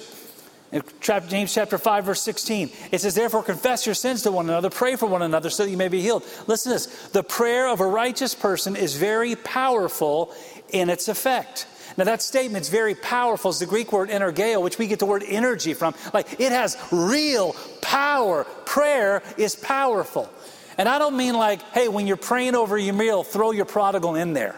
In 0.72 0.82
James 1.02 1.54
chapter 1.54 1.78
5, 1.78 2.06
verse 2.06 2.22
16, 2.22 2.72
it 2.92 3.02
says, 3.02 3.14
Therefore, 3.14 3.44
confess 3.44 3.86
your 3.86 3.94
sins 3.94 4.22
to 4.24 4.32
one 4.32 4.50
another, 4.50 4.70
pray 4.70 4.96
for 4.96 5.06
one 5.06 5.22
another 5.22 5.50
so 5.50 5.66
that 5.66 5.70
you 5.70 5.78
may 5.78 5.90
be 5.90 6.02
healed. 6.02 6.24
Listen 6.48 6.72
to 6.72 6.76
this 6.76 7.10
the 7.10 7.24
prayer 7.24 7.68
of 7.68 7.82
a 7.82 7.86
righteous 7.86 8.34
person 8.34 8.76
is 8.76 8.96
very 8.96 9.36
powerful 9.36 10.34
in 10.70 10.90
its 10.90 11.10
effect. 11.10 11.68
Now, 11.98 12.06
that 12.06 12.22
statement's 12.22 12.70
very 12.70 12.96
powerful. 12.96 13.52
It's 13.52 13.60
the 13.60 13.66
Greek 13.66 13.92
word 13.92 14.10
energeo, 14.10 14.62
which 14.62 14.78
we 14.78 14.88
get 14.88 15.00
the 15.00 15.06
word 15.06 15.24
energy 15.28 15.74
from. 15.74 15.94
Like, 16.14 16.40
it 16.40 16.52
has 16.52 16.78
real 16.92 17.56
power. 17.82 18.46
Prayer 18.66 19.22
is 19.38 19.56
powerful. 19.56 20.30
And 20.78 20.88
I 20.88 21.00
don't 21.00 21.18
mean 21.18 21.34
like, 21.34 21.62
hey, 21.74 21.88
when 21.88 22.08
you're 22.08 22.18
praying 22.18 22.56
over 22.56 22.78
your 22.78 22.94
meal, 22.94 23.24
throw 23.24 23.52
your 23.52 23.66
prodigal 23.66 24.16
in 24.16 24.34
there. 24.34 24.56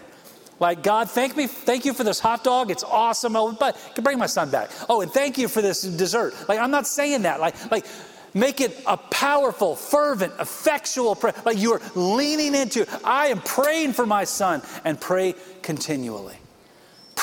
Like, 0.60 0.84
God, 0.84 1.10
thank 1.10 1.36
me, 1.36 1.48
thank 1.48 1.84
you 1.84 1.94
for 1.94 2.04
this 2.04 2.20
hot 2.20 2.44
dog. 2.44 2.72
It's 2.72 2.84
awesome. 2.84 3.36
Oh, 3.36 3.52
but 3.52 3.76
can 3.96 4.04
bring 4.04 4.20
my 4.20 4.28
son 4.28 4.50
back. 4.50 4.70
Oh, 4.88 5.02
and 5.02 5.12
thank 5.12 5.38
you 5.38 5.48
for 5.48 5.62
this 5.62 5.82
dessert. 5.82 6.34
Like, 6.48 6.60
I'm 6.60 6.72
not 6.72 6.88
saying 6.88 7.24
that. 7.24 7.40
Like, 7.40 7.72
like, 7.72 7.86
make 8.34 8.62
it 8.62 8.80
a 8.86 8.98
powerful, 8.98 9.76
fervent, 9.76 10.34
effectual 10.40 11.16
prayer. 11.16 11.34
Like 11.46 11.58
you 11.58 11.74
are 11.74 11.82
leaning 11.96 12.56
into, 12.56 12.88
I 13.04 13.28
am 13.28 13.42
praying 13.42 13.94
for 13.94 14.06
my 14.06 14.24
son 14.24 14.62
and 14.84 15.00
pray 15.00 15.36
continually. 15.62 16.36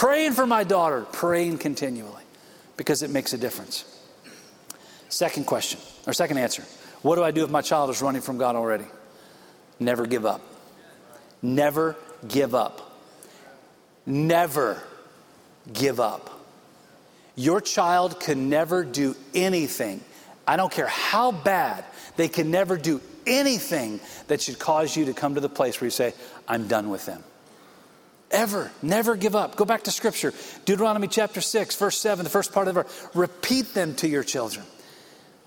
Praying 0.01 0.33
for 0.33 0.47
my 0.47 0.65
daughter, 0.65 1.03
praying 1.13 1.59
continually 1.59 2.23
because 2.79 3.03
it 3.03 3.11
makes 3.11 3.35
a 3.35 3.37
difference. 3.37 3.85
Second 5.11 5.45
question, 5.45 5.79
or 6.07 6.15
second 6.15 6.39
answer 6.39 6.63
What 7.03 7.17
do 7.17 7.23
I 7.23 7.33
do 7.33 7.45
if 7.45 7.51
my 7.51 7.61
child 7.61 7.91
is 7.91 8.01
running 8.01 8.23
from 8.23 8.39
God 8.39 8.57
already? 8.57 8.87
Never 9.79 10.07
give 10.07 10.25
up. 10.25 10.41
Never 11.43 11.99
give 12.27 12.55
up. 12.55 12.99
Never 14.07 14.83
give 15.71 16.01
up. 16.01 16.31
Your 17.37 17.61
child 17.61 18.21
can 18.21 18.49
never 18.49 18.85
do 18.85 19.15
anything. 19.35 20.01
I 20.49 20.57
don't 20.57 20.73
care 20.73 20.87
how 20.87 21.31
bad, 21.31 21.85
they 22.17 22.29
can 22.29 22.51
never 22.51 22.79
do 22.79 23.03
anything 23.27 24.01
that 24.29 24.41
should 24.41 24.59
cause 24.59 24.97
you 24.97 25.05
to 25.05 25.13
come 25.13 25.35
to 25.35 25.43
the 25.43 25.51
place 25.51 25.79
where 25.79 25.89
you 25.89 25.91
say, 25.91 26.15
I'm 26.49 26.69
done 26.69 26.89
with 26.89 27.05
them. 27.05 27.23
Ever, 28.31 28.71
never 28.81 29.17
give 29.17 29.35
up. 29.35 29.57
Go 29.57 29.65
back 29.65 29.85
to 29.85 29.91
scripture. 29.91 30.33
Deuteronomy 30.65 31.09
chapter 31.09 31.41
6, 31.41 31.75
verse 31.77 31.99
7, 31.99 32.23
the 32.23 32.31
first 32.31 32.53
part 32.53 32.69
of 32.69 32.77
it. 32.77 32.87
Repeat 33.13 33.75
them 33.75 33.95
to 33.97 34.09
your 34.09 34.23
children. 34.23 34.65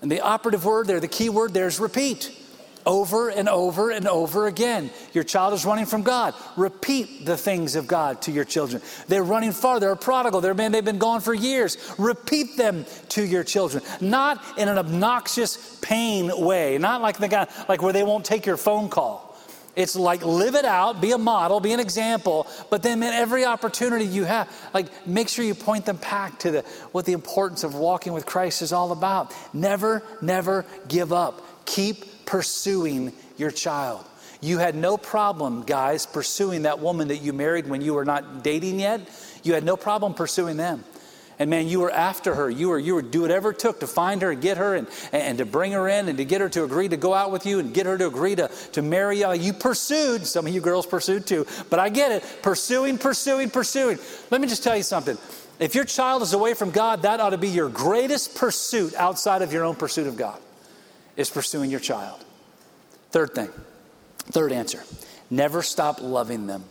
And 0.02 0.12
the 0.12 0.20
operative 0.20 0.66
word 0.66 0.86
there, 0.86 1.00
the 1.00 1.08
key 1.08 1.30
word 1.30 1.54
there 1.54 1.66
is 1.66 1.80
repeat. 1.80 2.30
Over 2.84 3.30
and 3.30 3.48
over 3.48 3.90
and 3.90 4.06
over 4.06 4.46
again. 4.46 4.90
Your 5.14 5.24
child 5.24 5.54
is 5.54 5.64
running 5.64 5.86
from 5.86 6.02
God. 6.02 6.34
Repeat 6.58 7.24
the 7.24 7.38
things 7.38 7.76
of 7.76 7.86
God 7.86 8.20
to 8.22 8.30
your 8.30 8.44
children. 8.44 8.82
They're 9.08 9.24
running 9.24 9.52
far. 9.52 9.80
They're 9.80 9.92
a 9.92 9.96
prodigal. 9.96 10.42
They're 10.42 10.52
been, 10.52 10.70
they've 10.70 10.84
been 10.84 10.98
gone 10.98 11.22
for 11.22 11.32
years. 11.32 11.78
Repeat 11.96 12.58
them 12.58 12.84
to 13.10 13.24
your 13.24 13.42
children. 13.42 13.82
Not 14.02 14.44
in 14.58 14.68
an 14.68 14.76
obnoxious 14.76 15.78
pain 15.80 16.30
way. 16.38 16.76
Not 16.76 17.00
like 17.00 17.16
the 17.16 17.28
guy, 17.28 17.46
like 17.66 17.80
where 17.80 17.94
they 17.94 18.02
won't 18.02 18.26
take 18.26 18.44
your 18.44 18.58
phone 18.58 18.90
call 18.90 19.33
it's 19.76 19.96
like 19.96 20.24
live 20.24 20.54
it 20.54 20.64
out, 20.64 21.00
be 21.00 21.12
a 21.12 21.18
model, 21.18 21.60
be 21.60 21.72
an 21.72 21.80
example, 21.80 22.46
but 22.70 22.82
then 22.82 23.02
in 23.02 23.12
every 23.12 23.44
opportunity 23.44 24.04
you 24.04 24.24
have, 24.24 24.48
like 24.72 25.06
make 25.06 25.28
sure 25.28 25.44
you 25.44 25.54
point 25.54 25.86
them 25.86 25.96
back 25.96 26.38
to 26.40 26.50
the 26.50 26.60
what 26.92 27.04
the 27.04 27.12
importance 27.12 27.64
of 27.64 27.74
walking 27.74 28.12
with 28.12 28.26
Christ 28.26 28.62
is 28.62 28.72
all 28.72 28.92
about. 28.92 29.34
Never, 29.52 30.02
never 30.20 30.64
give 30.88 31.12
up. 31.12 31.42
Keep 31.66 32.26
pursuing 32.26 33.12
your 33.36 33.50
child. 33.50 34.04
You 34.40 34.58
had 34.58 34.74
no 34.74 34.98
problem, 34.98 35.62
guys, 35.62 36.04
pursuing 36.04 36.62
that 36.62 36.78
woman 36.78 37.08
that 37.08 37.18
you 37.18 37.32
married 37.32 37.66
when 37.66 37.80
you 37.80 37.94
were 37.94 38.04
not 38.04 38.44
dating 38.44 38.78
yet. 38.78 39.00
You 39.42 39.54
had 39.54 39.64
no 39.64 39.76
problem 39.76 40.12
pursuing 40.12 40.58
them. 40.58 40.84
And 41.38 41.50
man, 41.50 41.66
you 41.66 41.80
were 41.80 41.90
after 41.90 42.34
her. 42.34 42.48
You 42.48 42.68
were 42.68 42.78
you 42.78 42.94
were 42.94 43.02
do 43.02 43.22
whatever 43.22 43.50
it 43.50 43.58
took 43.58 43.80
to 43.80 43.86
find 43.86 44.22
her 44.22 44.30
and 44.30 44.40
get 44.40 44.56
her 44.56 44.74
and, 44.74 44.86
and 45.12 45.38
to 45.38 45.44
bring 45.44 45.72
her 45.72 45.88
in 45.88 46.08
and 46.08 46.18
to 46.18 46.24
get 46.24 46.40
her 46.40 46.48
to 46.50 46.64
agree 46.64 46.88
to 46.88 46.96
go 46.96 47.12
out 47.12 47.32
with 47.32 47.44
you 47.44 47.58
and 47.58 47.74
get 47.74 47.86
her 47.86 47.98
to 47.98 48.06
agree 48.06 48.36
to, 48.36 48.48
to 48.72 48.82
marry 48.82 49.18
you. 49.18 49.32
You 49.32 49.52
pursued, 49.52 50.26
some 50.26 50.46
of 50.46 50.54
you 50.54 50.60
girls 50.60 50.86
pursued 50.86 51.26
too, 51.26 51.46
but 51.70 51.80
I 51.80 51.88
get 51.88 52.12
it. 52.12 52.24
Pursuing, 52.42 52.98
pursuing, 52.98 53.50
pursuing. 53.50 53.98
Let 54.30 54.40
me 54.40 54.46
just 54.46 54.62
tell 54.62 54.76
you 54.76 54.82
something. 54.84 55.18
If 55.58 55.74
your 55.74 55.84
child 55.84 56.22
is 56.22 56.32
away 56.32 56.54
from 56.54 56.70
God, 56.70 57.02
that 57.02 57.20
ought 57.20 57.30
to 57.30 57.38
be 57.38 57.48
your 57.48 57.68
greatest 57.68 58.36
pursuit 58.36 58.94
outside 58.94 59.42
of 59.42 59.52
your 59.52 59.64
own 59.64 59.76
pursuit 59.76 60.06
of 60.06 60.16
God, 60.16 60.40
is 61.16 61.30
pursuing 61.30 61.70
your 61.70 61.80
child. 61.80 62.24
Third 63.10 63.34
thing, 63.34 63.48
third 64.18 64.52
answer 64.52 64.82
never 65.30 65.62
stop 65.62 66.00
loving 66.00 66.46
them. 66.46 66.64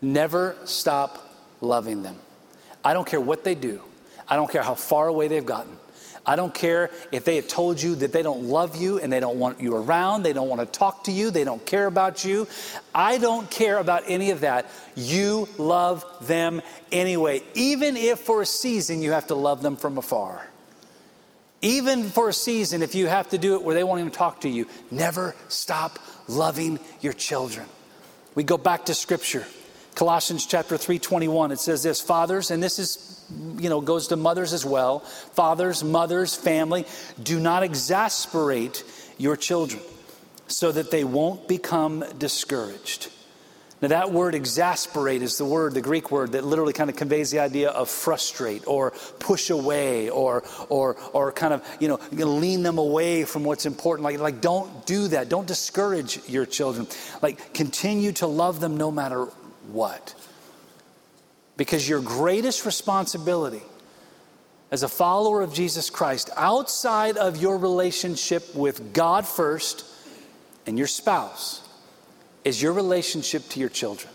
Never 0.00 0.56
stop 0.64 1.32
loving 1.60 2.02
them. 2.02 2.16
I 2.84 2.92
don't 2.92 3.06
care 3.06 3.20
what 3.20 3.44
they 3.44 3.54
do, 3.54 3.80
I 4.28 4.36
don't 4.36 4.50
care 4.50 4.62
how 4.62 4.74
far 4.74 5.08
away 5.08 5.28
they've 5.28 5.46
gotten. 5.46 5.76
I 6.24 6.36
don't 6.36 6.54
care 6.54 6.90
if 7.10 7.24
they 7.24 7.36
have 7.36 7.48
told 7.48 7.82
you 7.82 7.96
that 7.96 8.12
they 8.12 8.22
don't 8.22 8.44
love 8.44 8.76
you 8.76 9.00
and 9.00 9.12
they 9.12 9.18
don't 9.18 9.40
want 9.40 9.60
you 9.60 9.74
around, 9.74 10.22
they 10.22 10.32
don't 10.32 10.48
want 10.48 10.60
to 10.60 10.66
talk 10.66 11.04
to 11.04 11.12
you, 11.12 11.32
they 11.32 11.42
don't 11.42 11.64
care 11.66 11.86
about 11.86 12.24
you. 12.24 12.46
I 12.94 13.18
don't 13.18 13.50
care 13.50 13.78
about 13.78 14.04
any 14.06 14.30
of 14.30 14.40
that. 14.42 14.66
You 14.94 15.48
love 15.58 16.04
them 16.28 16.62
anyway, 16.92 17.42
even 17.54 17.96
if 17.96 18.20
for 18.20 18.42
a 18.42 18.46
season 18.46 19.02
you 19.02 19.10
have 19.12 19.26
to 19.28 19.34
love 19.34 19.62
them 19.62 19.76
from 19.76 19.98
afar. 19.98 20.46
Even 21.60 22.04
for 22.04 22.28
a 22.28 22.32
season, 22.32 22.82
if 22.82 22.94
you 22.94 23.06
have 23.08 23.28
to 23.30 23.38
do 23.38 23.54
it 23.54 23.62
where 23.62 23.74
they 23.74 23.84
won't 23.84 24.00
even 24.00 24.12
talk 24.12 24.40
to 24.42 24.48
you, 24.48 24.66
never 24.90 25.34
stop 25.48 25.98
loving 26.28 26.78
your 27.00 27.12
children. 27.12 27.66
We 28.34 28.44
go 28.44 28.58
back 28.58 28.86
to 28.86 28.94
scripture. 28.94 29.46
Colossians 29.94 30.46
chapter 30.46 30.76
3:21 30.76 31.52
it 31.52 31.60
says 31.60 31.82
this 31.82 32.00
fathers 32.00 32.50
and 32.50 32.62
this 32.62 32.78
is 32.78 33.20
you 33.58 33.68
know 33.68 33.80
goes 33.80 34.08
to 34.08 34.16
mothers 34.16 34.52
as 34.52 34.64
well 34.64 35.00
fathers 35.00 35.84
mothers 35.84 36.34
family 36.34 36.86
do 37.22 37.38
not 37.38 37.62
exasperate 37.62 38.84
your 39.18 39.36
children 39.36 39.82
so 40.46 40.72
that 40.72 40.90
they 40.90 41.04
won't 41.04 41.48
become 41.48 42.04
discouraged. 42.18 43.08
Now 43.80 43.88
that 43.88 44.12
word 44.12 44.36
exasperate 44.36 45.22
is 45.22 45.38
the 45.38 45.44
word 45.44 45.74
the 45.74 45.80
greek 45.80 46.12
word 46.12 46.32
that 46.32 46.44
literally 46.44 46.72
kind 46.72 46.88
of 46.88 46.94
conveys 46.94 47.32
the 47.32 47.40
idea 47.40 47.70
of 47.70 47.88
frustrate 47.88 48.62
or 48.68 48.92
push 49.18 49.50
away 49.50 50.08
or 50.08 50.44
or 50.68 50.96
or 51.12 51.32
kind 51.32 51.52
of 51.52 51.66
you 51.80 51.88
know 51.88 51.98
lean 52.12 52.62
them 52.62 52.78
away 52.78 53.24
from 53.24 53.42
what's 53.42 53.66
important. 53.66 54.04
Like 54.04 54.20
like 54.20 54.40
don't 54.40 54.86
do 54.86 55.08
that. 55.08 55.28
Don't 55.28 55.48
discourage 55.48 56.20
your 56.28 56.46
children. 56.46 56.86
Like 57.22 57.54
continue 57.54 58.12
to 58.12 58.26
love 58.28 58.60
them 58.60 58.76
no 58.76 58.92
matter 58.92 59.26
what? 59.70 60.14
Because 61.56 61.88
your 61.88 62.00
greatest 62.00 62.66
responsibility 62.66 63.62
as 64.70 64.82
a 64.82 64.88
follower 64.88 65.42
of 65.42 65.52
Jesus 65.52 65.90
Christ, 65.90 66.30
outside 66.36 67.16
of 67.16 67.36
your 67.36 67.58
relationship 67.58 68.54
with 68.54 68.94
God 68.94 69.26
first 69.26 69.84
and 70.66 70.78
your 70.78 70.86
spouse, 70.86 71.60
is 72.44 72.60
your 72.60 72.72
relationship 72.72 73.48
to 73.50 73.60
your 73.60 73.68
children. 73.68 74.12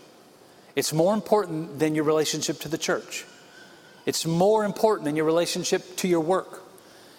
It's 0.74 0.92
more 0.92 1.14
important 1.14 1.78
than 1.78 1.94
your 1.94 2.04
relationship 2.04 2.60
to 2.60 2.68
the 2.68 2.78
church. 2.78 3.24
It's 4.04 4.26
more 4.26 4.64
important 4.64 5.04
than 5.04 5.16
your 5.16 5.24
relationship 5.24 5.96
to 5.98 6.08
your 6.08 6.20
work. 6.20 6.62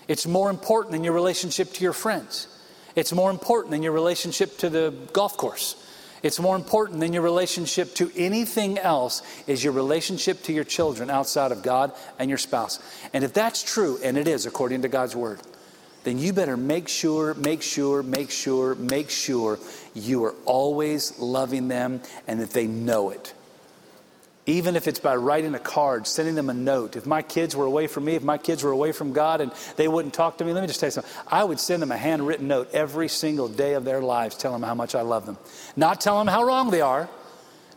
It's 0.07 0.25
more 0.25 0.49
important 0.49 0.91
than 0.91 1.03
your 1.03 1.13
relationship 1.13 1.71
to 1.73 1.83
your 1.83 1.93
friends. 1.93 2.47
It's 2.95 3.13
more 3.13 3.29
important 3.29 3.71
than 3.71 3.83
your 3.83 3.91
relationship 3.91 4.57
to 4.57 4.69
the 4.69 4.93
golf 5.13 5.37
course. 5.37 5.75
It's 6.21 6.39
more 6.39 6.55
important 6.55 6.99
than 6.99 7.13
your 7.13 7.21
relationship 7.21 7.93
to 7.95 8.11
anything 8.15 8.77
else 8.77 9.21
is 9.47 9.63
your 9.63 9.73
relationship 9.73 10.43
to 10.43 10.53
your 10.53 10.63
children 10.63 11.09
outside 11.09 11.51
of 11.51 11.63
God 11.63 11.93
and 12.17 12.29
your 12.29 12.37
spouse. 12.37 12.79
And 13.13 13.23
if 13.23 13.33
that's 13.33 13.63
true, 13.63 13.99
and 14.03 14.17
it 14.17 14.27
is 14.27 14.45
according 14.45 14.81
to 14.81 14.87
God's 14.87 15.15
word, 15.15 15.39
then 16.03 16.17
you 16.17 16.33
better 16.33 16.57
make 16.57 16.87
sure, 16.87 17.33
make 17.33 17.61
sure, 17.61 18.03
make 18.03 18.31
sure, 18.31 18.75
make 18.75 19.09
sure 19.09 19.59
you 19.93 20.23
are 20.25 20.35
always 20.45 21.17
loving 21.19 21.67
them 21.67 22.01
and 22.27 22.39
that 22.39 22.51
they 22.51 22.67
know 22.67 23.09
it 23.09 23.33
even 24.49 24.75
if 24.75 24.87
it's 24.87 24.99
by 24.99 25.15
writing 25.15 25.53
a 25.53 25.59
card, 25.59 26.07
sending 26.07 26.33
them 26.33 26.49
a 26.49 26.53
note. 26.53 26.95
If 26.95 27.05
my 27.05 27.21
kids 27.21 27.55
were 27.55 27.65
away 27.65 27.85
from 27.85 28.05
me, 28.05 28.15
if 28.15 28.23
my 28.23 28.39
kids 28.39 28.63
were 28.63 28.71
away 28.71 28.91
from 28.91 29.13
God 29.13 29.41
and 29.41 29.51
they 29.75 29.87
wouldn't 29.87 30.15
talk 30.15 30.39
to 30.39 30.45
me, 30.45 30.53
let 30.53 30.61
me 30.61 30.67
just 30.67 30.79
tell 30.79 30.87
you 30.87 30.91
something. 30.91 31.11
I 31.27 31.43
would 31.43 31.59
send 31.59 31.83
them 31.83 31.91
a 31.91 31.97
handwritten 31.97 32.47
note 32.47 32.69
every 32.73 33.09
single 33.09 33.47
day 33.47 33.75
of 33.75 33.85
their 33.85 34.01
lives 34.01 34.35
telling 34.35 34.61
them 34.61 34.67
how 34.67 34.73
much 34.73 34.95
I 34.95 35.01
love 35.01 35.27
them. 35.27 35.37
Not 35.75 36.01
telling 36.01 36.25
them 36.25 36.33
how 36.33 36.43
wrong 36.43 36.71
they 36.71 36.81
are, 36.81 37.07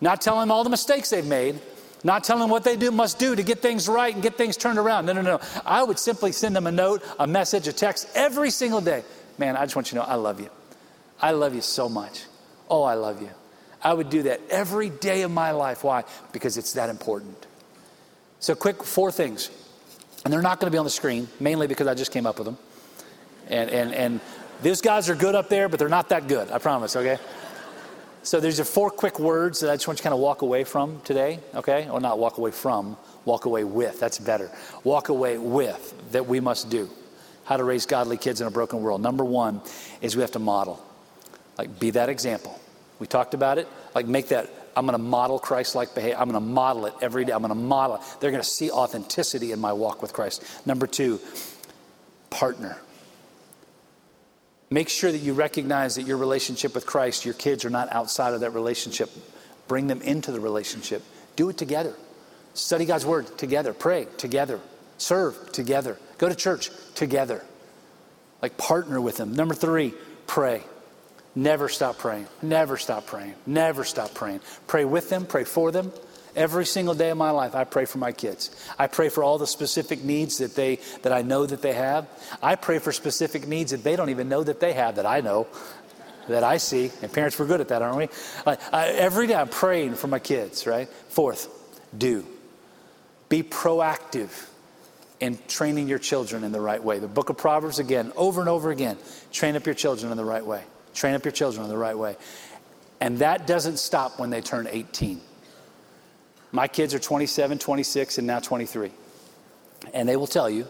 not 0.01 0.23
telling 0.23 0.41
them 0.41 0.51
all 0.51 0.65
the 0.65 0.71
mistakes 0.71 1.11
they've 1.11 1.27
made, 1.27 1.61
not 2.05 2.25
telling 2.25 2.41
them 2.41 2.51
what 2.51 2.65
they 2.65 2.77
do 2.77 2.91
must 2.91 3.19
do 3.19 3.37
to 3.37 3.43
get 3.43 3.61
things 3.61 3.87
right 3.87 4.15
and 4.15 4.23
get 4.23 4.39
things 4.39 4.57
turned 4.57 4.79
around. 4.79 5.05
No, 5.05 5.13
no, 5.13 5.21
no. 5.21 5.41
I 5.67 5.83
would 5.83 5.99
simply 5.99 6.33
send 6.33 6.57
them 6.57 6.67
a 6.67 6.73
note, 6.73 7.03
a 7.19 7.27
message, 7.27 7.69
a 7.69 7.73
text 7.75 8.09
every 8.15 8.49
single 8.49 8.81
day. 8.81 9.05
Man, 9.37 9.59
I 9.59 9.65
just 9.65 9.77
want 9.77 9.93
you 9.93 9.99
to 9.99 10.07
know 10.07 10.11
I 10.11 10.15
love 10.15 10.41
you. 10.41 10.49
I 11.21 11.33
love 11.33 11.55
you 11.55 11.61
so 11.61 11.91
much. 11.91 12.25
Oh, 12.71 12.83
I 12.83 12.95
love 12.95 13.21
you. 13.21 13.31
I 13.83 13.93
would 13.93 14.11
do 14.11 14.23
that 14.25 14.41
every 14.51 14.91
day 14.91 15.23
of 15.23 15.31
my 15.31 15.51
life. 15.51 15.83
Why? 15.83 16.05
Because 16.33 16.57
it's 16.57 16.75
that 16.75 16.89
important. 16.89 17.47
So, 18.39 18.55
quick 18.55 18.83
four 18.83 19.13
things. 19.13 19.51
And 20.25 20.33
they're 20.33 20.43
not 20.43 20.61
going 20.61 20.71
to 20.71 20.75
be 20.75 20.79
on 20.79 20.85
the 20.85 20.91
screen, 20.91 21.29
mainly 21.41 21.67
because 21.67 21.87
I 21.89 21.95
just 21.95 22.13
came 22.13 22.27
up 22.27 22.39
with 22.39 22.47
them. 22.47 22.59
And, 23.49 23.71
and, 23.71 23.93
and 23.93 24.21
these 24.63 24.81
guys 24.81 25.09
are 25.11 25.17
good 25.17 25.35
up 25.35 25.49
there, 25.49 25.69
but 25.69 25.79
they're 25.79 25.89
not 25.89 26.09
that 26.11 26.29
good, 26.29 26.51
I 26.51 26.59
promise, 26.59 26.95
okay? 26.95 27.19
So, 28.23 28.39
there's 28.39 28.61
a 28.61 28.65
four 28.65 28.91
quick 28.91 29.19
words 29.19 29.61
that 29.61 29.71
I 29.71 29.75
just 29.75 29.89
want 29.89 29.99
you 29.99 30.03
to 30.03 30.05
kind 30.05 30.15
of 30.15 30.21
walk 30.21 30.43
away 30.43 30.63
from 30.63 31.01
today, 31.03 31.41
okay? 31.57 31.89
Or 31.89 32.01
not 32.01 32.21
walk 32.21 32.39
away 32.39 32.53
from, 32.53 32.97
walk 33.25 33.47
away 33.47 33.65
with. 33.65 33.99
That's 33.99 34.19
better. 34.19 34.51
Walk 34.85 35.09
away 35.09 35.39
with 35.39 36.13
that 36.13 36.27
we 36.27 36.39
must 36.39 36.71
do. 36.71 36.89
How 37.45 37.57
to 37.57 37.65
raise 37.65 37.87
godly 37.87 38.17
kids 38.17 38.41
in 38.41 38.47
a 38.47 38.51
broken 38.51 38.81
world. 38.81 39.03
Number 39.03 39.25
one 39.25 39.61
is 40.01 40.15
we 40.15 40.23
have 40.23 40.31
to 40.33 40.39
model. 40.39 40.81
Like, 41.59 41.81
be 41.81 41.91
that 41.91 42.09
example. 42.09 42.59
We 43.03 43.09
talked 43.09 43.35
about 43.35 43.59
it. 43.59 43.67
Like, 43.97 44.07
make 44.07 44.29
that, 44.29 44.49
I'm 44.77 44.87
going 44.87 44.97
to 44.97 45.03
model 45.03 45.41
Christ 45.41 45.75
like 45.75 45.93
behavior. 45.93 46.17
I'm 46.17 46.31
going 46.31 46.41
to 46.41 46.49
model 46.49 46.87
it 46.87 46.95
every 47.03 47.25
day. 47.25 47.33
I'm 47.33 47.43
going 47.43 47.49
to 47.49 47.57
model 47.57 47.97
it. 47.97 48.03
They're 48.21 48.31
going 48.31 48.45
to 48.45 48.49
see 48.49 48.71
authenticity 48.71 49.51
in 49.51 49.59
my 49.59 49.73
walk 49.73 50.03
with 50.03 50.13
Christ. 50.13 50.45
Number 50.65 50.87
two, 50.87 51.19
partner. 52.31 52.79
Make 54.71 54.89
sure 54.89 55.11
that 55.11 55.19
you 55.19 55.33
recognize 55.33 55.97
that 55.97 56.05
your 56.05 56.17
relationship 56.17 56.77
with 56.77 56.87
Christ, 56.87 57.25
your 57.25 57.35
kids 57.35 57.65
are 57.65 57.71
not 57.71 57.93
outside 57.93 58.35
of 58.35 58.41
that 58.43 58.51
relationship. 58.51 59.11
Bring 59.67 59.89
them 59.89 60.01
into 60.01 60.31
the 60.31 60.39
relationship. 60.39 61.03
Do 61.35 61.49
it 61.49 61.59
together. 61.59 61.97
Study 62.55 62.85
God's 62.85 63.05
word 63.05 63.37
together. 63.37 63.73
Pray 63.73 64.07
together. 64.17 64.61
Serve 64.97 65.51
together. 65.51 65.99
Go 66.19 66.29
to 66.29 66.37
church 66.37 66.71
together. 66.95 67.43
Like 68.41 68.57
partner 68.57 69.01
with 69.01 69.17
them. 69.17 69.35
Number 69.35 69.55
three, 69.55 69.93
pray. 70.29 70.63
Never 71.35 71.69
stop 71.69 71.99
praying. 71.99 72.27
Never 72.43 72.77
stop 72.77 73.07
praying. 73.07 73.35
Never 73.47 73.85
stop 73.85 74.13
praying. 74.15 74.41
Pray 74.67 74.85
with 74.85 75.09
them, 75.09 75.25
pray 75.25 75.45
for 75.45 75.71
them. 75.71 75.93
Every 76.35 76.65
single 76.65 76.95
day 76.95 77.11
of 77.11 77.19
my 77.19 77.31
life, 77.31 77.55
I 77.55 77.65
pray 77.65 77.85
for 77.85 77.99
my 77.99 78.13
kids. 78.13 78.51
I 78.79 78.87
pray 78.87 79.11
for 79.11 79.23
all 79.23 79.37
the 79.37 79.47
specific 79.47 80.03
needs 80.03 80.39
that 80.39 80.55
they 80.55 80.77
that 81.03 81.13
I 81.13 81.21
know 81.21 81.45
that 81.45 81.61
they 81.61 81.75
have. 81.75 82.09
I 82.43 82.55
pray 82.55 82.79
for 82.79 82.91
specific 82.91 83.47
needs 83.47 83.73
that 83.73 83.85
they 83.85 83.97
don't 83.97 84.09
even 84.09 84.29
know 84.31 84.43
that 84.43 84.59
they 84.59 84.73
have 84.73 84.97
that 84.97 85.05
I 85.05 85.21
know, 85.21 85.47
that 86.29 86.43
I 86.43 86.57
see. 86.57 86.91
And 87.03 87.13
parents, 87.13 87.39
we're 87.39 87.47
good 87.47 87.61
at 87.61 87.69
that, 87.69 87.83
aren't 87.83 87.97
we? 87.97 88.09
I, 88.47 88.89
every 88.89 89.27
day, 89.27 89.35
I'm 89.35 89.49
praying 89.49 89.95
for 89.97 90.07
my 90.07 90.19
kids. 90.19 90.67
Right. 90.67 90.89
Fourth, 90.89 91.49
do. 91.97 92.25
Be 93.29 93.43
proactive 93.43 94.49
in 95.21 95.39
training 95.49 95.87
your 95.87 95.99
children 95.99 96.45
in 96.45 96.53
the 96.53 96.61
right 96.61 96.83
way. 96.83 96.99
The 96.99 97.09
Book 97.09 97.29
of 97.29 97.37
Proverbs 97.37 97.79
again, 97.79 98.11
over 98.17 98.41
and 98.41 98.49
over 98.49 98.71
again. 98.71 98.97
Train 99.33 99.55
up 99.55 99.67
your 99.67 99.75
children 99.75 100.11
in 100.11 100.17
the 100.17 100.25
right 100.25 100.45
way. 100.45 100.65
Train 100.95 101.15
up 101.15 101.25
your 101.25 101.33
children 101.33 101.65
in 101.65 101.71
the 101.71 101.77
right 101.77 101.97
way. 101.97 102.17
And 103.01 103.19
that 103.19 103.47
doesn't 103.47 103.79
stop 103.79 104.19
when 104.19 104.31
they 104.31 104.41
turn 104.41 104.69
18. 104.71 105.21
My 106.53 106.69
kids 106.69 106.95
are 106.95 106.99
27, 106.99 107.59
26, 107.59 108.19
and 108.19 108.27
now 108.27 108.39
23. 108.39 108.91
And 109.95 110.09
they 110.09 110.17
will 110.17 110.27
tell 110.27 110.49
you, 110.49 110.67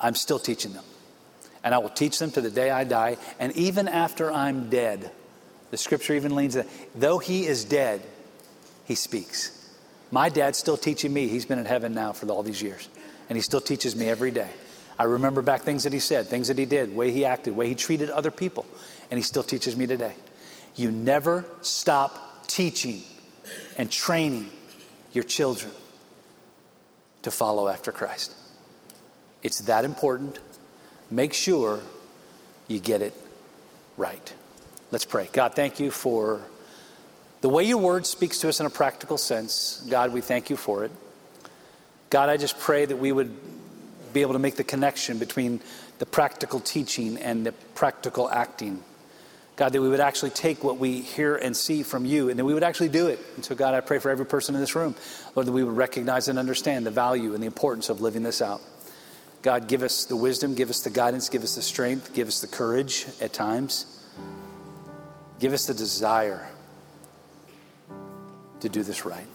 I'm 0.00 0.14
still 0.14 0.38
teaching 0.38 0.72
them. 0.72 0.84
And 1.64 1.74
I 1.74 1.78
will 1.78 1.88
teach 1.88 2.18
them 2.18 2.30
to 2.32 2.40
the 2.40 2.50
day 2.50 2.70
I 2.70 2.84
die. 2.84 3.16
And 3.38 3.52
even 3.56 3.88
after 3.88 4.30
I'm 4.30 4.68
dead, 4.68 5.10
the 5.70 5.76
scripture 5.76 6.14
even 6.14 6.34
leans 6.34 6.54
that, 6.54 6.66
though 6.94 7.18
he 7.18 7.46
is 7.46 7.64
dead, 7.64 8.02
he 8.84 8.94
speaks. 8.94 9.54
My 10.10 10.28
dad's 10.28 10.58
still 10.58 10.76
teaching 10.76 11.12
me. 11.12 11.28
He's 11.28 11.44
been 11.44 11.58
in 11.58 11.66
heaven 11.66 11.94
now 11.94 12.12
for 12.12 12.28
all 12.28 12.42
these 12.42 12.62
years. 12.62 12.88
And 13.28 13.36
he 13.36 13.42
still 13.42 13.60
teaches 13.60 13.94
me 13.94 14.08
every 14.08 14.30
day. 14.30 14.50
I 14.98 15.04
remember 15.04 15.42
back 15.42 15.62
things 15.62 15.84
that 15.84 15.92
he 15.92 16.00
said, 16.00 16.26
things 16.26 16.48
that 16.48 16.58
he 16.58 16.64
did, 16.64 16.94
way 16.94 17.12
he 17.12 17.24
acted, 17.24 17.54
way 17.54 17.68
he 17.68 17.74
treated 17.74 18.10
other 18.10 18.30
people, 18.30 18.66
and 19.10 19.18
he 19.18 19.22
still 19.22 19.42
teaches 19.42 19.76
me 19.76 19.86
today. 19.86 20.14
You 20.76 20.90
never 20.90 21.44
stop 21.62 22.46
teaching 22.46 23.02
and 23.76 23.90
training 23.90 24.50
your 25.12 25.24
children 25.24 25.72
to 27.22 27.30
follow 27.30 27.68
after 27.68 27.92
Christ. 27.92 28.34
It's 29.42 29.60
that 29.62 29.84
important. 29.84 30.38
Make 31.10 31.32
sure 31.32 31.80
you 32.66 32.80
get 32.80 33.02
it 33.02 33.14
right. 33.96 34.34
Let's 34.90 35.04
pray. 35.04 35.28
God, 35.32 35.54
thank 35.54 35.80
you 35.80 35.90
for 35.90 36.40
The 37.40 37.48
way 37.48 37.64
your 37.64 37.78
word 37.78 38.04
speaks 38.04 38.40
to 38.40 38.48
us 38.48 38.58
in 38.58 38.66
a 38.66 38.70
practical 38.70 39.16
sense, 39.16 39.84
God, 39.88 40.12
we 40.12 40.20
thank 40.20 40.50
you 40.50 40.56
for 40.56 40.84
it. 40.84 40.90
God, 42.10 42.28
I 42.28 42.36
just 42.36 42.58
pray 42.58 42.84
that 42.84 42.96
we 42.96 43.12
would 43.12 43.32
be 44.12 44.22
able 44.22 44.32
to 44.32 44.40
make 44.40 44.56
the 44.56 44.64
connection 44.64 45.18
between 45.18 45.60
the 45.98 46.06
practical 46.06 46.58
teaching 46.58 47.16
and 47.18 47.46
the 47.46 47.52
practical 47.52 48.28
acting. 48.28 48.82
God, 49.58 49.72
that 49.72 49.82
we 49.82 49.88
would 49.88 49.98
actually 49.98 50.30
take 50.30 50.62
what 50.62 50.78
we 50.78 51.00
hear 51.00 51.34
and 51.34 51.54
see 51.54 51.82
from 51.82 52.04
you 52.04 52.28
and 52.28 52.38
that 52.38 52.44
we 52.44 52.54
would 52.54 52.62
actually 52.62 52.90
do 52.90 53.08
it. 53.08 53.18
And 53.34 53.44
so, 53.44 53.56
God, 53.56 53.74
I 53.74 53.80
pray 53.80 53.98
for 53.98 54.08
every 54.08 54.24
person 54.24 54.54
in 54.54 54.60
this 54.60 54.76
room, 54.76 54.94
Lord, 55.34 55.48
that 55.48 55.52
we 55.52 55.64
would 55.64 55.76
recognize 55.76 56.28
and 56.28 56.38
understand 56.38 56.86
the 56.86 56.92
value 56.92 57.34
and 57.34 57.42
the 57.42 57.48
importance 57.48 57.88
of 57.88 58.00
living 58.00 58.22
this 58.22 58.40
out. 58.40 58.60
God, 59.42 59.66
give 59.66 59.82
us 59.82 60.04
the 60.04 60.14
wisdom, 60.14 60.54
give 60.54 60.70
us 60.70 60.82
the 60.82 60.90
guidance, 60.90 61.28
give 61.28 61.42
us 61.42 61.56
the 61.56 61.62
strength, 61.62 62.14
give 62.14 62.28
us 62.28 62.40
the 62.40 62.46
courage 62.46 63.06
at 63.20 63.32
times. 63.32 64.00
Give 65.40 65.52
us 65.52 65.66
the 65.66 65.74
desire 65.74 66.48
to 68.60 68.68
do 68.68 68.84
this 68.84 69.04
right. 69.04 69.26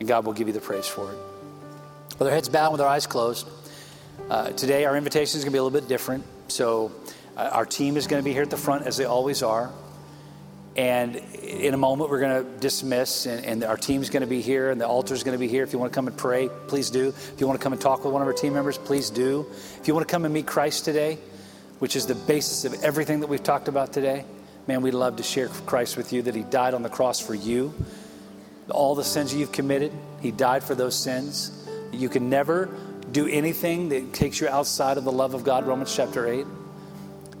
And 0.00 0.08
God 0.08 0.26
will 0.26 0.32
give 0.32 0.48
you 0.48 0.52
the 0.52 0.60
praise 0.60 0.88
for 0.88 1.12
it. 1.12 1.18
With 2.18 2.26
our 2.26 2.34
heads 2.34 2.48
bowed, 2.48 2.72
with 2.72 2.80
our 2.80 2.88
eyes 2.88 3.06
closed, 3.06 3.46
uh, 4.28 4.50
today 4.50 4.84
our 4.84 4.96
invitation 4.96 5.38
is 5.38 5.44
going 5.44 5.52
to 5.52 5.54
be 5.54 5.58
a 5.58 5.62
little 5.62 5.80
bit 5.80 5.88
different. 5.88 6.24
So, 6.48 6.90
our 7.36 7.66
team 7.66 7.96
is 7.96 8.06
going 8.06 8.22
to 8.22 8.24
be 8.24 8.32
here 8.32 8.42
at 8.42 8.50
the 8.50 8.56
front 8.56 8.86
as 8.86 8.96
they 8.96 9.04
always 9.04 9.42
are. 9.42 9.70
And 10.76 11.16
in 11.16 11.72
a 11.72 11.78
moment, 11.78 12.10
we're 12.10 12.20
going 12.20 12.44
to 12.44 12.60
dismiss, 12.60 13.24
and, 13.24 13.44
and 13.46 13.64
our 13.64 13.78
team's 13.78 14.10
going 14.10 14.20
to 14.20 14.26
be 14.26 14.42
here, 14.42 14.70
and 14.70 14.78
the 14.78 14.86
altar 14.86 15.14
is 15.14 15.22
going 15.22 15.32
to 15.32 15.38
be 15.38 15.48
here. 15.48 15.62
If 15.62 15.72
you 15.72 15.78
want 15.78 15.90
to 15.90 15.94
come 15.94 16.06
and 16.06 16.16
pray, 16.16 16.50
please 16.68 16.90
do. 16.90 17.08
If 17.08 17.36
you 17.38 17.46
want 17.46 17.58
to 17.58 17.62
come 17.62 17.72
and 17.72 17.80
talk 17.80 18.04
with 18.04 18.12
one 18.12 18.20
of 18.20 18.28
our 18.28 18.34
team 18.34 18.52
members, 18.52 18.76
please 18.76 19.08
do. 19.08 19.46
If 19.80 19.88
you 19.88 19.94
want 19.94 20.06
to 20.06 20.12
come 20.12 20.26
and 20.26 20.34
meet 20.34 20.46
Christ 20.46 20.84
today, 20.84 21.16
which 21.78 21.96
is 21.96 22.06
the 22.06 22.14
basis 22.14 22.66
of 22.66 22.84
everything 22.84 23.20
that 23.20 23.28
we've 23.28 23.42
talked 23.42 23.68
about 23.68 23.94
today, 23.94 24.26
man, 24.66 24.82
we'd 24.82 24.92
love 24.92 25.16
to 25.16 25.22
share 25.22 25.48
Christ 25.48 25.96
with 25.96 26.12
you 26.12 26.20
that 26.22 26.34
He 26.34 26.42
died 26.42 26.74
on 26.74 26.82
the 26.82 26.90
cross 26.90 27.20
for 27.20 27.34
you. 27.34 27.72
All 28.68 28.94
the 28.94 29.04
sins 29.04 29.34
you've 29.34 29.52
committed, 29.52 29.92
He 30.20 30.30
died 30.30 30.62
for 30.62 30.74
those 30.74 30.94
sins. 30.94 31.66
You 31.90 32.10
can 32.10 32.28
never 32.28 32.68
do 33.12 33.26
anything 33.26 33.88
that 33.90 34.12
takes 34.12 34.42
you 34.42 34.48
outside 34.48 34.98
of 34.98 35.04
the 35.04 35.12
love 35.12 35.32
of 35.32 35.42
God, 35.42 35.66
Romans 35.66 35.94
chapter 35.94 36.26
8. 36.26 36.44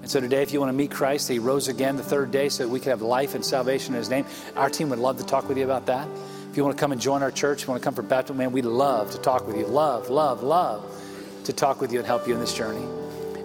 And 0.06 0.10
so 0.12 0.20
today, 0.20 0.40
if 0.40 0.52
you 0.52 0.60
want 0.60 0.70
to 0.70 0.76
meet 0.76 0.92
Christ, 0.92 1.28
He 1.28 1.40
rose 1.40 1.66
again 1.66 1.96
the 1.96 2.02
third 2.04 2.30
day 2.30 2.48
so 2.48 2.62
that 2.62 2.68
we 2.68 2.78
could 2.78 2.90
have 2.90 3.02
life 3.02 3.34
and 3.34 3.44
salvation 3.44 3.92
in 3.92 3.98
His 3.98 4.08
name. 4.08 4.24
Our 4.54 4.70
team 4.70 4.88
would 4.90 5.00
love 5.00 5.18
to 5.18 5.26
talk 5.26 5.48
with 5.48 5.58
you 5.58 5.64
about 5.64 5.86
that. 5.86 6.06
If 6.48 6.56
you 6.56 6.62
want 6.62 6.76
to 6.76 6.80
come 6.80 6.92
and 6.92 7.00
join 7.00 7.24
our 7.24 7.32
church, 7.32 7.62
if 7.62 7.66
you 7.66 7.72
want 7.72 7.82
to 7.82 7.84
come 7.84 7.94
for 7.94 8.02
baptism, 8.02 8.36
man, 8.36 8.52
we'd 8.52 8.66
love 8.66 9.10
to 9.10 9.18
talk 9.18 9.48
with 9.48 9.56
you. 9.56 9.66
Love, 9.66 10.08
love, 10.08 10.44
love 10.44 10.88
to 11.42 11.52
talk 11.52 11.80
with 11.80 11.92
you 11.92 11.98
and 11.98 12.06
help 12.06 12.28
you 12.28 12.34
in 12.34 12.38
this 12.38 12.54
journey. 12.54 12.86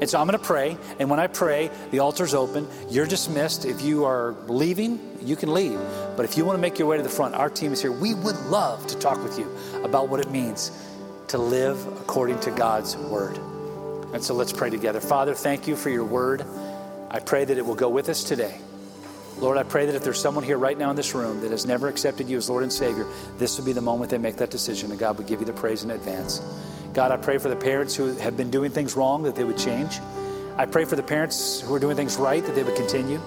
And 0.02 0.08
so 0.08 0.20
I'm 0.20 0.28
going 0.28 0.38
to 0.38 0.46
pray. 0.46 0.78
And 1.00 1.10
when 1.10 1.20
I 1.20 1.26
pray, 1.26 1.72
the 1.90 1.98
altar's 1.98 2.36
open. 2.36 2.68
You're 2.92 3.08
dismissed. 3.08 3.66
If 3.66 3.82
you 3.82 4.06
are 4.06 4.36
leaving, 4.46 5.00
you 5.24 5.36
can 5.36 5.56
leave. 5.56 5.80
But 6.16 6.26
if 6.26 6.38
you 6.38 6.46
want 6.46 6.58
to 6.58 6.62
make 6.62 6.78
your 6.78 6.88
way 6.88 6.98
to 6.98 7.02
the 7.02 7.10
front, 7.10 7.34
our 7.34 7.50
team 7.50 7.74
is 7.74 7.82
here. 7.82 7.92
We 7.92 8.14
would 8.14 8.38
love 8.52 8.86
to 8.86 9.00
talk 9.00 9.24
with 9.24 9.40
you 9.40 9.52
about 9.84 10.10
what 10.10 10.20
it 10.20 10.30
means 10.30 10.70
to 11.30 11.40
live 11.40 11.84
according 11.88 12.40
to 12.42 12.52
God's 12.52 12.96
word. 12.96 13.40
And 14.14 14.24
so 14.24 14.34
let's 14.34 14.52
pray 14.52 14.70
together. 14.70 15.00
Father, 15.00 15.34
thank 15.34 15.68
you 15.68 15.76
for 15.76 15.90
your 15.90 16.06
word. 16.06 16.46
I 17.10 17.20
pray 17.20 17.46
that 17.46 17.58
it 17.58 17.66
will 17.66 17.76
go 17.76 17.90
with 17.90 18.10
us 18.10 18.24
today. 18.24 18.60
Lord, 19.38 19.58
I 19.58 19.64
pray 19.64 19.86
that 19.86 19.96
if 19.96 20.04
there's 20.04 20.20
someone 20.20 20.44
here 20.44 20.58
right 20.58 20.78
now 20.78 20.90
in 20.90 20.96
this 20.96 21.16
room 21.16 21.42
that 21.42 21.52
has 21.52 21.66
never 21.66 21.88
accepted 21.88 22.30
you 22.30 22.38
as 22.38 22.50
Lord 22.50 22.64
and 22.64 22.72
Savior, 22.72 23.08
this 23.38 23.58
will 23.58 23.66
be 23.66 23.74
the 23.74 23.82
moment 23.82 24.12
they 24.12 24.18
make 24.18 24.36
that 24.38 24.52
decision, 24.52 24.92
and 24.92 25.00
God 25.00 25.18
will 25.18 25.26
give 25.26 25.40
you 25.40 25.46
the 25.46 25.54
praise 25.54 25.84
in 25.84 25.92
advance. 25.92 26.40
God, 26.94 27.12
I 27.12 27.18
pray 27.18 27.38
for 27.38 27.50
the 27.50 27.56
parents 27.56 27.96
who 27.96 28.14
have 28.18 28.38
been 28.38 28.52
doing 28.52 28.70
things 28.70 28.96
wrong 28.96 29.24
that 29.24 29.36
they 29.36 29.44
would 29.44 29.58
change. 29.58 30.00
I 30.58 30.66
pray 30.66 30.86
for 30.86 30.96
the 30.96 31.04
parents 31.04 31.62
who 31.62 31.74
are 31.74 31.80
doing 31.80 31.96
things 31.96 32.18
right 32.18 32.46
that 32.46 32.54
they 32.54 32.64
would 32.64 32.76
continue. 32.76 33.20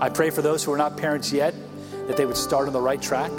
I 0.00 0.08
pray 0.08 0.30
for 0.30 0.40
those 0.40 0.64
who 0.64 0.72
are 0.72 0.78
not 0.78 0.96
parents 0.96 1.32
yet 1.32 1.54
that 2.06 2.16
they 2.16 2.24
would 2.24 2.36
start 2.36 2.66
on 2.68 2.72
the 2.72 2.80
right 2.80 3.02
track. 3.02 3.32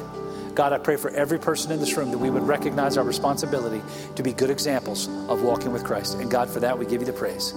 God, 0.56 0.74
I 0.74 0.78
pray 0.78 0.97
for 0.97 1.10
every 1.12 1.39
person 1.39 1.72
in 1.72 1.80
this 1.80 1.95
room 1.95 2.12
that 2.12 2.18
we 2.18 2.30
would 2.30 2.43
recognize 2.43 2.97
our 2.97 3.04
responsibility 3.04 3.82
to 4.16 4.24
be 4.24 4.34
good 4.34 4.49
examples 4.49 5.08
of 5.30 5.41
walking 5.41 5.72
with 5.72 5.84
Christ. 5.84 6.16
And 6.16 6.30
God, 6.30 6.49
for 6.49 6.60
that, 6.60 6.78
we 6.78 6.86
give 6.86 7.02
you 7.02 7.08
the 7.08 7.14
praise. 7.14 7.54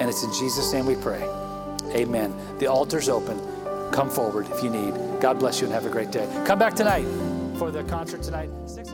And 0.00 0.08
it's 0.08 0.24
in 0.24 0.32
Jesus' 0.32 0.72
name 0.72 0.86
we 0.86 0.96
pray. 0.96 1.22
Amen. 1.94 2.34
The 2.58 2.66
altar's 2.66 3.08
open. 3.08 3.38
Come 3.92 4.08
forward 4.08 4.48
if 4.50 4.62
you 4.62 4.70
need. 4.70 4.94
God 5.20 5.38
bless 5.38 5.60
you 5.60 5.66
and 5.66 5.74
have 5.74 5.84
a 5.84 5.90
great 5.90 6.10
day. 6.10 6.26
Come 6.46 6.58
back 6.58 6.74
tonight 6.74 7.06
for 7.58 7.70
the 7.70 7.84
concert 7.84 8.22
tonight, 8.22 8.50
6 8.66 8.88
o'clock. 8.88 8.91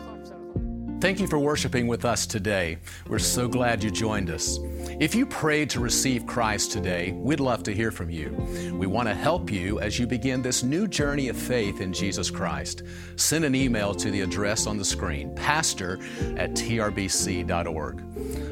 Thank 1.01 1.21
you 1.21 1.29
for 1.29 1.39
worshiping 1.39 1.87
with 1.87 2.05
us 2.05 2.27
today. 2.27 2.79
We're 3.07 3.21
so 3.21 3.47
glad 3.47 3.85
you 3.85 3.91
joined 3.91 4.31
us. 4.31 4.59
If 4.99 5.15
you 5.15 5.27
prayed 5.27 5.71
to 5.71 5.79
receive 5.79 6.27
Christ 6.27 6.73
today, 6.73 7.13
we'd 7.13 7.39
love 7.39 7.63
to 7.65 7.73
hear 7.73 7.93
from 7.93 8.11
you. 8.11 8.31
We 8.73 8.89
want 8.89 9.07
to 9.07 9.15
help 9.15 9.49
you 9.49 9.79
as 9.79 9.97
you 10.01 10.09
begin 10.09 10.43
this 10.43 10.65
new 10.65 10.89
journey 10.89 11.29
of 11.29 11.37
faith 11.37 11.81
in 11.81 11.93
Jesus 11.93 12.33
Christ. 12.33 12.83
Send 13.15 13.45
an 13.45 13.55
email 13.55 13.95
to 13.95 14.11
the 14.11 14.23
address 14.23 14.67
on 14.67 14.77
the 14.77 14.85
screen, 14.85 15.33
pastor 15.37 16.01
at 16.37 16.55
trbc.org. 16.55 18.03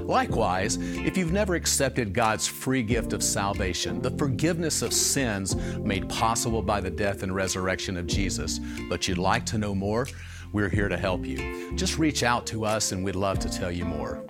Likewise, 0.07 0.77
if 0.81 1.17
you've 1.17 1.33
never 1.33 1.57
accepted 1.57 2.13
God's 2.13 2.47
free 2.47 2.85
gift 2.85 3.13
of 3.13 3.25
salvation, 3.25 4.01
the 4.01 4.13
forgiveness 4.13 4.83
of 4.83 4.93
sins 4.93 5.57
made 5.79 6.09
possible 6.09 6.63
by 6.63 6.81
the 6.81 6.91
death 6.91 7.25
and 7.25 7.35
resurrection 7.35 7.97
of 7.97 8.07
Jesus, 8.07 8.61
but 8.89 9.09
you'd 9.09 9.19
like 9.19 9.45
to 9.47 9.59
know 9.59 9.75
more, 9.75 10.07
we're 10.53 10.69
here 10.69 10.89
to 10.89 10.97
help 10.97 11.27
you. 11.27 11.73
Just 11.77 11.99
reach 11.99 12.23
out 12.23 12.47
to 12.47 12.65
us 12.65 12.93
and 12.93 13.05
we'd 13.05 13.17
love 13.17 13.39
to 13.41 13.51
tell 13.51 13.71
you 13.71 13.85
more. 13.85 14.25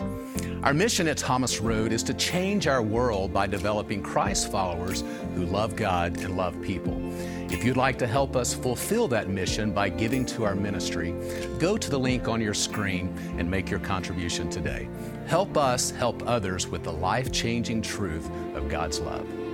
Our 0.63 0.75
mission 0.75 1.07
at 1.07 1.17
Thomas 1.17 1.61
Road 1.61 1.93
is 1.93 2.03
to 2.03 2.15
change 2.15 2.67
our 2.67 2.83
world 2.83 3.33
by 3.33 3.47
developing 3.47 4.03
Christ 4.03 4.51
followers 4.51 5.05
who 5.35 5.47
love 5.47 5.77
God 5.77 6.17
and 6.19 6.37
love 6.37 6.61
people. 6.61 6.97
If 7.53 7.63
you'd 7.63 7.77
like 7.77 7.99
to 7.99 8.07
help 8.07 8.35
us 8.35 8.53
fulfill 8.53 9.07
that 9.09 9.29
mission 9.29 9.71
by 9.71 9.89
giving 9.89 10.27
to 10.27 10.45
our 10.45 10.57
ministry, 10.57 11.15
go 11.61 11.77
to 11.77 11.89
the 11.89 11.99
link 11.99 12.27
on 12.27 12.41
your 12.41 12.55
screen 12.55 13.17
and 13.39 13.49
make 13.49 13.71
your 13.71 13.79
contribution 13.79 14.51
today. 14.51 14.89
Help 15.29 15.57
us 15.57 15.93
help 15.93 16.27
others 16.27 16.67
with 16.67 16.83
the 16.83 16.93
life 16.93 17.31
changing 17.31 17.83
truth 17.83 18.29
of 18.57 18.69
God's 18.69 18.99
love. 18.99 19.46